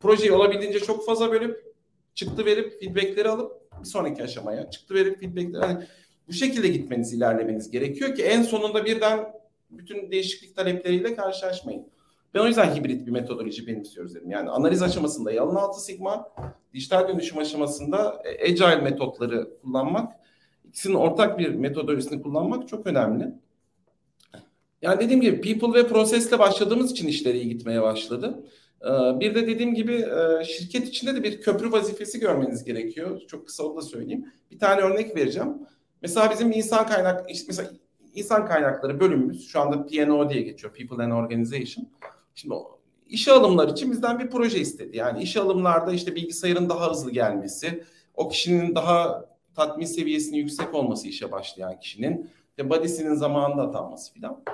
Projeyi 0.00 0.32
olabildiğince 0.32 0.80
çok 0.80 1.06
fazla 1.06 1.32
bölüp 1.32 1.74
çıktı 2.14 2.44
verip 2.44 2.80
feedbackleri 2.80 3.28
alıp 3.28 3.52
bir 3.80 3.84
sonraki 3.84 4.22
aşamaya 4.22 4.70
çıktı 4.70 4.94
verip 4.94 5.20
feedbackleri 5.20 5.64
hani 5.64 5.84
bu 6.28 6.32
şekilde 6.32 6.68
gitmeniz, 6.68 7.12
ilerlemeniz 7.12 7.70
gerekiyor 7.70 8.14
ki 8.14 8.22
en 8.22 8.42
sonunda 8.42 8.84
birden 8.84 9.32
bütün 9.70 10.10
değişiklik 10.10 10.56
talepleriyle 10.56 11.16
karşılaşmayın. 11.16 11.86
Ben 12.34 12.40
o 12.40 12.46
yüzden 12.46 12.74
hibrit 12.74 13.06
bir 13.06 13.12
metodoloji 13.12 13.66
benimsiyoruz 13.66 14.14
dedim. 14.14 14.30
Yani 14.30 14.50
analiz 14.50 14.82
aşamasında 14.82 15.32
yalın 15.32 15.54
altı 15.54 15.84
sigma, 15.84 16.28
dijital 16.74 17.08
dönüşüm 17.08 17.38
aşamasında 17.38 18.22
e, 18.24 18.50
agile 18.50 18.76
metotları 18.76 19.60
kullanmak, 19.62 20.19
ikisinin 20.70 20.94
ortak 20.94 21.38
bir 21.38 21.48
metodolojisini 21.54 22.22
kullanmak 22.22 22.68
çok 22.68 22.86
önemli. 22.86 23.34
Yani 24.82 25.00
dediğim 25.00 25.20
gibi 25.20 25.40
people 25.40 25.80
ve 25.80 25.88
prosesle 25.88 26.38
başladığımız 26.38 26.90
için 26.90 27.08
işleri 27.08 27.38
iyi 27.38 27.48
gitmeye 27.48 27.82
başladı. 27.82 28.44
Ee, 28.84 29.20
bir 29.20 29.34
de 29.34 29.46
dediğim 29.46 29.74
gibi 29.74 29.92
e, 29.94 30.44
şirket 30.44 30.88
içinde 30.88 31.14
de 31.14 31.22
bir 31.22 31.40
köprü 31.40 31.72
vazifesi 31.72 32.20
görmeniz 32.20 32.64
gerekiyor. 32.64 33.20
Çok 33.28 33.46
kısa 33.46 33.64
onu 33.64 33.76
da 33.76 33.82
söyleyeyim. 33.82 34.32
Bir 34.50 34.58
tane 34.58 34.80
örnek 34.80 35.16
vereceğim. 35.16 35.48
Mesela 36.02 36.30
bizim 36.30 36.52
insan 36.52 36.86
kaynak, 36.86 37.26
mesela 37.46 37.70
insan 38.14 38.46
kaynakları 38.46 39.00
bölümümüz 39.00 39.48
şu 39.48 39.60
anda 39.60 39.86
PNO 39.86 40.30
diye 40.30 40.42
geçiyor. 40.42 40.74
People 40.74 41.04
and 41.04 41.12
Organization. 41.12 41.88
Şimdi 42.34 42.54
işe 43.08 43.32
alımlar 43.32 43.68
için 43.68 43.92
bizden 43.92 44.18
bir 44.18 44.30
proje 44.30 44.58
istedi. 44.58 44.96
Yani 44.96 45.22
işe 45.22 45.40
alımlarda 45.40 45.92
işte 45.92 46.14
bilgisayarın 46.14 46.68
daha 46.68 46.90
hızlı 46.90 47.10
gelmesi, 47.10 47.84
o 48.14 48.28
kişinin 48.28 48.74
daha 48.74 49.24
tatmin 49.54 49.86
seviyesinin 49.86 50.36
yüksek 50.36 50.74
olması 50.74 51.08
işe 51.08 51.32
başlayan 51.32 51.80
kişinin, 51.80 52.30
işte 52.50 52.70
body'sinin 52.70 53.14
zamanında 53.14 53.62
atanması 53.62 54.12
filan. 54.12 54.44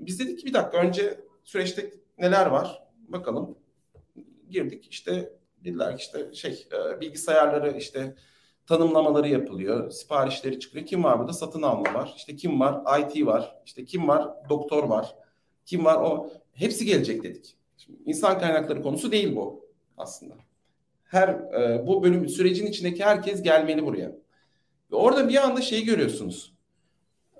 Biz 0.00 0.20
dedik 0.20 0.38
ki 0.38 0.46
bir 0.46 0.54
dakika 0.54 0.78
önce 0.78 1.20
süreçte 1.44 1.90
neler 2.18 2.46
var? 2.46 2.82
Bakalım. 3.08 3.58
Girdik 4.50 4.88
işte 4.90 5.32
dediler 5.64 5.96
ki 5.96 6.02
işte 6.02 6.34
şey 6.34 6.68
e, 6.72 7.00
bilgisayarları 7.00 7.78
işte 7.78 8.14
tanımlamaları 8.66 9.28
yapılıyor. 9.28 9.90
Siparişleri 9.90 10.60
çıkıyor. 10.60 10.86
Kim 10.86 11.04
var 11.04 11.18
burada? 11.18 11.32
Satın 11.32 11.62
alma 11.62 11.94
var. 11.94 12.14
İşte 12.16 12.36
kim 12.36 12.60
var? 12.60 13.00
IT 13.00 13.26
var. 13.26 13.56
İşte 13.66 13.84
kim 13.84 14.08
var? 14.08 14.28
Doktor 14.48 14.84
var. 14.84 15.14
Kim 15.66 15.84
var? 15.84 15.96
O 15.96 16.30
hepsi 16.52 16.84
gelecek 16.84 17.22
dedik. 17.22 17.56
Şimdi 17.76 17.98
insan 18.06 18.38
kaynakları 18.38 18.82
konusu 18.82 19.12
değil 19.12 19.36
bu 19.36 19.64
aslında. 19.96 20.34
her 21.04 21.28
e, 21.28 21.86
bu 21.86 22.02
bölüm 22.02 22.28
sürecin 22.28 22.66
içindeki 22.66 23.04
herkes 23.04 23.42
gelmeli 23.42 23.86
buraya. 23.86 24.12
Ve 24.92 24.96
orada 24.96 25.28
bir 25.28 25.44
anda 25.44 25.60
şeyi 25.60 25.84
görüyorsunuz. 25.84 26.52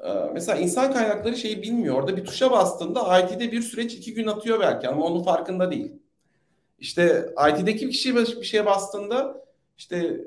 E, 0.05 0.09
mesela 0.33 0.59
insan 0.59 0.93
kaynakları 0.93 1.37
şeyi 1.37 1.63
bilmiyor. 1.63 1.95
Orada 1.95 2.17
bir 2.17 2.25
tuşa 2.25 2.51
bastığında 2.51 3.21
IT'de 3.21 3.53
bir 3.53 3.63
süreç 3.63 3.95
iki 3.95 4.15
gün 4.15 4.27
atıyor 4.27 4.61
belki 4.61 4.89
ama 4.89 5.05
onun 5.05 5.23
farkında 5.23 5.71
değil. 5.71 5.93
İşte 6.79 7.35
IT'deki 7.51 7.87
bir 7.87 7.93
kişi 7.93 8.17
bir 8.17 8.43
şeye 8.43 8.67
bastığında 8.67 9.45
işte 9.79 10.21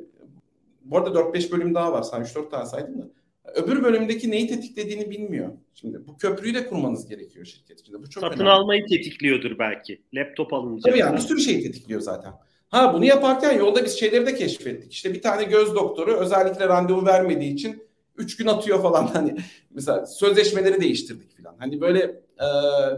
bu 0.82 0.98
arada 0.98 1.10
4-5 1.20 1.52
bölüm 1.52 1.76
daha 1.76 1.92
var. 1.94 2.02
Sen 2.02 2.22
3-4 2.22 2.50
tane 2.50 2.66
saydın 2.66 3.02
da. 3.02 3.08
Öbür 3.56 3.84
bölümdeki 3.84 4.32
neyi 4.32 4.48
tetiklediğini 4.48 5.10
bilmiyor. 5.10 5.50
Şimdi 5.74 6.08
bu 6.08 6.18
köprüyü 6.18 6.54
de 6.54 6.68
kurmanız 6.68 7.08
gerekiyor 7.08 7.46
şirket 7.46 7.80
içinde. 7.80 8.02
Bu 8.02 8.10
çok 8.10 8.24
Satın 8.24 8.36
önemli. 8.36 8.50
almayı 8.50 8.86
tetikliyordur 8.86 9.60
belki. 9.60 10.02
Laptop 10.14 10.54
alınacak. 10.54 10.84
Tabii 10.86 11.00
yani 11.00 11.16
bir 11.16 11.22
sürü 11.22 11.42
şey 11.42 11.64
tetikliyor 11.64 12.02
zaten. 12.02 12.34
Ha 12.74 12.94
bunu 12.94 13.06
yaparken 13.06 13.58
yolda 13.58 13.86
biz 13.86 14.00
şeyleri 14.00 14.26
de 14.26 14.36
keşfettik. 14.36 14.94
İşte 14.94 15.14
bir 15.14 15.22
tane 15.22 15.44
göz 15.44 15.76
doktoru 15.76 16.18
özellikle 16.18 16.68
randevu 16.68 17.06
vermediği 17.06 17.54
için 17.54 17.84
3 18.18 18.38
gün 18.38 18.48
atıyor 18.48 18.82
falan 18.82 19.08
hani 19.14 19.36
mesela 19.72 20.06
sözleşmeleri 20.06 20.82
değiştirdik 20.82 21.38
falan. 21.38 21.56
Hani 21.60 21.82
böyle 21.82 22.00
e, 22.40 22.48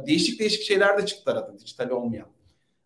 değişik 0.07 0.39
değişik 0.39 0.63
şeyler 0.63 1.01
de 1.01 1.05
çıktı 1.05 1.31
arada 1.31 1.59
dijital 1.59 1.89
olmayan. 1.89 2.27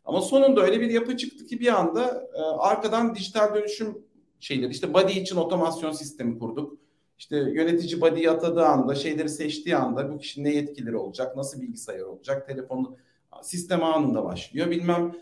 Ama 0.06 0.22
sonunda 0.22 0.62
öyle 0.62 0.82
bir 0.82 0.90
yapı 0.90 1.18
çıktı 1.18 1.46
ki 1.46 1.60
bir 1.60 1.80
anda 1.80 2.28
e, 2.36 2.42
arkadan 2.42 3.16
dijital 3.16 3.56
dönüşüm 3.56 3.98
şeyleri 4.40 4.72
işte 4.72 4.94
body 4.94 5.12
için 5.12 5.36
otomasyon 5.36 5.92
sistemi 5.92 6.40
kurduk. 6.40 6.78
İşte 7.18 7.38
yönetici 7.38 8.02
body'yi 8.02 8.30
atadığı 8.30 8.66
anda, 8.66 8.96
şeyleri 8.96 9.30
seçtiği 9.30 9.76
anda 9.76 10.14
bu 10.14 10.18
kişinin 10.18 10.50
ne 10.50 10.56
yetkileri 10.56 10.98
olacak, 10.98 11.36
nasıl 11.36 11.62
bilgisayar 11.62 12.00
olacak, 12.00 12.48
telefonu 12.48 12.98
sistem 13.42 13.84
anında 13.84 14.24
başlıyor. 14.24 14.72
Bilmem 14.72 15.16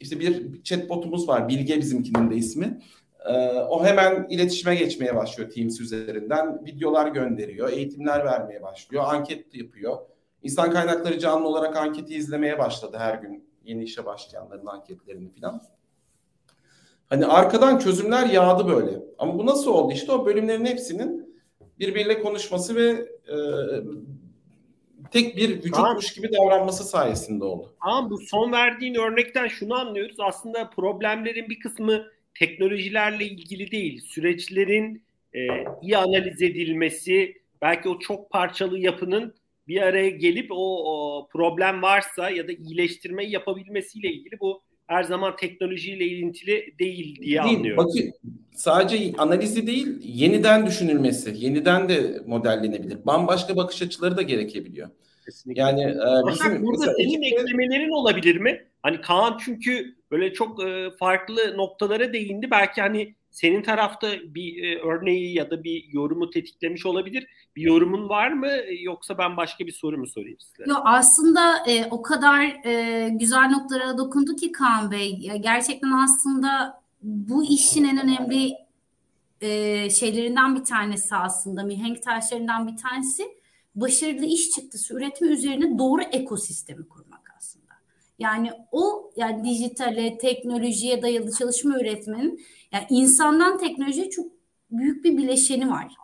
işte 0.00 0.20
bir 0.20 0.62
chatbotumuz 0.62 1.28
var, 1.28 1.48
Bilge 1.48 1.78
bizimkinin 1.78 2.30
de 2.30 2.36
ismi. 2.36 2.80
Ee, 3.26 3.32
o 3.48 3.84
hemen 3.84 4.26
iletişime 4.30 4.74
geçmeye 4.74 5.16
başlıyor 5.16 5.50
Teams 5.50 5.80
üzerinden. 5.80 6.66
Videolar 6.66 7.08
gönderiyor, 7.08 7.72
eğitimler 7.72 8.24
vermeye 8.24 8.62
başlıyor, 8.62 9.04
anket 9.06 9.54
yapıyor. 9.54 9.98
İnsan 10.42 10.70
kaynakları 10.70 11.18
canlı 11.18 11.48
olarak 11.48 11.76
anketi 11.76 12.14
izlemeye 12.14 12.58
başladı 12.58 12.96
her 13.00 13.14
gün 13.14 13.44
yeni 13.64 13.84
işe 13.84 14.06
başlayanların 14.06 14.66
anketlerini 14.66 15.30
falan. 15.30 15.62
Hani 17.08 17.26
arkadan 17.26 17.78
çözümler 17.78 18.26
yağdı 18.26 18.68
böyle. 18.68 19.02
Ama 19.18 19.38
bu 19.38 19.46
nasıl 19.46 19.70
oldu? 19.70 19.92
İşte 19.92 20.12
o 20.12 20.26
bölümlerin 20.26 20.64
hepsinin 20.64 21.40
birbiriyle 21.78 22.22
konuşması 22.22 22.74
ve 22.74 22.88
e, 23.28 23.36
tek 25.12 25.36
bir 25.36 25.48
vücutmuş 25.48 26.12
gibi 26.12 26.32
davranması 26.32 26.84
sayesinde 26.84 27.44
oldu. 27.44 27.72
Ama 27.80 28.10
bu 28.10 28.18
son 28.18 28.52
verdiğin 28.52 28.94
örnekten 28.94 29.48
şunu 29.48 29.74
anlıyoruz. 29.74 30.16
Aslında 30.20 30.70
problemlerin 30.70 31.48
bir 31.48 31.60
kısmı 31.60 32.06
teknolojilerle 32.34 33.24
ilgili 33.24 33.70
değil. 33.70 34.00
Süreçlerin 34.00 35.02
e, 35.34 35.40
iyi 35.82 35.96
analiz 35.96 36.42
edilmesi, 36.42 37.40
belki 37.62 37.88
o 37.88 37.98
çok 37.98 38.30
parçalı 38.30 38.78
yapının 38.78 39.34
bir 39.68 39.82
araya 39.82 40.10
gelip 40.10 40.50
o, 40.50 40.84
o 40.84 41.28
problem 41.28 41.82
varsa 41.82 42.30
ya 42.30 42.48
da 42.48 42.52
iyileştirmeyi 42.52 43.30
yapabilmesiyle 43.30 44.08
ilgili 44.08 44.40
bu 44.40 44.62
her 44.90 45.02
zaman 45.02 45.36
teknolojiyle 45.36 46.04
ilintili 46.04 46.74
değil 46.78 47.20
diye 47.20 47.42
değil, 47.42 47.56
anlıyorum. 47.56 47.84
Bakın 47.84 48.12
sadece 48.54 49.12
analizi 49.18 49.66
değil 49.66 49.88
yeniden 50.02 50.66
düşünülmesi, 50.66 51.34
yeniden 51.36 51.88
de 51.88 52.22
modellenebilir. 52.26 53.06
Bambaşka 53.06 53.56
bakış 53.56 53.82
açıları 53.82 54.16
da 54.16 54.22
gerekebiliyor. 54.22 54.88
Kesinlikle. 55.24 55.62
Yani 55.62 55.82
e, 55.82 56.32
bizim 56.32 56.62
burada 56.62 56.94
senin 56.94 57.22
ekipte... 57.22 57.42
eklemelerin 57.42 57.90
olabilir 57.90 58.36
mi? 58.36 58.66
Hani 58.82 59.00
Kaan 59.00 59.38
çünkü 59.44 59.94
böyle 60.10 60.32
çok 60.32 60.64
e, 60.64 60.90
farklı 60.98 61.56
noktalara 61.56 62.12
değindi. 62.12 62.50
Belki 62.50 62.80
hani 62.80 63.14
senin 63.30 63.62
tarafta 63.62 64.12
bir 64.34 64.64
e, 64.64 64.78
örneği 64.78 65.34
ya 65.34 65.50
da 65.50 65.64
bir 65.64 65.84
yorumu 65.92 66.30
tetiklemiş 66.30 66.86
olabilir. 66.86 67.26
Bir 67.56 67.62
yorumun 67.62 68.08
var 68.08 68.32
mı 68.32 68.50
yoksa 68.80 69.18
ben 69.18 69.36
başka 69.36 69.66
bir 69.66 69.72
soru 69.72 69.98
mu 69.98 70.06
sorayım 70.06 70.38
size? 70.40 70.70
Yok 70.70 70.82
aslında 70.84 71.56
e, 71.66 71.86
o 71.90 72.02
kadar 72.02 72.66
e, 72.66 73.08
güzel 73.08 73.50
noktalara 73.50 73.98
dokundu 73.98 74.36
ki 74.36 74.52
Kaan 74.52 74.90
Bey. 74.90 75.30
Gerçekten 75.40 75.90
aslında 75.90 76.80
bu 77.02 77.44
işin 77.44 77.84
en 77.84 78.02
önemli 78.02 78.52
e, 79.40 79.90
şeylerinden 79.90 80.56
bir 80.56 80.64
tanesi 80.64 81.16
aslında 81.16 81.62
mihenk 81.62 82.02
taşlarından 82.02 82.68
bir 82.68 82.76
tanesi 82.76 83.22
başarılı 83.74 84.24
iş 84.24 84.50
çıktısı 84.50 84.94
üretme 84.94 85.28
üzerine 85.28 85.78
doğru 85.78 86.02
ekosistemi 86.02 86.88
kurmak. 86.88 87.09
Yani 88.20 88.50
o 88.72 89.10
yani 89.16 89.44
dijitale, 89.44 90.18
teknolojiye 90.18 91.02
dayalı 91.02 91.32
çalışma 91.38 91.80
üretmenin 91.80 92.40
yani 92.72 92.86
insandan 92.90 93.58
teknolojiye 93.58 94.10
çok 94.10 94.26
büyük 94.70 95.04
bir 95.04 95.16
bileşeni 95.16 95.70
var. 95.70 95.94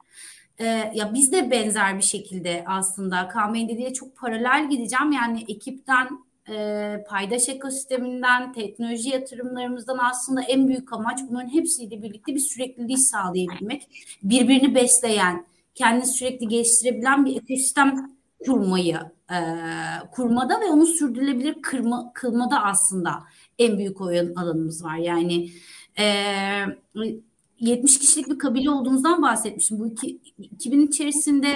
Ee, 0.59 0.65
ya 0.95 1.15
biz 1.15 1.33
de 1.33 1.51
benzer 1.51 1.97
bir 1.97 2.03
şekilde 2.03 2.65
aslında 2.67 3.29
Kame'nin 3.29 3.69
dediği 3.69 3.95
çok 3.95 4.17
paralel 4.17 4.71
gideceğim. 4.71 5.13
Yani 5.13 5.45
ekipten 5.49 6.09
e, 6.49 7.05
paydaş 7.09 7.49
ekosisteminden, 7.49 8.53
teknoloji 8.53 9.09
yatırımlarımızdan 9.09 9.99
aslında 9.99 10.43
en 10.43 10.69
büyük 10.69 10.93
amaç 10.93 11.21
bunların 11.31 11.55
hepsiyle 11.55 12.03
birlikte 12.03 12.35
bir 12.35 12.41
sürekliliği 12.41 12.99
sağlayabilmek. 12.99 13.89
Birbirini 14.23 14.75
besleyen, 14.75 15.47
kendini 15.75 16.07
sürekli 16.07 16.49
geliştirebilen 16.49 17.25
bir 17.25 17.37
ekosistem 17.37 18.16
kurmayı 18.45 19.01
e, 19.31 19.39
kurmada 20.13 20.61
ve 20.61 20.65
onu 20.65 20.87
sürdürülebilir 20.87 21.63
kırma, 21.63 22.13
kılmada 22.15 22.63
aslında 22.65 23.23
en 23.59 23.79
büyük 23.79 24.01
oyun 24.01 24.35
alanımız 24.35 24.85
var. 24.85 24.97
Yani 24.97 25.51
e, 25.99 26.05
70 27.61 27.99
kişilik 27.99 28.31
bir 28.31 28.39
kabile 28.39 28.71
olduğumuzdan 28.71 29.23
bahsetmiştim. 29.23 29.79
Bu 29.79 29.87
iki, 29.87 30.21
2000 30.39 30.87
içerisinde 30.87 31.55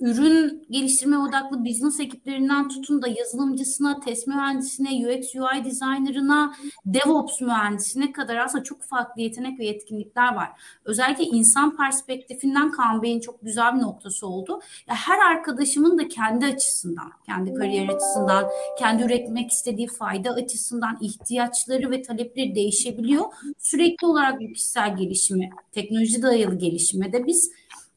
ürün 0.00 0.66
geliştirme 0.70 1.18
odaklı 1.18 1.64
business 1.64 2.00
ekiplerinden 2.00 2.68
tutun 2.68 3.02
da 3.02 3.08
yazılımcısına, 3.08 4.00
test 4.00 4.26
mühendisine, 4.26 4.88
UX 4.88 5.34
UI 5.34 5.64
designer'ına, 5.64 6.54
DevOps 6.86 7.40
mühendisine 7.40 8.12
kadar 8.12 8.36
aslında 8.36 8.64
çok 8.64 8.82
farklı 8.82 9.22
yetenek 9.22 9.58
ve 9.58 9.66
yetkinlikler 9.66 10.34
var. 10.34 10.48
Özellikle 10.84 11.24
insan 11.24 11.76
perspektifinden 11.76 12.70
Kaan 12.70 13.02
Bey'in 13.02 13.20
çok 13.20 13.42
güzel 13.42 13.76
bir 13.76 13.80
noktası 13.80 14.26
oldu. 14.26 14.60
Ya 14.88 14.94
her 14.94 15.18
arkadaşımın 15.18 15.98
da 15.98 16.08
kendi 16.08 16.46
açısından, 16.46 17.12
kendi 17.26 17.54
kariyer 17.54 17.88
açısından, 17.88 18.44
kendi 18.78 19.02
üretmek 19.02 19.50
istediği 19.50 19.86
fayda 19.86 20.30
açısından 20.30 20.98
ihtiyaçları 21.00 21.90
ve 21.90 22.02
talepleri 22.02 22.54
değişebiliyor. 22.54 23.24
Sürekli 23.58 24.06
olarak 24.06 24.40
bu 24.40 24.52
kişisel 24.52 24.96
gelişimi, 24.96 25.50
teknoloji 25.72 26.22
dayalı 26.22 26.54
gelişime 26.58 27.12
de 27.12 27.26
biz 27.26 27.50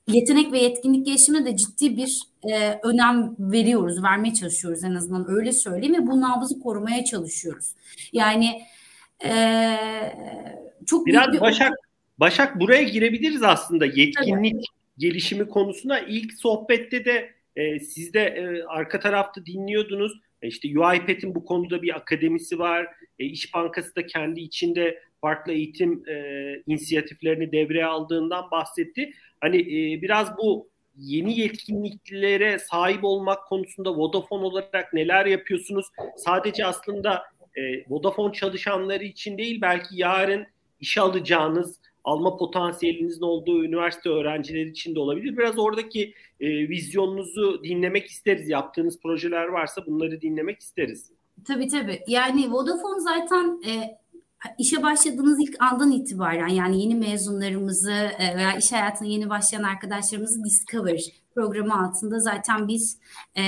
yetenek 0.08 0.52
ve 0.52 0.60
yetkinlik 0.60 1.06
gelişimine 1.06 1.46
de 1.46 1.58
ciddi 1.58 1.98
bir 1.98 2.22
e, 2.52 2.80
önem 2.84 3.36
veriyoruz, 3.40 4.04
vermeye 4.04 4.34
çalışıyoruz 4.34 4.84
en 4.84 4.96
azından 4.96 5.26
öyle 5.30 5.52
söyleyeyim 5.52 5.96
ve 5.96 6.08
bu 6.08 6.22
nabzı 6.22 6.60
korumaya 6.60 7.06
çalışıyoruz. 7.06 7.66
Yani 8.14 8.62
e, 9.26 9.32
çok 10.86 11.06
biraz 11.06 11.34
bir 11.34 11.42
Başak 11.42 11.74
Başak 12.22 12.60
buraya 12.60 12.84
girebiliriz 12.84 13.44
aslında 13.44 13.86
yetkinlik 13.86 14.54
Tabii. 14.54 14.64
gelişimi 14.98 15.48
konusunda 15.48 16.00
ilk 16.00 16.34
sohbette 16.34 17.06
de 17.06 17.32
e, 17.56 17.80
siz 17.80 18.14
de 18.14 18.22
e, 18.22 18.64
arka 18.64 19.00
tarafta 19.00 19.46
dinliyordunuz. 19.46 20.12
E, 20.42 20.48
işte 20.48 20.68
UiPath'in 20.68 21.36
bu 21.36 21.46
konuda 21.46 21.82
bir 21.82 21.96
akademisi 21.96 22.60
var. 22.60 22.88
E, 23.20 23.26
İş 23.26 23.54
Bankası 23.54 23.96
da 23.96 24.06
kendi 24.06 24.42
içinde 24.42 25.04
farklı 25.22 25.52
eğitim 25.52 26.04
e, 26.10 26.16
inisiyatiflerini 26.68 27.52
devreye 27.52 27.86
aldığından 27.86 28.52
bahsetti. 28.52 29.12
Hani 29.42 29.58
e, 29.58 30.02
biraz 30.02 30.38
bu 30.38 30.70
yeni 30.98 31.40
yetkinliklere 31.40 32.60
sahip 32.60 33.04
olmak 33.04 33.48
konusunda 33.48 33.98
Vodafone 33.98 34.46
olarak 34.46 34.94
neler 34.94 35.26
yapıyorsunuz? 35.26 35.86
Sadece 36.18 36.66
aslında 36.66 37.24
e, 37.56 37.62
Vodafone 37.90 38.34
çalışanları 38.34 39.04
için 39.04 39.38
değil 39.38 39.62
belki 39.62 39.88
yarın 39.92 40.48
işe 40.80 41.02
alacağınız 41.02 41.80
alma 42.04 42.38
potansiyelinizin 42.38 43.22
olduğu 43.22 43.64
üniversite 43.64 44.10
öğrencileri 44.10 44.70
için 44.70 44.96
de 44.96 45.00
olabilir. 45.00 45.38
Biraz 45.38 45.60
oradaki 45.60 46.14
e, 46.40 46.70
vizyonunuzu 46.70 47.64
dinlemek 47.64 48.08
isteriz. 48.08 48.50
Yaptığınız 48.50 49.02
projeler 49.02 49.48
varsa 49.48 49.86
bunları 49.86 50.22
dinlemek 50.22 50.60
isteriz. 50.60 51.12
Tabii 51.48 51.68
tabii. 51.68 52.02
Yani 52.08 52.52
Vodafone 52.52 53.00
zaten 53.00 53.62
e, 53.68 54.01
işe 54.58 54.84
başladığınız 54.84 55.40
ilk 55.40 55.62
andan 55.62 55.92
itibaren 55.92 56.48
yani 56.48 56.82
yeni 56.82 56.96
mezunlarımızı 56.96 57.92
e, 57.92 58.38
veya 58.38 58.58
iş 58.58 58.72
hayatına 58.72 59.08
yeni 59.08 59.30
başlayan 59.30 59.64
arkadaşlarımızı 59.64 60.44
Discover 60.44 61.02
programı 61.36 61.88
altında 61.88 62.20
zaten 62.20 62.68
biz 62.68 62.98
e, 63.38 63.44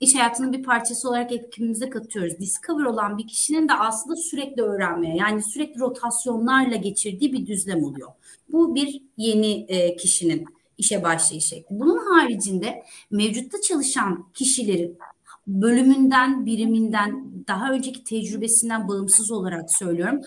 iş 0.00 0.14
hayatının 0.14 0.52
bir 0.52 0.62
parçası 0.62 1.08
olarak 1.08 1.32
ekibimize 1.32 1.90
katıyoruz. 1.90 2.38
Discover 2.38 2.84
olan 2.84 3.18
bir 3.18 3.26
kişinin 3.26 3.68
de 3.68 3.72
aslında 3.72 4.16
sürekli 4.16 4.62
öğrenmeye 4.62 5.16
yani 5.16 5.42
sürekli 5.42 5.80
rotasyonlarla 5.80 6.76
geçirdiği 6.76 7.32
bir 7.32 7.46
düzlem 7.46 7.84
oluyor. 7.84 8.08
Bu 8.52 8.74
bir 8.74 9.02
yeni 9.16 9.64
e, 9.68 9.96
kişinin 9.96 10.44
işe 10.78 11.02
başlayış 11.02 11.44
şekli. 11.44 11.80
Bunun 11.80 11.98
haricinde 11.98 12.82
mevcutta 13.10 13.60
çalışan 13.60 14.26
kişilerin 14.34 14.98
bölümünden, 15.46 16.46
biriminden, 16.46 17.24
daha 17.48 17.72
önceki 17.72 18.04
tecrübesinden 18.04 18.88
bağımsız 18.88 19.30
olarak 19.30 19.72
söylüyorum. 19.78 20.20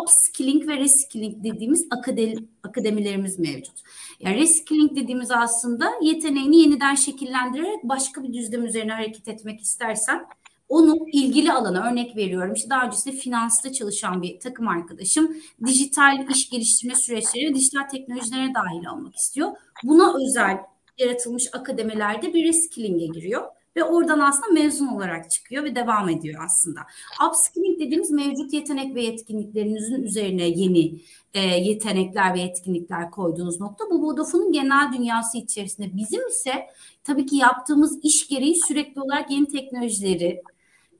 upskilling 0.00 0.68
ve 0.68 0.76
reskilling 0.76 1.44
dediğimiz 1.44 1.86
akademi, 1.90 2.34
akademilerimiz 2.62 3.38
mevcut. 3.38 3.74
Yani 4.20 4.36
reskilling 4.36 4.96
dediğimiz 4.96 5.30
aslında 5.30 5.90
yeteneğini 6.02 6.56
yeniden 6.60 6.94
şekillendirerek 6.94 7.84
başka 7.84 8.22
bir 8.22 8.32
düzlem 8.32 8.64
üzerine 8.64 8.92
hareket 8.92 9.28
etmek 9.28 9.60
istersen 9.60 10.26
onu 10.68 10.96
ilgili 11.12 11.52
alana 11.52 11.90
örnek 11.90 12.16
veriyorum. 12.16 12.54
İşte 12.54 12.70
daha 12.70 12.86
öncesinde 12.86 13.16
finansta 13.16 13.72
çalışan 13.72 14.22
bir 14.22 14.40
takım 14.40 14.68
arkadaşım 14.68 15.36
dijital 15.66 16.28
iş 16.30 16.50
geliştirme 16.50 16.94
süreçleri 16.94 17.54
dijital 17.54 17.88
teknolojilere 17.88 18.52
dahil 18.54 18.86
olmak 18.86 19.16
istiyor. 19.16 19.52
Buna 19.84 20.14
özel 20.16 20.58
yaratılmış 20.98 21.44
akademilerde 21.52 22.34
bir 22.34 22.48
reskilling'e 22.48 23.06
giriyor 23.06 23.42
ve 23.76 23.84
oradan 23.84 24.18
aslında 24.18 24.52
mezun 24.52 24.86
olarak 24.86 25.30
çıkıyor 25.30 25.64
ve 25.64 25.74
devam 25.74 26.08
ediyor 26.08 26.42
aslında. 26.44 26.80
Upskilling 27.28 27.80
dediğimiz 27.80 28.10
mevcut 28.10 28.52
yetenek 28.52 28.94
ve 28.94 29.02
yetkinliklerinizin 29.02 30.02
üzerine 30.02 30.48
yeni 30.48 31.00
e, 31.34 31.40
yetenekler 31.40 32.34
ve 32.34 32.40
yetkinlikler 32.40 33.10
koyduğunuz 33.10 33.60
nokta. 33.60 33.84
Bu 33.90 34.02
Vodafone'un 34.02 34.52
genel 34.52 34.92
dünyası 34.92 35.38
içerisinde. 35.38 35.96
Bizim 35.96 36.28
ise 36.28 36.66
tabii 37.04 37.26
ki 37.26 37.36
yaptığımız 37.36 37.98
iş 38.02 38.28
gereği 38.28 38.54
sürekli 38.68 39.00
olarak 39.00 39.30
yeni 39.30 39.46
teknolojileri, 39.46 40.42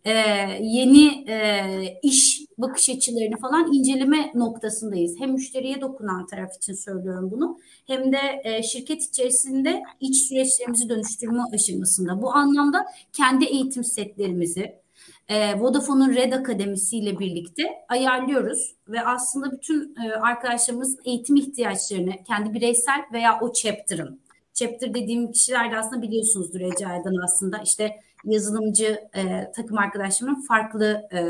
e, 0.04 0.12
yeni 0.60 1.30
e, 1.30 2.00
iş 2.02 2.43
bakış 2.58 2.90
açılarını 2.90 3.36
falan 3.36 3.72
inceleme 3.72 4.32
noktasındayız. 4.34 5.14
Hem 5.18 5.32
müşteriye 5.32 5.80
dokunan 5.80 6.26
taraf 6.26 6.56
için 6.56 6.74
söylüyorum 6.74 7.30
bunu 7.30 7.58
hem 7.86 8.12
de 8.12 8.18
e, 8.44 8.62
şirket 8.62 9.02
içerisinde 9.02 9.82
iç 10.00 10.16
süreçlerimizi 10.16 10.88
dönüştürme 10.88 11.42
aşamasında. 11.54 12.22
Bu 12.22 12.32
anlamda 12.34 12.86
kendi 13.12 13.44
eğitim 13.44 13.84
setlerimizi 13.84 14.84
e, 15.28 15.60
Vodafone'un 15.60 16.14
Red 16.14 16.32
Akademisi 16.32 16.98
ile 16.98 17.18
birlikte 17.18 17.62
ayarlıyoruz 17.88 18.74
ve 18.88 19.00
aslında 19.06 19.52
bütün 19.52 19.96
e, 20.04 20.12
arkadaşlarımızın 20.12 21.00
eğitim 21.04 21.36
ihtiyaçlarını 21.36 22.12
kendi 22.26 22.54
bireysel 22.54 23.00
veya 23.12 23.38
o 23.40 23.52
chapter'ın 23.52 24.20
chapter 24.54 24.94
dediğim 24.94 25.32
kişiler 25.32 25.72
de 25.72 25.78
aslında 25.78 26.02
biliyorsunuzdur 26.02 26.60
Ece'den 26.60 27.24
aslında 27.24 27.58
işte 27.58 28.00
yazılımcı 28.24 29.00
e, 29.16 29.52
takım 29.56 29.78
arkadaşlarımın 29.78 30.40
farklı 30.40 31.08
e, 31.12 31.20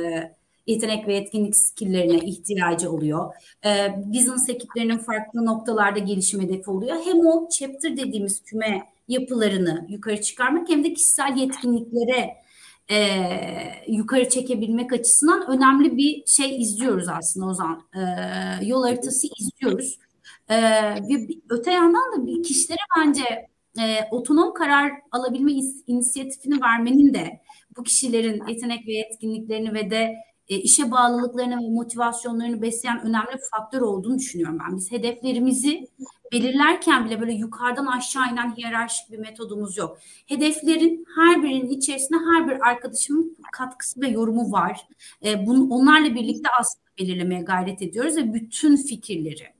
yetenek 0.66 1.08
ve 1.08 1.14
yetkinlik 1.14 1.56
skilllerine 1.56 2.18
ihtiyacı 2.18 2.90
oluyor. 2.90 3.34
E, 3.64 3.94
business 4.06 4.48
ekiplerinin 4.48 4.98
farklı 4.98 5.44
noktalarda 5.46 5.98
gelişim 5.98 6.40
hedefi 6.40 6.70
oluyor. 6.70 6.96
Hem 7.04 7.26
o 7.26 7.48
chapter 7.48 7.96
dediğimiz 7.96 8.42
küme 8.42 8.82
yapılarını 9.08 9.86
yukarı 9.88 10.20
çıkarmak 10.20 10.68
hem 10.68 10.84
de 10.84 10.94
kişisel 10.94 11.36
yetkinliklere 11.36 12.44
e, 12.90 12.96
yukarı 13.88 14.28
çekebilmek 14.28 14.92
açısından 14.92 15.50
önemli 15.50 15.96
bir 15.96 16.26
şey 16.26 16.62
izliyoruz 16.62 17.08
aslında 17.08 17.46
o 17.46 17.54
zaman. 17.54 17.82
E, 17.94 18.00
yol 18.66 18.84
haritası 18.84 19.26
izliyoruz. 19.40 19.98
E, 20.48 20.56
ve 20.94 21.28
öte 21.48 21.70
yandan 21.72 22.28
da 22.28 22.42
kişilere 22.42 22.78
bence 22.98 23.24
e, 23.80 24.08
otonom 24.10 24.54
karar 24.54 24.92
alabilme 25.12 25.52
inisiyatifini 25.86 26.60
vermenin 26.60 27.14
de 27.14 27.40
bu 27.76 27.82
kişilerin 27.82 28.42
yetenek 28.48 28.86
ve 28.86 28.92
yetkinliklerini 28.92 29.74
ve 29.74 29.90
de 29.90 30.14
e, 30.48 30.56
işe 30.56 30.90
bağlılıklarını 30.90 31.56
ve 31.56 31.68
motivasyonlarını 31.70 32.62
besleyen 32.62 33.00
önemli 33.06 33.32
bir 33.34 33.40
faktör 33.50 33.80
olduğunu 33.80 34.18
düşünüyorum 34.18 34.58
ben. 34.66 34.76
Biz 34.76 34.92
hedeflerimizi 34.92 35.88
belirlerken 36.32 37.04
bile 37.04 37.20
böyle 37.20 37.32
yukarıdan 37.32 37.86
aşağı 37.86 38.32
inen 38.32 38.56
hiyerarşik 38.56 39.12
bir 39.12 39.18
metodumuz 39.18 39.76
yok. 39.76 39.98
Hedeflerin 40.26 41.06
her 41.16 41.42
birinin 41.42 41.70
içerisinde 41.70 42.18
her 42.18 42.48
bir 42.48 42.68
arkadaşımın 42.68 43.36
katkısı 43.52 44.00
ve 44.00 44.08
yorumu 44.08 44.52
var. 44.52 44.88
E, 45.24 45.46
bunu, 45.46 45.74
onlarla 45.74 46.14
birlikte 46.14 46.48
aslında 46.60 46.84
belirlemeye 46.98 47.42
gayret 47.42 47.82
ediyoruz 47.82 48.16
ve 48.16 48.34
bütün 48.34 48.76
fikirleri 48.76 49.53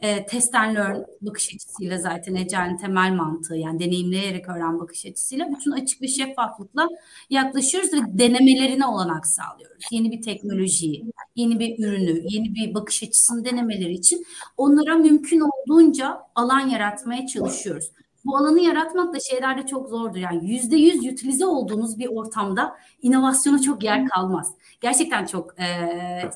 e, 0.00 0.26
test 0.26 0.54
and 0.54 0.76
learn 0.76 1.04
bakış 1.20 1.54
açısıyla 1.54 1.98
zaten 1.98 2.34
Ecel'in 2.34 2.76
temel 2.76 3.12
mantığı 3.12 3.56
yani 3.56 3.80
deneyimleyerek 3.80 4.48
öğren 4.48 4.78
bakış 4.80 5.06
açısıyla 5.06 5.48
bütün 5.56 5.70
açık 5.70 6.02
ve 6.02 6.08
şeffaflıkla 6.08 6.88
yaklaşıyoruz 7.30 7.92
ve 7.92 7.98
denemelerine 8.18 8.86
olanak 8.86 9.26
sağlıyoruz. 9.26 9.84
Yeni 9.90 10.12
bir 10.12 10.22
teknolojiyi, 10.22 11.04
yeni 11.36 11.58
bir 11.58 11.84
ürünü, 11.84 12.22
yeni 12.28 12.54
bir 12.54 12.74
bakış 12.74 13.02
açısını 13.02 13.44
denemeleri 13.44 13.92
için 13.92 14.24
onlara 14.56 14.94
mümkün 14.94 15.40
olduğunca 15.40 16.20
alan 16.34 16.68
yaratmaya 16.68 17.26
çalışıyoruz. 17.26 17.90
Bu 18.24 18.36
alanı 18.36 18.60
yaratmak 18.60 19.14
da 19.14 19.20
şeylerde 19.20 19.66
çok 19.66 19.88
zordur. 19.88 20.16
Yani 20.16 20.50
yüzde 20.50 20.76
yüz 20.76 21.06
utilize 21.06 21.46
olduğunuz 21.46 21.98
bir 21.98 22.06
ortamda 22.06 22.76
inovasyona 23.02 23.62
çok 23.62 23.84
yer 23.84 24.08
kalmaz. 24.08 24.54
Gerçekten 24.80 25.26
çok 25.26 25.60
e, 25.60 25.66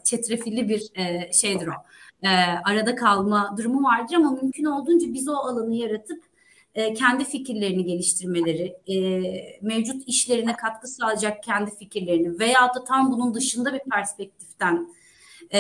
çetrefilli 0.05 0.69
bir 0.69 0.83
e, 0.95 1.33
şeydir 1.33 1.67
o 1.67 1.73
e, 2.23 2.29
arada 2.65 2.95
kalma 2.95 3.55
durumu 3.59 3.83
vardır 3.83 4.15
ama 4.15 4.31
mümkün 4.31 4.65
olduğunca 4.65 5.13
biz 5.13 5.29
o 5.29 5.33
alanı 5.33 5.75
yaratıp 5.75 6.25
e, 6.75 6.95
kendi 6.95 7.25
fikirlerini 7.25 7.85
geliştirmeleri, 7.85 8.77
e, 8.87 9.23
mevcut 9.63 10.09
işlerine 10.09 10.57
katkı 10.57 10.89
sağlayacak 10.89 11.43
kendi 11.43 11.77
fikirlerini 11.79 12.39
veya 12.39 12.75
da 12.75 12.85
tam 12.85 13.13
bunun 13.13 13.35
dışında 13.35 13.75
bir 13.75 13.81
perspektiften 13.91 14.89
e, 15.51 15.59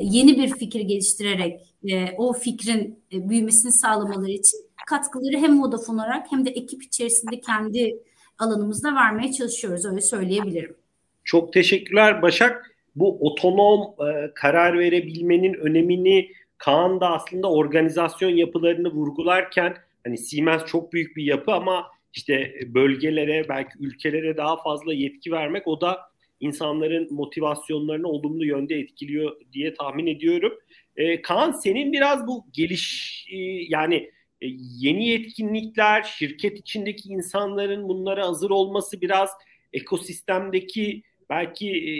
yeni 0.00 0.36
bir 0.36 0.48
fikir 0.48 0.80
geliştirerek 0.80 1.60
e, 1.88 2.12
o 2.16 2.32
fikrin 2.32 3.04
e, 3.12 3.28
büyümesini 3.28 3.72
sağlamaları 3.72 4.30
için 4.30 4.68
katkıları 4.86 5.36
hem 5.36 5.62
Vodafone 5.62 6.02
olarak 6.02 6.26
hem 6.30 6.46
de 6.46 6.50
ekip 6.50 6.82
içerisinde 6.82 7.40
kendi 7.40 7.98
alanımızda 8.38 8.94
vermeye 8.94 9.32
çalışıyoruz 9.32 9.84
öyle 9.84 10.00
söyleyebilirim. 10.00 10.76
Çok 11.24 11.52
teşekkürler 11.52 12.22
Başak 12.22 12.67
bu 13.00 13.26
otonom 13.26 13.80
e, 13.80 14.34
karar 14.34 14.78
verebilmenin 14.78 15.54
önemini 15.54 16.30
Kaan 16.58 17.00
da 17.00 17.10
aslında 17.10 17.50
organizasyon 17.50 18.30
yapılarını 18.30 18.90
vurgularken 18.90 19.76
hani 20.04 20.18
Siemens 20.18 20.64
çok 20.64 20.92
büyük 20.92 21.16
bir 21.16 21.24
yapı 21.24 21.52
ama 21.52 21.86
işte 22.14 22.54
bölgelere 22.66 23.48
belki 23.48 23.70
ülkelere 23.80 24.36
daha 24.36 24.62
fazla 24.62 24.94
yetki 24.94 25.32
vermek 25.32 25.66
o 25.66 25.80
da 25.80 26.00
insanların 26.40 27.14
motivasyonlarını 27.14 28.08
olumlu 28.08 28.44
yönde 28.44 28.74
etkiliyor 28.74 29.36
diye 29.52 29.74
tahmin 29.74 30.06
ediyorum. 30.06 30.52
E, 30.96 31.22
Kaan 31.22 31.52
senin 31.52 31.92
biraz 31.92 32.26
bu 32.26 32.46
geliş 32.52 33.26
e, 33.32 33.36
yani 33.68 34.10
e, 34.40 34.46
yeni 34.78 35.08
yetkinlikler, 35.08 36.02
şirket 36.02 36.58
içindeki 36.58 37.08
insanların 37.08 37.88
bunlara 37.88 38.26
hazır 38.26 38.50
olması 38.50 39.00
biraz 39.00 39.30
ekosistemdeki 39.72 41.02
belki 41.30 41.68
e, 41.68 41.92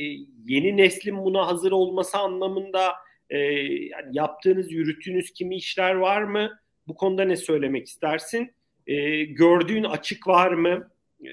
yeni 0.46 0.76
neslin 0.76 1.24
buna 1.24 1.46
hazır 1.46 1.72
olması 1.72 2.18
anlamında 2.18 2.92
e, 3.30 3.38
yani 3.38 4.08
yaptığınız, 4.12 4.72
yürüttüğünüz 4.72 5.32
kimi 5.32 5.56
işler 5.56 5.94
var 5.94 6.22
mı? 6.22 6.58
Bu 6.88 6.94
konuda 6.94 7.24
ne 7.24 7.36
söylemek 7.36 7.86
istersin? 7.86 8.54
E, 8.86 9.24
gördüğün 9.24 9.84
açık 9.84 10.26
var 10.26 10.52
mı? 10.52 10.90
E, 11.24 11.30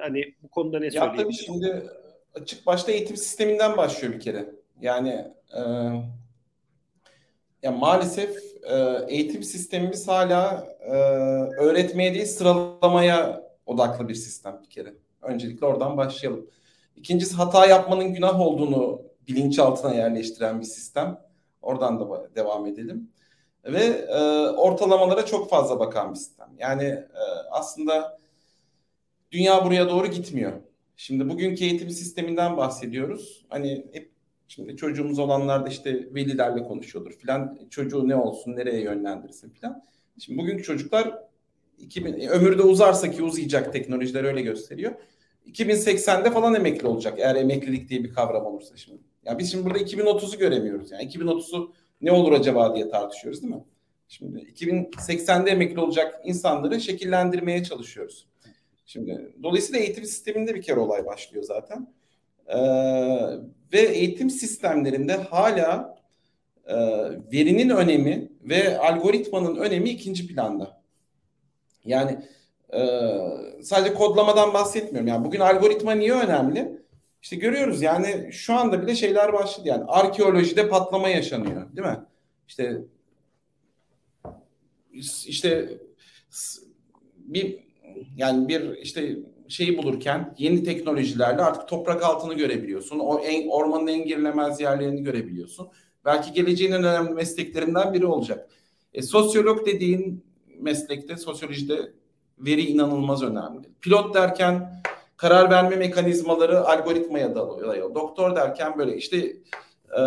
hani 0.00 0.34
bu 0.42 0.48
konuda 0.48 0.78
ne 0.78 0.84
ya 0.84 0.90
söyleyebilirsin? 0.90 1.46
Tabii 1.46 1.62
şimdi 1.62 1.82
açık 2.34 2.66
başta 2.66 2.92
eğitim 2.92 3.16
sisteminden 3.16 3.76
başlıyor 3.76 4.14
bir 4.14 4.20
kere. 4.20 4.46
Yani 4.80 5.24
e, 5.56 5.60
ya 7.62 7.72
maalesef 7.72 8.36
e, 8.64 8.76
eğitim 9.08 9.42
sistemimiz 9.42 10.08
hala 10.08 10.68
e, 10.80 10.92
öğretmeye 11.62 12.14
değil 12.14 12.26
sıralamaya 12.26 13.48
odaklı 13.66 14.08
bir 14.08 14.14
sistem 14.14 14.60
bir 14.62 14.70
kere. 14.70 14.94
Öncelikle 15.22 15.66
oradan 15.66 15.96
başlayalım. 15.96 16.50
İkincisi 16.98 17.34
hata 17.34 17.66
yapmanın 17.66 18.14
günah 18.14 18.40
olduğunu 18.40 19.02
bilinçaltına 19.28 19.94
yerleştiren 19.94 20.60
bir 20.60 20.64
sistem. 20.64 21.20
Oradan 21.62 22.00
da 22.00 22.34
devam 22.34 22.66
edelim. 22.66 23.10
Ve 23.64 23.84
e, 23.84 24.20
ortalamalara 24.48 25.26
çok 25.26 25.50
fazla 25.50 25.80
bakan 25.80 26.10
bir 26.10 26.18
sistem. 26.18 26.48
Yani 26.58 26.84
e, 26.84 27.22
aslında 27.50 28.18
dünya 29.32 29.64
buraya 29.64 29.88
doğru 29.88 30.06
gitmiyor. 30.06 30.52
Şimdi 30.96 31.28
bugünkü 31.28 31.64
eğitim 31.64 31.90
sisteminden 31.90 32.56
bahsediyoruz. 32.56 33.44
Hani 33.48 33.86
hep 33.92 34.10
şimdi 34.48 34.76
çocuğumuz 34.76 35.18
olanlar 35.18 35.64
da 35.64 35.68
işte 35.68 36.14
velilerle 36.14 36.62
konuşuyordur 36.62 37.12
filan. 37.12 37.58
Çocuğu 37.70 38.08
ne 38.08 38.16
olsun, 38.16 38.56
nereye 38.56 38.80
yönlendirsin 38.80 39.50
filan. 39.50 39.82
Şimdi 40.18 40.38
bugünkü 40.38 40.62
çocuklar 40.62 41.18
2000 41.78 42.28
ömürde 42.28 42.62
uzarsa 42.62 43.10
ki 43.10 43.22
uzayacak 43.22 43.72
teknolojiler 43.72 44.24
öyle 44.24 44.42
gösteriyor 44.42 44.92
2080'de 45.52 46.30
falan 46.30 46.54
emekli 46.54 46.86
olacak 46.86 47.14
eğer 47.18 47.36
emeklilik 47.36 47.88
diye 47.88 48.04
bir 48.04 48.12
kavram 48.12 48.46
olursa 48.46 48.76
şimdi. 48.76 49.02
Ya 49.24 49.38
biz 49.38 49.52
şimdi 49.52 49.64
burada 49.64 49.78
2030'u 49.78 50.38
göremiyoruz. 50.38 50.90
Yani 50.90 51.04
2030'u 51.04 51.72
ne 52.00 52.12
olur 52.12 52.32
acaba 52.32 52.74
diye 52.74 52.88
tartışıyoruz 52.90 53.42
değil 53.42 53.54
mi? 53.54 53.64
Şimdi 54.08 54.38
2080'de 54.38 55.50
emekli 55.50 55.80
olacak 55.80 56.20
insanları 56.24 56.80
şekillendirmeye 56.80 57.64
çalışıyoruz. 57.64 58.26
Şimdi 58.86 59.32
dolayısıyla 59.42 59.80
eğitim 59.80 60.04
sisteminde 60.04 60.54
bir 60.54 60.62
kere 60.62 60.80
olay 60.80 61.06
başlıyor 61.06 61.44
zaten. 61.44 61.94
Ee, 62.46 62.58
ve 63.72 63.80
eğitim 63.80 64.30
sistemlerinde 64.30 65.12
hala 65.12 65.98
e, 66.66 66.76
verinin 67.32 67.68
önemi 67.68 68.32
ve 68.42 68.78
algoritmanın 68.78 69.56
önemi 69.56 69.90
ikinci 69.90 70.26
planda. 70.26 70.82
Yani 71.84 72.18
ee, 72.74 73.62
sadece 73.62 73.94
kodlamadan 73.94 74.54
bahsetmiyorum. 74.54 75.08
Yani 75.08 75.24
bugün 75.24 75.40
algoritma 75.40 75.92
niye 75.92 76.12
önemli? 76.12 76.78
İşte 77.22 77.36
görüyoruz 77.36 77.82
yani 77.82 78.28
şu 78.32 78.54
anda 78.54 78.82
bile 78.82 78.94
şeyler 78.94 79.32
başladı 79.32 79.68
yani 79.68 79.84
arkeolojide 79.84 80.68
patlama 80.68 81.08
yaşanıyor 81.08 81.76
değil 81.76 81.88
mi? 81.88 82.00
İşte 82.48 82.78
işte 85.26 85.78
bir 87.16 87.58
yani 88.16 88.48
bir 88.48 88.76
işte 88.76 89.16
şeyi 89.48 89.78
bulurken 89.78 90.34
yeni 90.38 90.62
teknolojilerle 90.62 91.42
artık 91.42 91.68
toprak 91.68 92.02
altını 92.02 92.34
görebiliyorsun. 92.34 92.98
O 92.98 93.18
en, 93.18 93.48
ormanın 93.48 93.86
en 93.86 94.04
girilemez 94.04 94.60
yerlerini 94.60 95.02
görebiliyorsun. 95.02 95.68
Belki 96.04 96.32
geleceğin 96.32 96.72
en 96.72 96.84
önemli 96.84 97.10
mesleklerinden 97.10 97.94
biri 97.94 98.06
olacak. 98.06 98.50
E, 98.94 99.02
sosyolog 99.02 99.66
dediğin 99.66 100.24
meslekte, 100.58 101.16
sosyolojide 101.16 101.92
veri 102.40 102.62
inanılmaz 102.62 103.22
önemli. 103.22 103.68
Pilot 103.80 104.14
derken 104.14 104.82
karar 105.16 105.50
verme 105.50 105.76
mekanizmaları 105.76 106.68
algoritmaya 106.68 107.34
dayanıyor. 107.34 107.94
Doktor 107.94 108.36
derken 108.36 108.78
böyle 108.78 108.96
işte 108.96 109.16
e, 109.98 110.02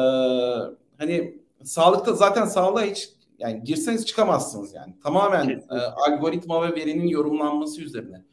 hani 0.97 1.41
sağlıkta 1.63 2.13
zaten 2.13 2.45
sağlığa 2.45 2.83
hiç 2.83 3.09
yani 3.39 3.63
girseniz 3.63 4.05
çıkamazsınız 4.05 4.73
yani. 4.73 4.93
Tamamen 5.03 5.49
e, 5.49 5.75
algoritma 5.75 6.69
ve 6.69 6.75
verinin 6.75 7.07
yorumlanması 7.07 7.81
üzerine. 7.81 8.23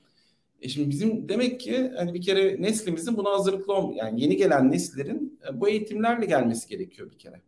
E 0.60 0.68
şimdi 0.68 0.90
bizim 0.90 1.28
demek 1.28 1.60
ki 1.60 1.92
hani 1.96 2.14
bir 2.14 2.22
kere 2.22 2.62
neslimizin 2.62 3.16
buna 3.16 3.30
hazırlıklı 3.30 3.74
olm 3.74 3.92
yani 3.92 4.22
yeni 4.22 4.36
gelen 4.36 4.70
nesillerin 4.70 5.40
e, 5.48 5.60
bu 5.60 5.68
eğitimlerle 5.68 6.26
gelmesi 6.26 6.68
gerekiyor 6.68 7.10
bir 7.10 7.18
kere. 7.18 7.40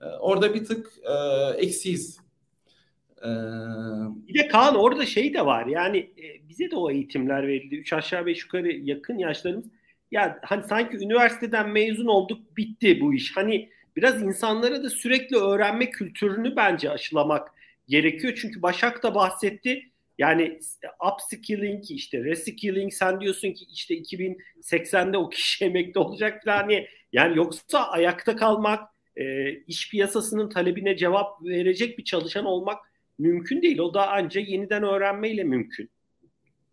E, 0.00 0.04
orada 0.04 0.54
bir 0.54 0.64
tık 0.64 0.92
e, 1.02 1.12
eksiyiz. 1.56 2.23
Ee... 3.22 3.28
Bir 4.28 4.34
de 4.34 4.48
Kaan 4.48 4.74
orada 4.76 5.06
şey 5.06 5.34
de 5.34 5.46
var 5.46 5.66
yani 5.66 5.98
e, 5.98 6.48
bize 6.48 6.70
de 6.70 6.76
o 6.76 6.90
eğitimler 6.90 7.46
verildi. 7.46 7.76
Üç 7.76 7.92
aşağı 7.92 8.26
beş 8.26 8.42
yukarı 8.42 8.72
yakın 8.72 9.18
yaşlarımız. 9.18 9.64
Ya 10.10 10.38
hani 10.42 10.62
sanki 10.62 10.96
üniversiteden 10.96 11.68
mezun 11.68 12.06
olduk 12.06 12.56
bitti 12.56 13.00
bu 13.00 13.14
iş. 13.14 13.36
Hani 13.36 13.68
biraz 13.96 14.22
insanlara 14.22 14.82
da 14.82 14.90
sürekli 14.90 15.36
öğrenme 15.36 15.90
kültürünü 15.90 16.56
bence 16.56 16.90
aşılamak 16.90 17.48
gerekiyor. 17.88 18.38
Çünkü 18.40 18.62
Başak 18.62 19.02
da 19.02 19.14
bahsetti. 19.14 19.90
Yani 20.18 20.58
upskilling 21.12 21.90
işte 21.90 22.24
reskilling 22.24 22.92
sen 22.92 23.20
diyorsun 23.20 23.52
ki 23.52 23.64
işte 23.72 23.94
2080'de 23.94 25.18
o 25.18 25.28
kişi 25.28 25.64
emekli 25.64 26.00
olacak 26.00 26.44
falan 26.44 26.68
diye. 26.68 26.88
Yani 27.12 27.36
yoksa 27.36 27.78
ayakta 27.88 28.36
kalmak, 28.36 28.88
e, 29.16 29.52
iş 29.52 29.90
piyasasının 29.90 30.48
talebine 30.48 30.96
cevap 30.96 31.42
verecek 31.42 31.98
bir 31.98 32.04
çalışan 32.04 32.44
olmak 32.44 32.78
mümkün 33.18 33.62
değil. 33.62 33.78
O 33.78 33.94
da 33.94 34.10
ancak 34.10 34.48
yeniden 34.48 34.82
öğrenmeyle 34.82 35.44
mümkün. 35.44 35.90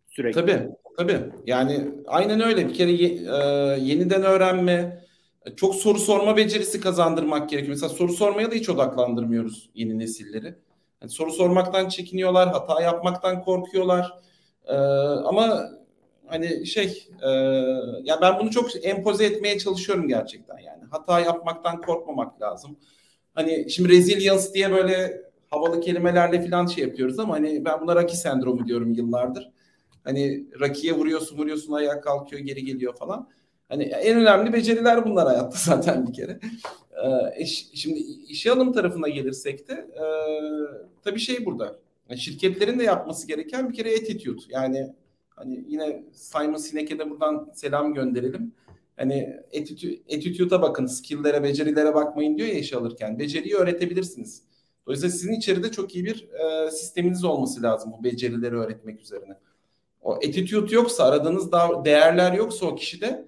Sürekli. 0.08 0.40
Tabii, 0.40 0.68
tabii. 0.96 1.20
Yani 1.46 1.88
aynen 2.06 2.40
öyle. 2.40 2.68
Bir 2.68 2.74
kere 2.74 2.92
e, 2.92 3.06
yeniden 3.80 4.22
öğrenme, 4.22 5.02
çok 5.56 5.74
soru 5.74 5.98
sorma 5.98 6.36
becerisi 6.36 6.80
kazandırmak 6.80 7.50
gerekiyor. 7.50 7.74
Mesela 7.74 7.88
soru 7.88 8.12
sormaya 8.12 8.50
da 8.50 8.54
hiç 8.54 8.68
odaklandırmıyoruz 8.68 9.70
yeni 9.74 9.98
nesilleri. 9.98 10.54
Yani 11.02 11.10
soru 11.10 11.30
sormaktan 11.30 11.88
çekiniyorlar, 11.88 12.48
hata 12.48 12.82
yapmaktan 12.82 13.42
korkuyorlar. 13.42 14.12
E, 14.64 14.74
ama 14.74 15.70
hani 16.26 16.66
şey, 16.66 17.08
e, 17.22 17.28
ya 18.02 18.18
ben 18.22 18.38
bunu 18.38 18.50
çok 18.50 18.86
empoze 18.86 19.24
etmeye 19.24 19.58
çalışıyorum 19.58 20.08
gerçekten 20.08 20.58
yani. 20.58 20.82
Hata 20.90 21.20
yapmaktan 21.20 21.80
korkmamak 21.80 22.42
lazım. 22.42 22.76
Hani 23.34 23.70
şimdi 23.70 23.88
resilience 23.88 24.54
diye 24.54 24.70
böyle 24.72 25.22
havalı 25.52 25.80
kelimelerle 25.80 26.50
falan 26.50 26.66
şey 26.66 26.84
yapıyoruz 26.84 27.18
ama 27.18 27.34
hani 27.34 27.64
ben 27.64 27.80
buna 27.80 27.96
Raki 27.96 28.16
sendromu 28.16 28.66
diyorum 28.66 28.92
yıllardır. 28.92 29.50
Hani 30.04 30.46
Raki'ye 30.60 30.92
vuruyorsun 30.92 31.38
vuruyorsun 31.38 31.72
ayağa 31.72 32.00
kalkıyor 32.00 32.42
geri 32.42 32.64
geliyor 32.64 32.96
falan. 32.96 33.28
Hani 33.68 33.82
en 33.82 34.18
önemli 34.18 34.52
beceriler 34.52 35.04
bunlar 35.04 35.26
hayatta 35.26 35.56
zaten 35.58 36.06
bir 36.06 36.12
kere. 36.12 36.40
Ee, 37.38 37.46
şimdi 37.74 37.98
işe 38.28 38.52
alım 38.52 38.72
tarafına 38.72 39.08
gelirsek 39.08 39.68
de 39.68 39.72
e, 39.72 40.04
tabii 41.04 41.20
şey 41.20 41.46
burada. 41.46 41.76
Şirketlerin 42.16 42.78
de 42.78 42.84
yapması 42.84 43.26
gereken 43.26 43.68
bir 43.68 43.74
kere 43.74 43.94
attitude. 43.94 44.42
Yani 44.48 44.94
hani 45.30 45.64
yine 45.68 46.04
Simon 46.12 46.56
Sinek'e 46.56 46.98
de 46.98 47.10
buradan 47.10 47.50
selam 47.54 47.94
gönderelim. 47.94 48.52
Hani 48.96 49.36
attitude'a 50.10 50.62
bakın, 50.62 50.86
skill'lere, 50.86 51.42
becerilere 51.42 51.94
bakmayın 51.94 52.38
diyor 52.38 52.48
ya 52.48 52.54
iş 52.54 52.72
alırken. 52.72 53.18
Beceriyi 53.18 53.54
öğretebilirsiniz. 53.54 54.51
Dolayısıyla 54.86 55.12
sizin 55.12 55.32
içeride 55.32 55.70
çok 55.70 55.94
iyi 55.94 56.04
bir 56.04 56.28
e, 56.32 56.70
sisteminiz 56.70 57.24
olması 57.24 57.62
lazım 57.62 57.92
bu 57.98 58.04
becerileri 58.04 58.56
öğretmek 58.56 59.00
üzerine. 59.00 59.38
O 60.02 60.14
attitude 60.14 60.74
yoksa, 60.74 61.04
aradığınız 61.04 61.52
değerler 61.84 62.32
yoksa 62.32 62.66
o 62.66 62.74
kişide 62.74 63.24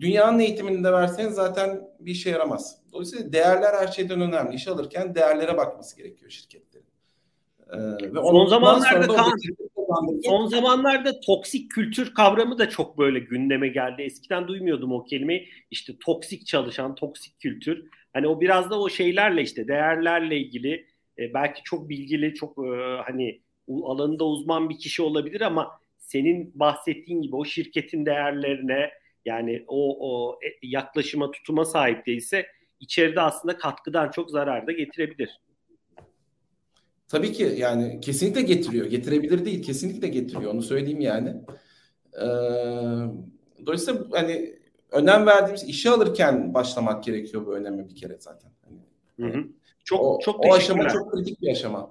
dünyanın 0.00 0.38
eğitimini 0.38 0.84
de 0.84 0.92
verseniz 0.92 1.34
zaten 1.34 1.88
bir 2.00 2.10
işe 2.10 2.30
yaramaz. 2.30 2.78
Dolayısıyla 2.92 3.32
değerler 3.32 3.74
her 3.74 3.86
şeyden 3.86 4.20
önemli. 4.20 4.56
İş 4.56 4.68
alırken 4.68 5.14
değerlere 5.14 5.56
bakması 5.56 5.96
gerekiyor 5.96 6.30
şirketlerin. 6.30 6.86
Ee, 7.72 7.78
ve 8.14 8.20
son 8.20 8.46
zamanlarda 8.46 9.06
kan, 9.06 9.32
son 10.24 10.46
zamanlarda 10.46 11.20
toksik 11.20 11.70
kültür 11.70 12.14
kavramı 12.14 12.58
da 12.58 12.68
çok 12.68 12.98
böyle 12.98 13.18
gündeme 13.18 13.68
geldi. 13.68 14.02
Eskiden 14.02 14.48
duymuyordum 14.48 14.92
o 14.92 15.04
kelimeyi. 15.04 15.48
İşte 15.70 15.92
toksik 16.04 16.46
çalışan, 16.46 16.94
toksik 16.94 17.40
kültür. 17.40 17.90
Hani 18.16 18.28
o 18.28 18.40
biraz 18.40 18.70
da 18.70 18.80
o 18.80 18.88
şeylerle 18.88 19.42
işte 19.42 19.68
değerlerle 19.68 20.36
ilgili 20.36 20.86
e, 21.18 21.34
belki 21.34 21.62
çok 21.62 21.88
bilgili, 21.88 22.34
çok 22.34 22.58
e, 22.58 22.70
hani 23.06 23.40
alanında 23.84 24.24
uzman 24.24 24.70
bir 24.70 24.78
kişi 24.78 25.02
olabilir 25.02 25.40
ama 25.40 25.80
senin 25.98 26.52
bahsettiğin 26.54 27.22
gibi 27.22 27.36
o 27.36 27.44
şirketin 27.44 28.06
değerlerine 28.06 28.90
yani 29.24 29.64
o, 29.66 29.96
o 30.10 30.38
e, 30.42 30.46
yaklaşıma, 30.62 31.30
tutuma 31.30 31.64
sahip 31.64 32.06
değilse 32.06 32.46
içeride 32.80 33.20
aslında 33.20 33.56
katkıdan 33.58 34.10
çok 34.10 34.30
zarar 34.30 34.66
da 34.66 34.72
getirebilir. 34.72 35.40
Tabii 37.08 37.32
ki 37.32 37.54
yani 37.56 38.00
kesinlikle 38.00 38.42
getiriyor. 38.42 38.86
Getirebilir 38.86 39.44
değil, 39.44 39.62
kesinlikle 39.62 40.08
getiriyor. 40.08 40.54
Onu 40.54 40.62
söyleyeyim 40.62 41.00
yani. 41.00 41.34
Ee, 42.14 42.26
dolayısıyla 43.66 44.04
hani 44.10 44.55
önem 44.96 45.26
verdiğimiz 45.26 45.64
işe 45.64 45.90
alırken 45.90 46.54
başlamak 46.54 47.04
gerekiyor 47.04 47.46
bu 47.46 47.54
önemi 47.54 47.88
bir 47.88 47.96
kere 47.96 48.16
zaten. 48.20 48.50
Hani, 48.64 49.30
hı 49.30 49.38
hı. 49.38 49.44
Çok 49.84 50.00
o, 50.00 50.18
çok 50.22 50.46
o 50.46 50.54
aşama 50.54 50.88
çok 50.88 51.12
kritik 51.12 51.42
bir 51.42 51.50
aşama. 51.50 51.90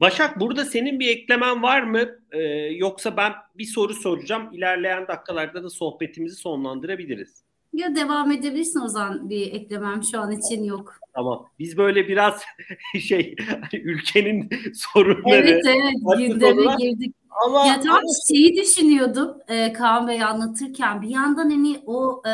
Başak 0.00 0.40
burada 0.40 0.64
senin 0.64 1.00
bir 1.00 1.08
eklemen 1.08 1.62
var 1.62 1.82
mı? 1.82 2.00
Ee, 2.32 2.38
yoksa 2.76 3.16
ben 3.16 3.32
bir 3.54 3.64
soru 3.64 3.94
soracağım. 3.94 4.48
İlerleyen 4.52 5.08
dakikalarda 5.08 5.62
da 5.62 5.70
sohbetimizi 5.70 6.36
sonlandırabiliriz. 6.36 7.42
Ya 7.72 7.96
devam 7.96 8.32
edebilirsin 8.32 8.80
o 8.80 8.88
zaman 8.88 9.30
bir 9.30 9.52
eklemem 9.52 10.02
şu 10.10 10.20
an 10.20 10.32
için 10.32 10.64
yok. 10.64 10.94
Tamam. 11.14 11.46
Biz 11.58 11.76
böyle 11.76 12.08
biraz 12.08 12.42
şey 13.00 13.36
hani 13.38 13.82
ülkenin 13.82 14.50
sorunları. 14.74 15.48
Evet 15.48 15.66
evet 15.66 16.18
gündeme 16.18 16.74
girdik. 16.78 17.14
Ama, 17.46 17.66
ya 17.66 17.80
tam 17.80 17.92
ama... 17.92 18.02
şeyi 18.28 18.56
düşünüyordum 18.56 19.38
e, 19.48 19.72
Kaan 19.72 20.08
Bey 20.08 20.22
anlatırken 20.22 21.02
bir 21.02 21.08
yandan 21.08 21.50
hani 21.50 21.82
o 21.86 22.22
e, 22.26 22.30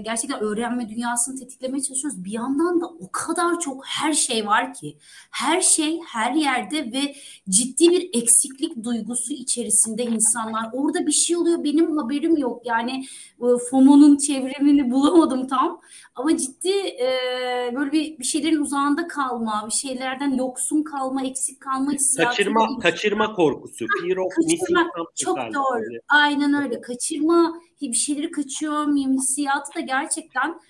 gerçekten 0.00 0.40
öğrenme 0.40 0.88
dünyasını 0.88 1.38
tetiklemeye 1.38 1.82
çalışıyoruz. 1.82 2.24
Bir 2.24 2.32
yandan 2.32 2.80
da 2.80 2.86
o 2.86 3.10
kadar 3.12 3.60
çok 3.60 3.86
her 3.86 4.12
şey 4.12 4.46
var 4.46 4.74
ki 4.74 4.96
her 5.30 5.60
şey 5.60 6.00
her 6.12 6.32
yerde 6.32 6.92
ve 6.92 7.16
ciddi 7.48 7.90
bir 7.90 8.10
eksiklik 8.12 8.84
duygusu 8.84 9.32
içerisinde 9.32 10.02
insanlar. 10.02 10.70
Orada 10.72 11.06
bir 11.06 11.12
şey 11.12 11.36
oluyor 11.36 11.64
benim 11.64 11.96
haberim 11.96 12.36
yok 12.36 12.66
yani 12.66 13.04
e, 13.40 13.46
FOMO'nun 13.70 14.16
çevremini 14.16 14.90
bulamadım 14.90 15.46
tam 15.46 15.80
ama 16.14 16.36
ciddi 16.36 16.78
e, 16.78 17.08
böyle 17.74 17.92
bir, 17.92 18.18
bir 18.18 18.24
şeylerin 18.24 18.60
uzağında 18.60 19.08
kalma, 19.08 19.64
bir 19.66 19.74
şeylerden 19.74 20.34
yoksun 20.34 20.82
kalma, 20.82 21.22
eksik 21.22 21.60
kalma 21.60 21.92
hissiyatı. 21.92 22.36
Kaçırma, 22.36 22.78
kaçırma 22.78 23.34
korkusu. 23.34 23.86
Fear 24.02 24.16
of 24.26 24.34
kaçırma, 24.34 24.90
çok 25.14 25.36
doğru. 25.38 25.82
Öyle. 25.82 26.00
Aynen 26.08 26.64
öyle. 26.64 26.80
Kaçırma, 26.80 27.60
bir 27.80 27.92
şeyleri 27.92 28.30
kaçıyor 28.30 28.84
muyum 28.84 29.12
hissiyatı 29.12 29.74
da 29.74 29.80
gerçekten 29.80 30.60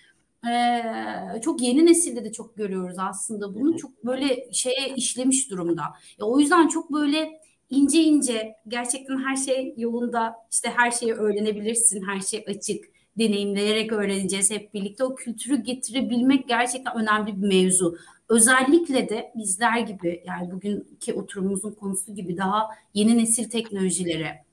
e, 0.50 1.40
çok 1.40 1.62
yeni 1.62 1.86
nesilde 1.86 2.24
de 2.24 2.32
çok 2.32 2.56
görüyoruz 2.56 2.96
aslında. 2.98 3.54
Bunu 3.54 3.76
çok 3.76 4.04
böyle 4.04 4.52
şeye 4.52 4.94
işlemiş 4.96 5.50
durumda. 5.50 5.82
Ya, 6.18 6.26
o 6.26 6.40
yüzden 6.40 6.68
çok 6.68 6.92
böyle 6.92 7.40
ince 7.70 8.02
ince 8.02 8.54
gerçekten 8.68 9.18
her 9.24 9.36
şey 9.36 9.74
yolunda 9.76 10.34
işte 10.52 10.70
her 10.76 10.90
şeyi 10.90 11.12
öğrenebilirsin 11.12 12.02
her 12.06 12.20
şey 12.20 12.44
açık 12.48 12.84
deneyimleyerek 13.18 13.92
öğreneceğiz 13.92 14.50
hep 14.50 14.74
birlikte. 14.74 15.04
O 15.04 15.14
kültürü 15.14 15.56
getirebilmek 15.62 16.48
gerçekten 16.48 16.96
önemli 16.96 17.42
bir 17.42 17.48
mevzu. 17.48 17.96
Özellikle 18.28 19.08
de 19.08 19.32
bizler 19.36 19.80
gibi 19.80 20.22
yani 20.26 20.50
bugünkü 20.50 21.12
oturumumuzun 21.12 21.72
konusu 21.72 22.14
gibi 22.14 22.36
daha 22.36 22.68
yeni 22.94 23.18
nesil 23.18 23.50
teknolojilere, 23.50 24.44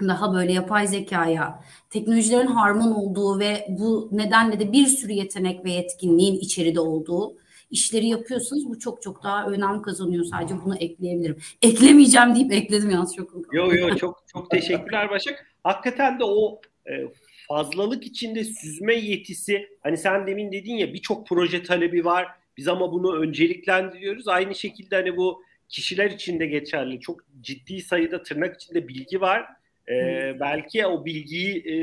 daha 0.00 0.34
böyle 0.34 0.52
yapay 0.52 0.86
zekaya, 0.86 1.64
teknolojilerin 1.90 2.46
harman 2.46 2.96
olduğu 2.96 3.38
ve 3.38 3.66
bu 3.68 4.08
nedenle 4.12 4.60
de 4.60 4.72
bir 4.72 4.86
sürü 4.86 5.12
yetenek 5.12 5.64
ve 5.64 5.70
yetkinliğin 5.70 6.38
içeride 6.38 6.80
olduğu 6.80 7.36
işleri 7.70 8.06
yapıyorsunuz. 8.06 8.68
Bu 8.68 8.78
çok 8.78 9.02
çok 9.02 9.24
daha 9.24 9.46
önem 9.46 9.82
kazanıyor. 9.82 10.24
Sadece 10.24 10.54
bunu 10.64 10.76
ekleyebilirim. 10.76 11.38
Eklemeyeceğim 11.62 12.34
deyip 12.34 12.52
ekledim 12.52 12.90
yalnız 12.90 13.14
çok. 13.16 13.32
Yo 13.52 13.74
yo 13.74 13.96
çok 13.96 14.24
çok 14.32 14.50
teşekkürler 14.50 15.10
Başak. 15.10 15.46
Hakikaten 15.64 16.18
de 16.20 16.24
o 16.24 16.60
fazlalık 17.48 18.06
içinde 18.06 18.44
süzme 18.44 18.94
yetisi 18.94 19.68
hani 19.80 19.96
sen 19.96 20.26
demin 20.26 20.52
dedin 20.52 20.74
ya 20.74 20.92
birçok 20.92 21.26
proje 21.26 21.62
talebi 21.62 22.04
var 22.04 22.39
biz 22.60 22.68
ama 22.68 22.92
bunu 22.92 23.16
önceliklendiriyoruz 23.16 24.28
aynı 24.28 24.54
şekilde 24.54 24.96
hani 24.96 25.16
bu 25.16 25.44
kişiler 25.68 26.10
için 26.10 26.40
de 26.40 26.46
geçerli 26.46 27.00
çok 27.00 27.20
ciddi 27.40 27.82
sayıda 27.82 28.22
tırnak 28.22 28.54
içinde 28.62 28.88
bilgi 28.88 29.20
var 29.20 29.46
ee, 29.88 30.36
belki 30.40 30.86
o 30.86 31.04
bilgiyi 31.04 31.58
e, 31.58 31.74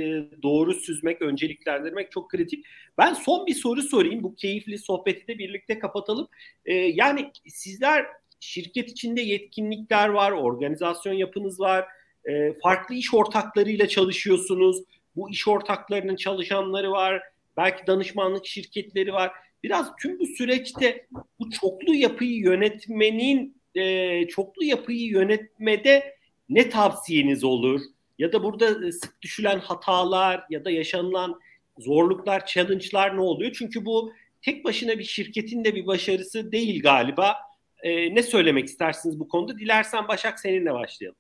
doğru 0.44 0.74
süzmek, 0.74 1.22
önceliklendirmek 1.22 2.12
çok 2.12 2.30
kritik. 2.30 2.66
Ben 2.98 3.14
son 3.14 3.48
bir 3.48 3.54
soru 3.54 3.82
sorayım. 3.82 4.24
Bu 4.24 4.36
keyifli 4.36 4.78
sohbeti 4.78 5.28
de 5.28 5.38
birlikte 5.38 5.80
kapatalım. 5.80 6.28
Ee, 6.66 6.74
yani 6.74 7.32
sizler 7.48 8.06
şirket 8.40 8.90
içinde 8.90 9.22
yetkinlikler 9.22 10.10
var, 10.10 10.32
organizasyon 10.32 11.14
yapınız 11.14 11.60
var, 11.60 11.86
e, 12.26 12.54
farklı 12.64 12.96
iş 12.96 13.14
ortaklarıyla 13.14 13.88
çalışıyorsunuz. 13.88 14.78
Bu 15.16 15.30
iş 15.30 15.48
ortaklarının 15.48 16.16
çalışanları 16.16 16.92
var, 16.92 17.22
belki 17.58 17.88
danışmanlık 17.88 18.46
şirketleri 18.46 19.14
var. 19.14 19.32
Biraz 19.68 19.96
tüm 20.02 20.20
bu 20.20 20.26
süreçte 20.26 21.08
bu 21.40 21.50
çoklu 21.50 21.96
yapıyı 21.96 22.40
yönetmenin, 22.40 23.62
e, 23.76 24.28
çoklu 24.28 24.64
yapıyı 24.64 25.10
yönetmede 25.10 26.16
ne 26.50 26.70
tavsiyeniz 26.70 27.44
olur? 27.44 27.82
Ya 28.20 28.34
da 28.34 28.44
burada 28.44 28.92
sık 28.92 29.22
düşülen 29.22 29.60
hatalar 29.60 30.44
ya 30.50 30.66
da 30.66 30.72
yaşanılan 30.72 31.40
zorluklar, 31.80 32.46
challenge'lar 32.46 33.18
ne 33.18 33.22
oluyor? 33.22 33.52
Çünkü 33.58 33.86
bu 33.86 34.14
tek 34.42 34.66
başına 34.66 35.00
bir 35.00 35.04
şirketin 35.04 35.64
de 35.64 35.76
bir 35.76 35.88
başarısı 35.88 36.52
değil 36.52 36.82
galiba. 36.82 37.36
Ee, 37.84 38.16
ne 38.16 38.24
söylemek 38.24 38.66
istersiniz 38.66 39.20
bu 39.20 39.28
konuda? 39.28 39.60
Dilersen 39.60 40.08
Başak 40.08 40.40
seninle 40.40 40.74
başlayalım. 40.74 41.20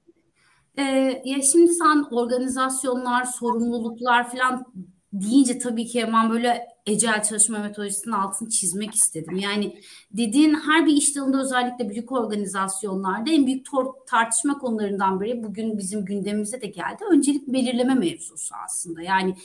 Ee, 0.77 0.83
ya 1.25 1.41
şimdi 1.51 1.73
sen 1.73 2.03
organizasyonlar, 2.11 3.23
sorumluluklar 3.23 4.31
falan 4.31 4.65
deyince 5.13 5.59
tabii 5.59 5.85
ki 5.85 6.01
hemen 6.01 6.29
böyle 6.29 6.67
ecel 6.85 7.23
çalışma 7.23 7.59
metodolojisinin 7.59 8.15
altını 8.15 8.49
çizmek 8.49 8.95
istedim. 8.95 9.37
Yani 9.37 9.81
dediğin 10.11 10.55
her 10.55 10.85
bir 10.85 10.93
iş 10.93 11.15
dalında 11.15 11.41
özellikle 11.41 11.89
büyük 11.89 12.11
organizasyonlarda 12.11 13.31
en 13.31 13.45
büyük 13.45 13.65
tartışma 14.07 14.57
konularından 14.57 15.21
biri 15.21 15.43
bugün 15.43 15.77
bizim 15.77 16.05
gündemimize 16.05 16.61
de 16.61 16.67
geldi. 16.67 17.03
Öncelik 17.11 17.47
belirleme 17.47 17.93
mevzusu 17.93 18.55
aslında. 18.65 19.01
Yani 19.01 19.35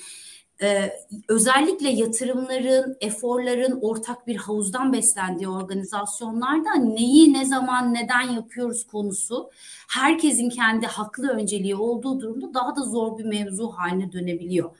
ee, 0.62 0.92
özellikle 1.28 1.88
yatırımların, 1.88 2.96
eforların 3.00 3.78
ortak 3.80 4.26
bir 4.26 4.36
havuzdan 4.36 4.92
beslendiği 4.92 5.48
organizasyonlarda 5.48 6.74
neyi, 6.74 7.32
ne 7.32 7.44
zaman, 7.44 7.94
neden 7.94 8.20
yapıyoruz 8.20 8.86
konusu 8.86 9.50
herkesin 9.88 10.50
kendi 10.50 10.86
haklı 10.86 11.28
önceliği 11.28 11.74
olduğu 11.74 12.20
durumda 12.20 12.54
daha 12.54 12.76
da 12.76 12.80
zor 12.80 13.18
bir 13.18 13.24
mevzu 13.24 13.68
haline 13.68 14.12
dönebiliyor. 14.12 14.70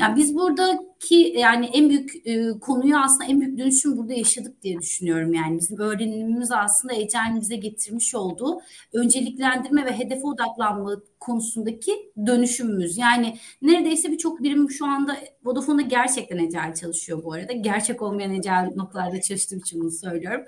Yani 0.00 0.16
biz 0.16 0.34
buradaki 0.34 1.34
yani 1.36 1.66
en 1.66 1.88
büyük 1.88 2.26
e, 2.26 2.58
konuyu 2.60 2.98
aslında 2.98 3.24
en 3.24 3.40
büyük 3.40 3.58
dönüşüm 3.58 3.96
burada 3.96 4.12
yaşadık 4.12 4.62
diye 4.62 4.78
düşünüyorum. 4.78 5.34
Yani 5.34 5.58
bizim 5.58 5.78
öğrenimimiz 5.78 6.52
aslında 6.52 6.94
Ecel'in 6.94 7.40
bize 7.40 7.56
getirmiş 7.56 8.14
olduğu 8.14 8.60
önceliklendirme 8.92 9.84
ve 9.84 9.98
hedefe 9.98 10.26
odaklanma 10.26 10.96
konusundaki 11.20 12.12
dönüşümümüz. 12.26 12.98
Yani 12.98 13.38
neredeyse 13.62 14.12
birçok 14.12 14.42
birim 14.42 14.70
şu 14.70 14.86
anda 14.86 15.16
Vodafone'da 15.44 15.82
gerçekten 15.82 16.38
Ecel 16.38 16.74
çalışıyor 16.74 17.24
bu 17.24 17.32
arada. 17.32 17.52
Gerçek 17.52 18.02
olmayan 18.02 18.34
Ecel 18.34 18.70
noktalarda 18.76 19.20
çalıştığım 19.20 19.58
için 19.58 19.80
bunu 19.80 19.90
söylüyorum. 19.90 20.44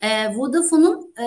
E, 0.00 0.36
Vodafone'un 0.36 1.14
e, 1.18 1.24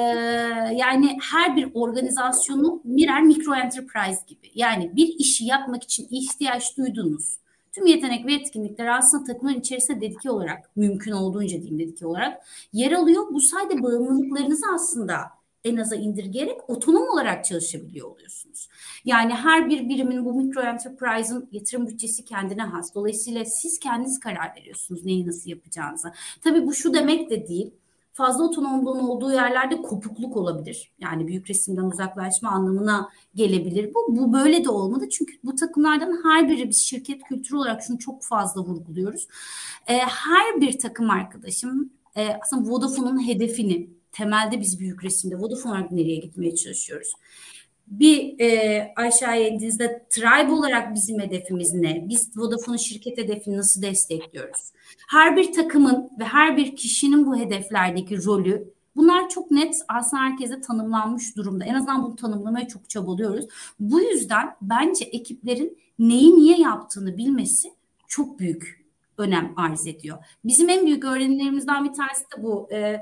yani 0.76 1.18
her 1.32 1.56
bir 1.56 1.70
organizasyonu 1.74 2.82
birer 2.86 3.22
mikro 3.22 3.56
enterprise 3.56 4.22
gibi. 4.28 4.52
Yani 4.56 4.96
bir 4.96 5.08
işi 5.20 5.46
yapmak 5.46 5.84
için 5.84 6.08
ihtiyaç 6.12 6.78
duydunuz 6.78 7.38
Tüm 7.78 7.86
yetenek 7.86 8.26
ve 8.26 8.34
etkinlikler 8.34 8.98
aslında 8.98 9.24
takımın 9.24 9.60
içerisinde 9.60 10.02
dedike 10.02 10.32
olarak, 10.32 10.76
mümkün 10.76 11.12
olduğunca 11.12 11.58
diyeyim 11.58 11.80
dedike 11.80 12.08
olarak 12.08 12.42
yer 12.74 12.92
alıyor. 12.92 13.24
Bu 13.32 13.42
sayede 13.42 13.84
bağımlılıklarınızı 13.84 14.66
aslında 14.76 15.18
en 15.64 15.78
aza 15.78 15.96
indirgeyerek 15.96 16.70
otonom 16.70 17.10
olarak 17.10 17.46
çalışabiliyor 17.46 18.08
oluyorsunuz. 18.08 18.70
Yani 19.06 19.34
her 19.34 19.70
bir 19.70 19.90
birimin 19.90 20.26
bu 20.26 20.34
mikro 20.34 20.62
enterprise'ın 20.62 21.50
yatırım 21.52 21.88
bütçesi 21.88 22.26
kendine 22.26 22.62
has. 22.62 22.96
Dolayısıyla 22.96 23.46
siz 23.46 23.80
kendiniz 23.80 24.20
karar 24.20 24.56
veriyorsunuz 24.56 25.06
neyi 25.06 25.28
nasıl 25.28 25.50
yapacağınıza. 25.50 26.14
Tabii 26.44 26.66
bu 26.66 26.74
şu 26.74 26.94
demek 26.94 27.30
de 27.30 27.48
değil 27.48 27.72
fazla 28.18 28.44
otonomluğun 28.44 29.00
olduğu 29.00 29.32
yerlerde 29.32 29.82
kopukluk 29.82 30.38
olabilir. 30.38 30.92
Yani 31.00 31.28
büyük 31.28 31.50
resimden 31.50 31.84
uzaklaşma 31.84 32.50
anlamına 32.50 33.10
gelebilir. 33.36 33.94
Bu, 33.94 34.16
bu 34.18 34.34
böyle 34.34 34.66
de 34.66 34.70
olmadı. 34.70 35.10
Çünkü 35.10 35.34
bu 35.44 35.56
takımlardan 35.56 36.20
her 36.24 36.50
biri 36.50 36.70
biz 36.70 36.82
şirket 36.82 37.24
kültürü 37.24 37.58
olarak 37.58 37.84
şunu 37.84 38.00
çok 38.00 38.24
fazla 38.24 38.62
vurguluyoruz. 38.62 39.28
E, 39.88 39.98
her 39.98 40.62
bir 40.62 40.80
takım 40.80 41.10
arkadaşım 41.10 41.90
e, 42.16 42.28
aslında 42.42 42.70
Vodafone'un 42.70 43.28
hedefini 43.28 43.90
temelde 44.12 44.62
biz 44.62 44.80
büyük 44.80 45.04
resimde 45.04 45.36
Vodafone 45.40 45.74
olarak 45.74 45.92
nereye 45.92 46.16
gitmeye 46.16 46.56
çalışıyoruz 46.56 47.12
bir 47.88 48.40
e, 48.40 48.94
aşağıya 48.96 49.48
indiğinizde 49.48 50.06
tribe 50.10 50.52
olarak 50.52 50.96
bizim 50.96 51.20
hedefimiz 51.20 51.74
ne? 51.74 52.06
Biz 52.10 52.38
Vodafone 52.38 52.78
şirket 52.78 53.18
hedefini 53.18 53.58
nasıl 53.58 53.82
destekliyoruz? 53.82 54.72
Her 55.10 55.36
bir 55.36 55.54
takımın 55.54 56.10
ve 56.20 56.24
her 56.24 56.58
bir 56.58 56.76
kişinin 56.76 57.26
bu 57.26 57.38
hedeflerdeki 57.38 58.26
rolü 58.26 58.74
bunlar 58.96 59.30
çok 59.30 59.52
net 59.52 59.76
aslında 59.88 60.24
herkese 60.24 60.62
tanımlanmış 60.62 61.36
durumda. 61.36 61.66
En 61.66 61.74
azından 61.74 62.04
bunu 62.04 62.16
tanımlamaya 62.16 62.68
çok 62.68 62.90
çabalıyoruz. 62.90 63.46
Bu 63.80 64.02
yüzden 64.02 64.56
bence 64.62 65.06
ekiplerin 65.06 65.78
neyi 66.00 66.36
niye 66.36 66.58
yaptığını 66.58 67.18
bilmesi 67.18 67.74
çok 68.08 68.40
büyük 68.40 68.86
önem 69.18 69.54
arz 69.56 69.88
ediyor. 69.88 70.18
Bizim 70.46 70.70
en 70.70 70.86
büyük 70.86 71.06
öğrenimlerimizden 71.06 71.86
bir 71.86 71.94
tanesi 71.94 72.22
de 72.22 72.44
bu. 72.44 72.70
E, 72.72 73.02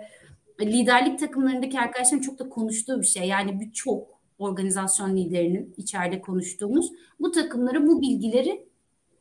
liderlik 0.61 1.19
takımlarındaki 1.19 1.79
arkadaşların 1.79 2.21
çok 2.21 2.39
da 2.39 2.49
konuştuğu 2.49 3.01
bir 3.01 3.07
şey. 3.07 3.27
Yani 3.27 3.59
birçok 3.59 4.14
organizasyon 4.37 5.15
liderinin 5.15 5.73
içeride 5.77 6.21
konuştuğumuz 6.21 6.91
bu 7.19 7.31
takımlara 7.31 7.87
bu 7.87 8.01
bilgileri 8.01 8.67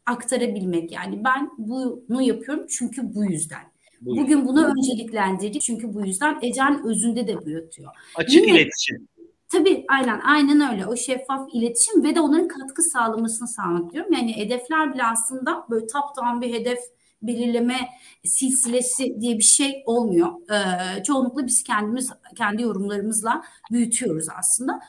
aktarabilmek. 0.06 0.92
Yani 0.92 1.24
ben 1.24 1.50
bunu 1.58 2.22
yapıyorum 2.22 2.66
çünkü 2.68 3.14
bu 3.14 3.24
yüzden. 3.24 3.62
Bu 4.00 4.16
Bugün 4.16 4.46
bunu 4.46 4.66
önceliklendirdik 4.66 5.62
çünkü 5.62 5.94
bu 5.94 6.06
yüzden 6.06 6.38
Ecen 6.42 6.86
özünde 6.86 7.26
de 7.26 7.44
bu 7.44 7.50
yatıyor. 7.50 7.90
Açık 8.14 8.46
Yine, 8.46 8.60
iletişim. 8.60 9.08
Tabii 9.48 9.84
aynen 9.88 10.20
aynen 10.20 10.72
öyle. 10.72 10.86
O 10.86 10.96
şeffaf 10.96 11.48
iletişim 11.54 12.04
ve 12.04 12.14
de 12.14 12.20
onların 12.20 12.48
katkı 12.48 12.82
sağlamasını 12.82 13.48
sağlamak 13.48 13.92
diyorum. 13.92 14.12
Yani 14.12 14.36
hedefler 14.36 14.94
bile 14.94 15.04
aslında 15.04 15.66
böyle 15.70 15.86
down 15.88 16.40
bir 16.40 16.52
hedef 16.52 16.78
belirleme 17.26 17.76
silsilesi 18.24 19.20
diye 19.20 19.38
bir 19.38 19.42
şey 19.42 19.82
olmuyor. 19.86 20.32
Ee, 20.50 21.02
çoğunlukla 21.02 21.46
biz 21.46 21.62
kendimiz 21.62 22.10
kendi 22.36 22.62
yorumlarımızla 22.62 23.42
büyütüyoruz 23.72 24.26
aslında. 24.38 24.80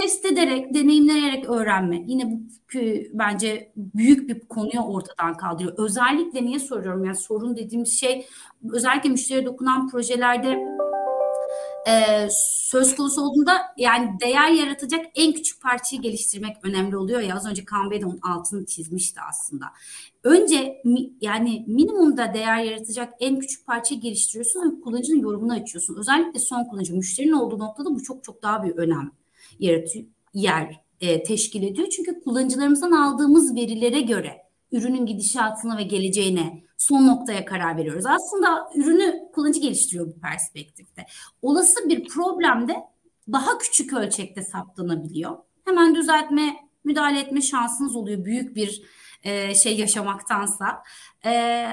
Test 0.00 0.26
ederek, 0.26 0.74
deneyimleyerek 0.74 1.50
öğrenme. 1.50 2.04
Yine 2.06 2.30
bu 2.30 2.40
bence 3.12 3.72
büyük 3.76 4.28
bir 4.28 4.40
konuyu 4.40 4.80
ortadan 4.80 5.36
kaldırıyor. 5.36 5.74
Özellikle 5.78 6.44
niye 6.44 6.58
soruyorum? 6.58 7.04
Yani 7.04 7.16
sorun 7.16 7.56
dediğimiz 7.56 8.00
şey 8.00 8.26
özellikle 8.72 9.08
müşteriye 9.08 9.46
dokunan 9.46 9.88
projelerde 9.88 10.75
e, 11.88 12.28
söz 12.30 12.96
konusu 12.96 13.22
olduğunda 13.22 13.52
yani 13.76 14.20
değer 14.20 14.50
yaratacak 14.50 15.06
en 15.14 15.32
küçük 15.32 15.62
parçayı 15.62 16.02
geliştirmek 16.02 16.56
önemli 16.62 16.96
oluyor 16.96 17.20
ya 17.20 17.36
az 17.36 17.46
önce 17.46 17.64
Kaan 17.64 17.90
Bey 17.90 18.00
de 18.00 18.06
onun 18.06 18.20
altını 18.22 18.66
çizmişti 18.66 19.20
aslında. 19.30 19.66
Önce 20.24 20.80
mi, 20.84 21.10
yani 21.20 21.64
minimumda 21.66 22.34
değer 22.34 22.64
yaratacak 22.64 23.14
en 23.20 23.38
küçük 23.38 23.66
parçayı 23.66 24.00
geliştiriyorsun 24.00 24.60
ve 24.60 24.80
kullanıcının 24.80 25.20
yorumunu 25.20 25.52
açıyorsun. 25.52 25.96
Özellikle 25.98 26.40
son 26.40 26.64
kullanıcı 26.64 26.94
müşterinin 26.94 27.32
olduğu 27.32 27.58
noktada 27.58 27.94
bu 27.94 28.02
çok 28.02 28.24
çok 28.24 28.42
daha 28.42 28.64
bir 28.64 28.76
önem 28.76 29.12
yaratıyor 29.58 30.04
yer 30.34 30.80
e, 31.00 31.22
teşkil 31.22 31.62
ediyor. 31.62 31.88
Çünkü 31.88 32.20
kullanıcılarımızdan 32.20 32.92
aldığımız 32.92 33.54
verilere 33.54 34.00
göre 34.00 34.42
ürünün 34.72 35.06
gidişatına 35.06 35.78
ve 35.78 35.82
geleceğine 35.82 36.62
son 36.78 37.06
noktaya 37.06 37.44
karar 37.44 37.76
veriyoruz. 37.76 38.06
Aslında 38.06 38.70
ürünü 38.74 39.22
kullanıcı 39.34 39.60
geliştiriyor 39.60 40.06
bu 40.06 40.20
perspektifte. 40.20 41.06
Olası 41.42 41.88
bir 41.88 42.08
problemde 42.08 42.76
daha 43.32 43.58
küçük 43.58 43.92
ölçekte 43.92 44.42
saptanabiliyor. 44.42 45.36
Hemen 45.64 45.94
düzeltme, 45.94 46.56
müdahale 46.84 47.20
etme 47.20 47.40
şansınız 47.40 47.96
oluyor 47.96 48.24
büyük 48.24 48.56
bir 48.56 48.82
e, 49.24 49.54
şey 49.54 49.78
yaşamaktansa. 49.78 50.82
E, 51.24 51.30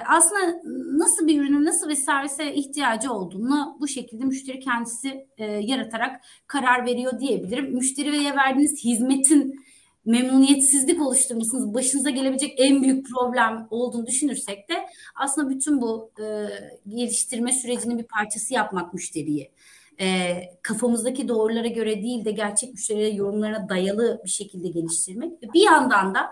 aslında 0.08 0.62
nasıl 0.98 1.28
bir 1.28 1.42
ürünün 1.42 1.66
nasıl 1.66 1.90
bir 1.90 1.96
servise 1.96 2.54
ihtiyacı 2.54 3.14
olduğunu 3.14 3.78
bu 3.80 3.88
şekilde 3.88 4.26
müşteri 4.26 4.60
kendisi 4.60 5.28
e, 5.38 5.46
yaratarak 5.46 6.22
karar 6.48 6.86
veriyor 6.86 7.20
diyebilirim. 7.20 7.74
Müşteriye 7.74 8.36
verdiğiniz 8.36 8.84
hizmetin 8.84 9.66
memnuniyetsizlik 10.06 11.02
oluşturmuşsunuz, 11.02 11.74
başınıza 11.74 12.10
gelebilecek 12.10 12.54
en 12.58 12.84
büyük 12.84 13.08
problem 13.10 13.68
olduğunu 13.70 14.08
düşünürsek 14.08 14.70
de 14.70 14.86
aslında 15.16 15.50
bütün 15.50 15.82
bu 15.82 16.12
e, 16.20 16.48
geliştirme 16.88 17.52
sürecinin 17.52 18.00
bir 18.00 18.04
parçası 18.04 18.54
yapmak 18.54 18.94
müşteriyi. 18.94 19.52
E, 20.00 20.36
kafamızdaki 20.62 21.28
doğrulara 21.28 21.68
göre 21.68 22.02
değil 22.02 22.26
de 22.26 22.32
gerçek 22.32 22.74
müşteriye 22.74 23.14
yorumlarına 23.14 23.70
dayalı 23.70 24.22
bir 24.26 24.30
şekilde 24.30 24.68
geliştirmek. 24.68 25.54
Bir 25.54 25.62
yandan 25.62 26.16
da 26.16 26.30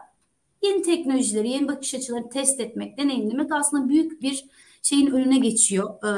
yeni 0.62 0.82
teknolojileri, 0.82 1.50
yeni 1.50 1.68
bakış 1.68 1.96
açıları 1.96 2.30
test 2.30 2.60
etmek, 2.60 2.98
deneyimlemek 2.98 3.52
aslında 3.52 3.90
büyük 3.90 4.22
bir 4.22 4.46
şeyin 4.84 5.12
önüne 5.12 5.40
geçiyor, 5.40 5.94
e, 5.94 6.12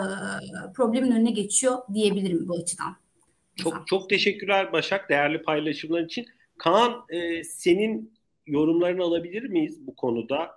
problemin 0.74 1.12
önüne 1.12 1.32
geçiyor 1.32 1.78
diyebilirim 1.94 2.48
bu 2.48 2.54
açıdan. 2.54 2.96
Çok 3.56 3.88
çok 3.88 4.10
teşekkürler 4.10 4.74
Başak 4.74 5.10
değerli 5.10 5.42
paylaşımlar 5.42 6.02
için. 6.02 6.26
Kaan 6.58 7.06
e, 7.10 7.44
senin 7.44 8.14
yorumlarını 8.48 9.04
alabilir 9.04 9.44
miyiz 9.44 9.88
bu 9.88 9.96
konuda? 9.96 10.52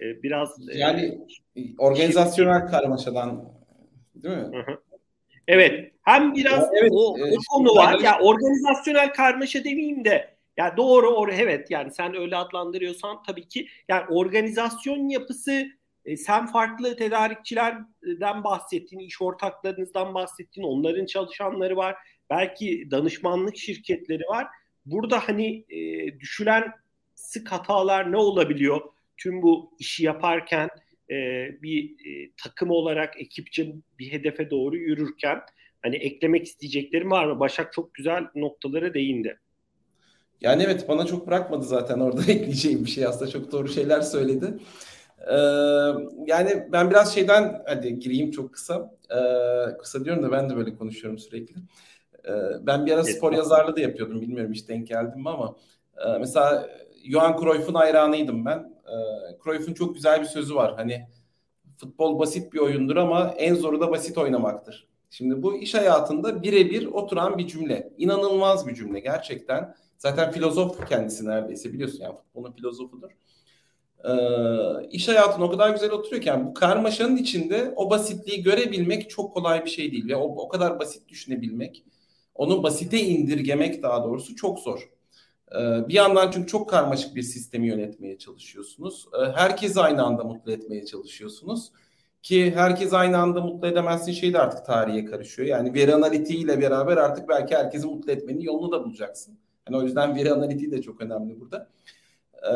E, 0.00 0.22
biraz 0.22 0.68
e, 0.70 0.78
yani 0.78 1.18
e, 1.56 1.60
organizasyonel 1.78 2.60
şey, 2.60 2.70
karmaşadan 2.70 3.52
değil 4.14 4.36
mi? 4.36 4.42
Hı 4.42 4.72
hı. 4.72 4.82
Evet. 5.48 5.92
Hem 6.02 6.34
biraz 6.34 6.68
evet, 6.80 6.90
o, 6.94 7.18
e, 7.18 7.22
o 7.22 7.36
konu 7.50 7.76
var. 7.76 8.00
Ya 8.00 8.18
organizasyonel 8.20 9.12
karmaşa 9.12 9.64
demeyeyim 9.64 10.04
de 10.04 10.36
ya 10.56 10.76
doğru 10.76 11.08
or 11.08 11.28
evet 11.28 11.70
yani 11.70 11.90
sen 11.90 12.16
öyle 12.16 12.36
adlandırıyorsan 12.36 13.22
tabii 13.22 13.48
ki 13.48 13.68
yani 13.88 14.04
organizasyon 14.08 15.08
yapısı 15.08 15.66
e, 16.04 16.16
sen 16.16 16.46
farklı 16.46 16.96
tedarikçilerden 16.96 18.44
bahsettin, 18.44 18.98
iş 18.98 19.22
ortaklarınızdan 19.22 20.14
bahsettin, 20.14 20.62
onların 20.62 21.06
çalışanları 21.06 21.76
var, 21.76 21.96
belki 22.30 22.88
danışmanlık 22.90 23.56
şirketleri 23.56 24.22
var. 24.22 24.46
Burada 24.86 25.28
hani 25.28 25.64
e, 25.68 26.20
düşülen 26.20 26.64
sık 27.14 27.52
hatalar 27.52 28.12
ne 28.12 28.16
olabiliyor? 28.16 28.80
Tüm 29.16 29.42
bu 29.42 29.76
işi 29.78 30.04
yaparken 30.04 30.68
e, 31.10 31.16
bir 31.62 31.90
e, 31.90 32.30
takım 32.44 32.70
olarak 32.70 33.20
ekipçe 33.20 33.72
bir 33.98 34.12
hedefe 34.12 34.50
doğru 34.50 34.76
yürürken 34.76 35.40
hani 35.82 35.96
eklemek 35.96 36.44
isteyeceklerim 36.44 37.10
var 37.10 37.26
mı? 37.26 37.40
Başak 37.40 37.72
çok 37.72 37.94
güzel 37.94 38.24
noktalara 38.34 38.94
değindi. 38.94 39.38
Yani 40.40 40.62
evet 40.62 40.88
bana 40.88 41.06
çok 41.06 41.26
bırakmadı 41.26 41.64
zaten 41.64 42.00
orada 42.00 42.20
ekleyeceğim 42.28 42.84
bir 42.84 42.90
şey 42.90 43.06
aslında 43.06 43.30
çok 43.30 43.52
doğru 43.52 43.68
şeyler 43.68 44.00
söyledi. 44.00 44.54
Ee, 45.30 45.34
yani 46.26 46.66
ben 46.72 46.90
biraz 46.90 47.14
şeyden 47.14 47.62
hadi 47.66 47.98
gireyim 47.98 48.30
çok 48.30 48.52
kısa. 48.52 48.94
Ee, 49.10 49.78
kısa 49.78 50.04
diyorum 50.04 50.22
da 50.22 50.32
ben 50.32 50.50
de 50.50 50.56
böyle 50.56 50.76
konuşuyorum 50.76 51.18
sürekli. 51.18 51.54
Ee, 52.28 52.30
ben 52.60 52.86
bir 52.86 52.92
ara 52.92 53.04
spor 53.04 53.32
yazarlığı 53.32 53.76
da 53.76 53.80
yapıyordum. 53.80 54.20
Bilmiyorum 54.20 54.52
hiç 54.52 54.68
denk 54.68 54.88
geldim 54.88 55.20
mi 55.20 55.30
ama 55.30 55.56
e, 56.06 56.18
mesela 56.18 56.68
Johan 57.04 57.36
Cruyff'un 57.40 57.74
hayranıydım 57.74 58.44
ben. 58.44 58.58
E, 58.86 58.94
Cruyff'un 59.44 59.74
çok 59.74 59.94
güzel 59.94 60.20
bir 60.20 60.26
sözü 60.26 60.54
var. 60.54 60.74
Hani 60.76 61.06
futbol 61.76 62.18
basit 62.18 62.52
bir 62.52 62.58
oyundur 62.58 62.96
ama 62.96 63.34
en 63.38 63.54
zoru 63.54 63.80
da 63.80 63.90
basit 63.90 64.18
oynamaktır. 64.18 64.88
Şimdi 65.10 65.42
bu 65.42 65.56
iş 65.56 65.74
hayatında 65.74 66.42
birebir 66.42 66.86
oturan 66.86 67.38
bir 67.38 67.46
cümle. 67.46 67.92
İnanılmaz 67.98 68.66
bir 68.66 68.74
cümle 68.74 69.00
gerçekten. 69.00 69.74
Zaten 69.98 70.30
filozof 70.30 70.88
kendisi 70.88 71.26
neredeyse 71.26 71.72
biliyorsun 71.72 72.00
yani 72.00 72.16
futbolun 72.16 72.52
filozofudur. 72.52 73.10
Ee, 74.04 74.88
iş 74.90 75.08
hayatına 75.08 75.44
o 75.44 75.50
kadar 75.50 75.70
güzel 75.70 75.90
oturuyorken 75.90 76.46
bu 76.46 76.54
karmaşanın 76.54 77.16
içinde 77.16 77.72
o 77.76 77.90
basitliği 77.90 78.42
görebilmek 78.42 79.10
çok 79.10 79.34
kolay 79.34 79.64
bir 79.64 79.70
şey 79.70 79.92
değil. 79.92 80.08
Ve 80.08 80.16
o, 80.16 80.22
o 80.22 80.48
kadar 80.48 80.78
basit 80.78 81.08
düşünebilmek, 81.08 81.84
onu 82.34 82.62
basite 82.62 83.00
indirgemek 83.00 83.82
daha 83.82 84.04
doğrusu 84.04 84.36
çok 84.36 84.58
zor. 84.58 84.90
Ee, 85.52 85.88
bir 85.88 85.94
yandan 85.94 86.30
çünkü 86.30 86.46
çok 86.46 86.70
karmaşık 86.70 87.14
bir 87.14 87.22
sistemi 87.22 87.68
yönetmeye 87.68 88.18
çalışıyorsunuz. 88.18 89.06
Ee, 89.14 89.32
herkesi 89.32 89.80
aynı 89.80 90.02
anda 90.02 90.24
mutlu 90.24 90.52
etmeye 90.52 90.86
çalışıyorsunuz. 90.86 91.72
Ki 92.22 92.52
herkes 92.54 92.92
aynı 92.92 93.18
anda 93.18 93.40
mutlu 93.40 93.68
edemezsin 93.68 94.12
şey 94.12 94.32
de 94.32 94.38
artık 94.38 94.66
tarihe 94.66 95.04
karışıyor. 95.04 95.48
Yani 95.48 95.74
veri 95.74 95.94
analitiği 95.94 96.44
ile 96.44 96.60
beraber 96.60 96.96
artık 96.96 97.28
belki 97.28 97.56
herkesi 97.56 97.86
mutlu 97.86 98.12
etmenin 98.12 98.40
yolunu 98.40 98.72
da 98.72 98.84
bulacaksın. 98.84 99.38
Yani 99.68 99.82
o 99.82 99.82
yüzden 99.82 100.16
veri 100.16 100.32
analitiği 100.32 100.70
de 100.70 100.82
çok 100.82 101.00
önemli 101.00 101.40
burada. 101.40 101.68
Ee, 102.42 102.52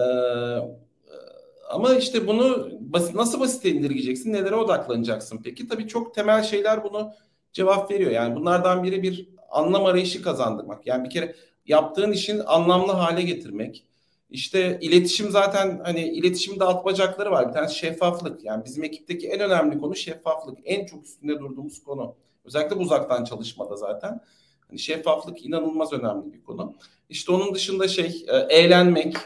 ama 1.71 1.95
işte 1.95 2.27
bunu 2.27 2.69
nasıl 3.15 3.41
basite 3.41 3.71
indirgeyeceksin? 3.71 4.33
Nelere 4.33 4.55
odaklanacaksın 4.55 5.41
peki? 5.45 5.69
Tabii 5.69 5.89
çok 5.89 6.15
temel 6.15 6.43
şeyler 6.43 6.85
bunu 6.85 7.13
cevap 7.53 7.91
veriyor. 7.91 8.11
Yani 8.11 8.37
bunlardan 8.37 8.83
biri 8.85 9.03
bir 9.03 9.29
anlam 9.57 9.85
arayışı 9.85 10.23
kazandırmak. 10.23 10.87
Yani 10.87 11.05
bir 11.05 11.11
kere 11.11 11.35
yaptığın 11.67 12.13
işin 12.13 12.43
anlamlı 12.47 12.93
hale 12.93 13.23
getirmek. 13.23 13.87
İşte 14.31 14.79
iletişim 14.81 15.31
zaten 15.31 15.81
hani 15.85 16.09
iletişimde 16.09 16.65
alt 16.65 16.85
bacakları 16.85 17.31
var. 17.31 17.49
Bir 17.49 17.53
tanesi 17.53 17.79
şeffaflık. 17.79 18.45
Yani 18.45 18.65
bizim 18.65 18.85
ekipteki 18.85 19.29
en 19.29 19.41
önemli 19.41 19.79
konu 19.79 19.97
şeffaflık. 19.97 20.59
En 20.65 20.87
çok 20.87 21.05
üstünde 21.05 21.39
durduğumuz 21.39 21.85
konu. 21.85 22.15
Özellikle 22.45 22.77
bu 22.77 22.81
uzaktan 22.81 23.25
çalışmada 23.25 23.77
zaten. 23.77 24.21
Hani 24.69 24.79
şeffaflık 24.79 25.45
inanılmaz 25.45 25.93
önemli 25.93 26.33
bir 26.33 26.45
konu. 26.45 26.75
İşte 27.09 27.33
onun 27.33 27.55
dışında 27.55 27.89
şey 27.89 28.25
e, 28.29 28.37
eğlenmek, 28.37 29.17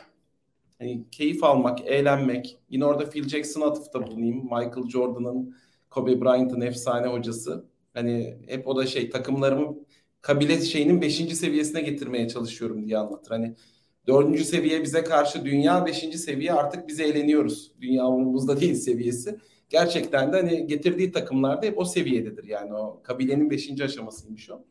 hani 0.78 1.04
keyif 1.10 1.44
almak, 1.44 1.86
eğlenmek. 1.86 2.58
Yine 2.70 2.84
orada 2.84 3.10
Phil 3.10 3.28
Jackson 3.28 3.60
atıfta 3.60 4.06
bulunayım. 4.06 4.42
Michael 4.42 4.88
Jordan'ın, 4.88 5.56
Kobe 5.90 6.20
Bryant'ın 6.20 6.60
efsane 6.60 7.06
hocası. 7.06 7.64
Hani 7.94 8.36
hep 8.46 8.68
o 8.68 8.76
da 8.76 8.86
şey 8.86 9.10
takımlarımı 9.10 9.76
kabile 10.22 10.60
şeyinin 10.60 11.00
beşinci 11.00 11.36
seviyesine 11.36 11.80
getirmeye 11.80 12.28
çalışıyorum 12.28 12.86
diye 12.86 12.98
anlatır. 12.98 13.30
Hani 13.30 13.54
dördüncü 14.06 14.44
seviye 14.44 14.82
bize 14.82 15.04
karşı 15.04 15.44
dünya, 15.44 15.86
beşinci 15.86 16.18
seviye 16.18 16.52
artık 16.52 16.88
biz 16.88 17.00
eğleniyoruz. 17.00 17.72
Dünya 17.80 18.06
umurumuzda 18.06 18.60
değil 18.60 18.74
seviyesi. 18.74 19.38
Gerçekten 19.68 20.32
de 20.32 20.36
hani 20.36 20.66
getirdiği 20.66 21.12
takımlarda 21.12 21.66
hep 21.66 21.78
o 21.78 21.84
seviyededir. 21.84 22.44
Yani 22.44 22.74
o 22.74 23.00
kabilenin 23.02 23.50
beşinci 23.50 23.84
aşamasıymış 23.84 24.50
o. 24.50 24.62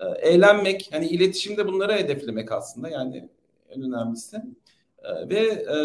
Ee, 0.00 0.28
eğlenmek, 0.28 0.88
hani 0.92 1.06
iletişimde 1.06 1.66
bunları 1.66 1.92
hedeflemek 1.92 2.52
aslında 2.52 2.88
yani 2.88 3.28
en 3.70 3.82
önemlisi. 3.82 4.36
Ee, 5.02 5.28
ve 5.28 5.40
e, 5.48 5.78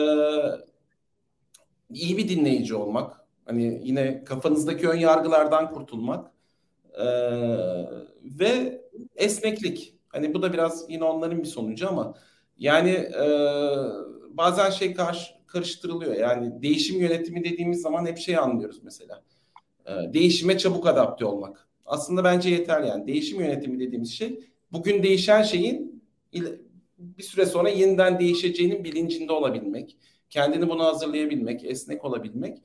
iyi 1.89 2.17
bir 2.17 2.29
dinleyici 2.29 2.75
olmak. 2.75 3.25
Hani 3.45 3.81
yine 3.83 4.23
kafanızdaki 4.23 4.89
ön 4.89 4.97
yargılardan 4.97 5.73
kurtulmak. 5.73 6.31
E, 6.93 7.05
ve 8.23 8.82
esneklik. 9.15 9.95
Hani 10.07 10.33
bu 10.33 10.41
da 10.41 10.53
biraz 10.53 10.85
yine 10.89 11.03
onların 11.03 11.39
bir 11.39 11.47
sonucu 11.47 11.89
ama 11.89 12.13
yani 12.57 12.89
e, 12.89 13.25
bazen 14.29 14.69
şey 14.69 14.93
karşı, 14.93 15.33
karıştırılıyor. 15.47 16.15
Yani 16.15 16.61
değişim 16.61 16.99
yönetimi 16.99 17.43
dediğimiz 17.43 17.81
zaman 17.81 18.05
hep 18.05 18.17
şey 18.17 18.37
anlıyoruz 18.37 18.79
mesela. 18.83 19.23
E, 19.85 20.13
değişime 20.13 20.57
çabuk 20.57 20.87
adapte 20.87 21.25
olmak. 21.25 21.67
Aslında 21.85 22.23
bence 22.23 22.49
yeter 22.49 22.81
yani. 22.81 23.07
Değişim 23.07 23.39
yönetimi 23.39 23.79
dediğimiz 23.79 24.11
şey 24.11 24.39
bugün 24.71 25.03
değişen 25.03 25.43
şeyin 25.43 26.03
bir 26.97 27.23
süre 27.23 27.45
sonra 27.45 27.69
yeniden 27.69 28.19
değişeceğinin 28.19 28.83
bilincinde 28.83 29.31
olabilmek, 29.31 29.97
kendini 30.29 30.69
buna 30.69 30.85
hazırlayabilmek, 30.85 31.65
esnek 31.65 32.05
olabilmek. 32.05 32.57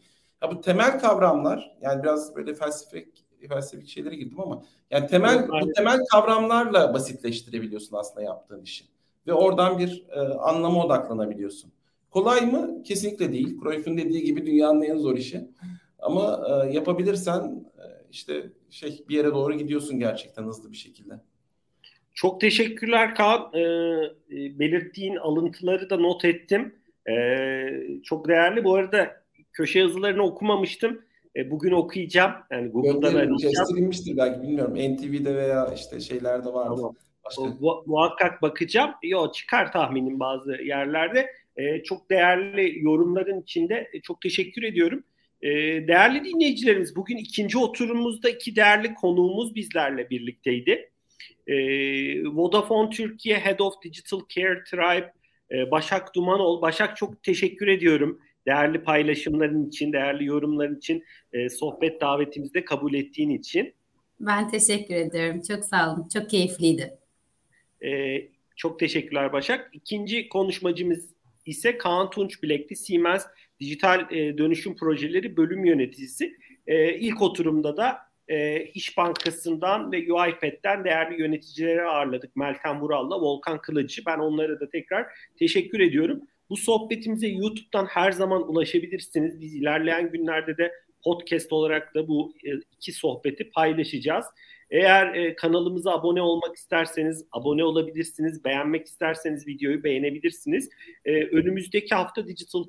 Ya 0.43 0.51
bu 0.51 0.61
temel 0.61 1.01
kavramlar 1.01 1.76
yani 1.81 2.03
biraz 2.03 2.37
böyle 2.37 2.55
felsefik 2.55 3.24
felsefik 3.49 3.89
şeylere 3.89 4.16
girdim 4.16 4.41
ama 4.41 4.62
yani 4.91 5.07
temel 5.07 5.49
bu 5.49 5.72
temel 5.72 5.99
kavramlarla 6.12 6.95
basitleştirebiliyorsun 6.95 7.97
aslında 7.97 8.22
yaptığın 8.22 8.62
işi 8.62 8.84
ve 9.26 9.32
oradan 9.32 9.78
bir 9.78 10.05
e, 10.11 10.20
anlama 10.20 10.84
odaklanabiliyorsun. 10.84 11.72
Kolay 12.11 12.41
mı? 12.41 12.82
Kesinlikle 12.82 13.32
değil. 13.32 13.61
Cruyff'un 13.62 13.99
dediği 13.99 14.24
gibi 14.24 14.47
dünyanın 14.47 14.82
en 14.82 14.97
zor 14.97 15.16
işi. 15.16 15.49
Ama 15.99 16.43
e, 16.49 16.72
yapabilirsen 16.72 17.64
e, 17.78 17.84
işte 18.11 18.53
şey 18.70 19.05
bir 19.09 19.16
yere 19.16 19.28
doğru 19.28 19.55
gidiyorsun 19.55 19.99
gerçekten 19.99 20.45
hızlı 20.45 20.72
bir 20.72 20.76
şekilde. 20.76 21.14
Çok 22.14 22.41
teşekkürler 22.41 23.14
Kaan. 23.14 23.51
Ee, 23.55 23.61
e, 23.61 24.59
belirttiğin 24.59 25.16
alıntıları 25.16 25.91
da 25.91 25.97
not 25.97 26.24
ettim. 26.24 26.74
Ee, 27.11 28.01
çok 28.05 28.28
değerli. 28.28 28.64
Bu 28.64 28.74
arada 28.74 29.22
köşe 29.53 29.78
yazılarını 29.78 30.22
okumamıştım. 30.22 31.03
E, 31.39 31.51
bugün 31.51 31.72
okuyacağım. 31.72 32.32
Yani 32.51 32.68
Google'da 32.68 33.03
da 33.03 33.18
arayacağım. 33.18 33.91
belki 34.16 34.43
bilmiyorum. 34.43 34.74
NTV'de 34.74 35.36
veya 35.36 35.72
işte 35.74 36.01
şeylerde 36.01 36.53
var. 36.53 36.64
Tamam. 36.64 36.95
Mu- 37.61 37.82
muhakkak 37.86 38.43
bakacağım. 38.43 38.91
Yo 39.03 39.32
çıkar 39.32 39.72
tahminim 39.72 40.20
bazı 40.20 40.53
yerlerde. 40.53 41.26
E, 41.57 41.82
çok 41.82 42.11
değerli 42.11 42.84
yorumların 42.84 43.43
içinde 43.43 43.91
e, 43.93 44.01
çok 44.01 44.20
teşekkür 44.20 44.62
ediyorum. 44.62 45.05
E, 45.43 45.49
değerli 45.89 46.24
dinleyicilerimiz 46.24 46.97
bugün 46.97 47.16
ikinci 47.16 47.59
oturumumuzda 47.59 48.30
iki 48.30 48.57
değerli 48.57 48.95
konuğumuz 48.95 49.55
bizlerle 49.55 50.11
birlikteydi. 50.11 50.91
E, 51.47 51.55
Vodafone 52.24 52.91
Türkiye 52.91 53.39
Head 53.39 53.59
of 53.59 53.82
Digital 53.82 54.20
Care 54.28 54.64
Tribe 54.64 55.12
e, 55.51 55.70
Başak 55.70 56.14
Dumanol. 56.14 56.62
Başak 56.62 56.97
çok 56.97 57.22
teşekkür 57.22 57.68
ediyorum 57.68 58.20
değerli 58.49 58.83
paylaşımların 58.83 59.69
için, 59.69 59.93
değerli 59.93 60.25
yorumların 60.25 60.77
için, 60.77 61.05
e, 61.33 61.49
sohbet 61.49 62.01
davetimizde 62.01 62.65
kabul 62.65 62.95
ettiğin 62.95 63.31
için. 63.31 63.75
Ben 64.21 64.49
teşekkür 64.49 64.95
ediyorum. 64.95 65.43
Çok 65.49 65.65
sağ 65.65 65.93
olun. 65.93 66.09
Çok 66.09 66.31
keyifliydi. 66.31 66.99
E, 67.85 68.19
çok 68.57 68.81
teşekkürler 68.81 69.33
Başak. 69.33 69.71
İkinci 69.73 70.29
konuşmacımız 70.29 71.15
ise 71.47 71.79
Kaan 71.79 72.11
Tunç 72.11 72.43
Bilekli, 72.43 72.77
Siemens 72.77 73.27
Dijital 73.61 74.13
e, 74.13 74.39
Dönüşüm 74.39 74.77
Projeleri 74.77 75.37
Bölüm 75.37 75.65
Yöneticisi. 75.65 76.37
E, 76.67 76.95
ilk 76.95 77.23
oturumda 77.23 77.77
da 77.77 77.99
e, 78.29 78.65
İş 78.65 78.97
Bankası'ndan 78.97 79.93
ve 79.93 79.97
UiPath'ten 79.97 80.85
değerli 80.85 81.21
yöneticileri 81.21 81.83
ağırladık. 81.83 82.37
Meltem 82.37 82.81
Vural'la 82.81 83.21
Volkan 83.21 83.61
Kılıcı. 83.61 84.03
Ben 84.07 84.19
onlara 84.19 84.61
da 84.61 84.71
tekrar 84.71 85.07
teşekkür 85.39 85.81
ediyorum. 85.81 86.21
Bu 86.51 86.57
sohbetimize 86.57 87.29
YouTube'dan 87.29 87.87
her 87.87 88.13
zaman 88.13 88.51
ulaşabilirsiniz. 88.51 89.41
Biz 89.41 89.55
ilerleyen 89.55 90.13
günlerde 90.13 90.57
de 90.57 90.73
podcast 91.05 91.53
olarak 91.53 91.95
da 91.95 92.09
bu 92.09 92.35
e, 92.45 92.51
iki 92.77 92.93
sohbeti 92.93 93.51
paylaşacağız. 93.51 94.27
Eğer 94.71 95.15
e, 95.15 95.35
kanalımıza 95.37 95.93
abone 95.93 96.23
olmak 96.23 96.57
isterseniz 96.57 97.25
abone 97.33 97.65
olabilirsiniz. 97.65 98.45
Beğenmek 98.45 98.87
isterseniz 98.87 99.47
videoyu 99.47 99.85
beğenebilirsiniz. 99.85 100.71
E, 101.05 101.25
önümüzdeki 101.25 101.95
hafta 101.95 102.29
Digital 102.29 102.65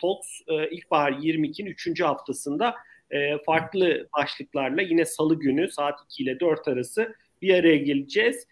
Talks 0.00 0.40
İlkbahar 0.70 1.12
22'nin 1.12 1.70
3. 1.70 2.00
haftasında 2.00 2.74
farklı 3.46 4.08
başlıklarla 4.16 4.82
yine 4.82 5.04
salı 5.04 5.38
günü 5.38 5.70
saat 5.70 6.00
2 6.04 6.22
ile 6.22 6.40
4 6.40 6.68
arası 6.68 7.14
bir 7.42 7.54
araya 7.54 7.76
geleceğiz. 7.76 8.46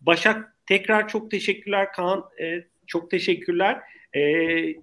Başak 0.00 0.56
tekrar 0.66 1.08
çok 1.08 1.30
teşekkürler 1.30 1.92
Kaan. 1.92 2.24
Çok 2.88 3.10
teşekkürler. 3.10 3.80
E, 4.12 4.20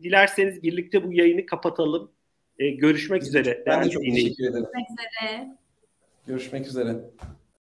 dilerseniz 0.03 0.63
birlikte 0.63 1.03
bu 1.03 1.13
yayını 1.13 1.45
kapatalım. 1.45 2.11
E, 2.59 2.69
görüşmek 2.69 3.23
üzere. 3.23 3.63
Ben 3.65 3.85
de 3.85 3.89
çok 3.89 4.03
teşekkür 4.03 4.43
ederim. 4.43 4.65
Görüşmek 4.65 4.87
üzere. 4.89 5.47
Görüşmek 6.27 6.67
üzere. 6.67 6.95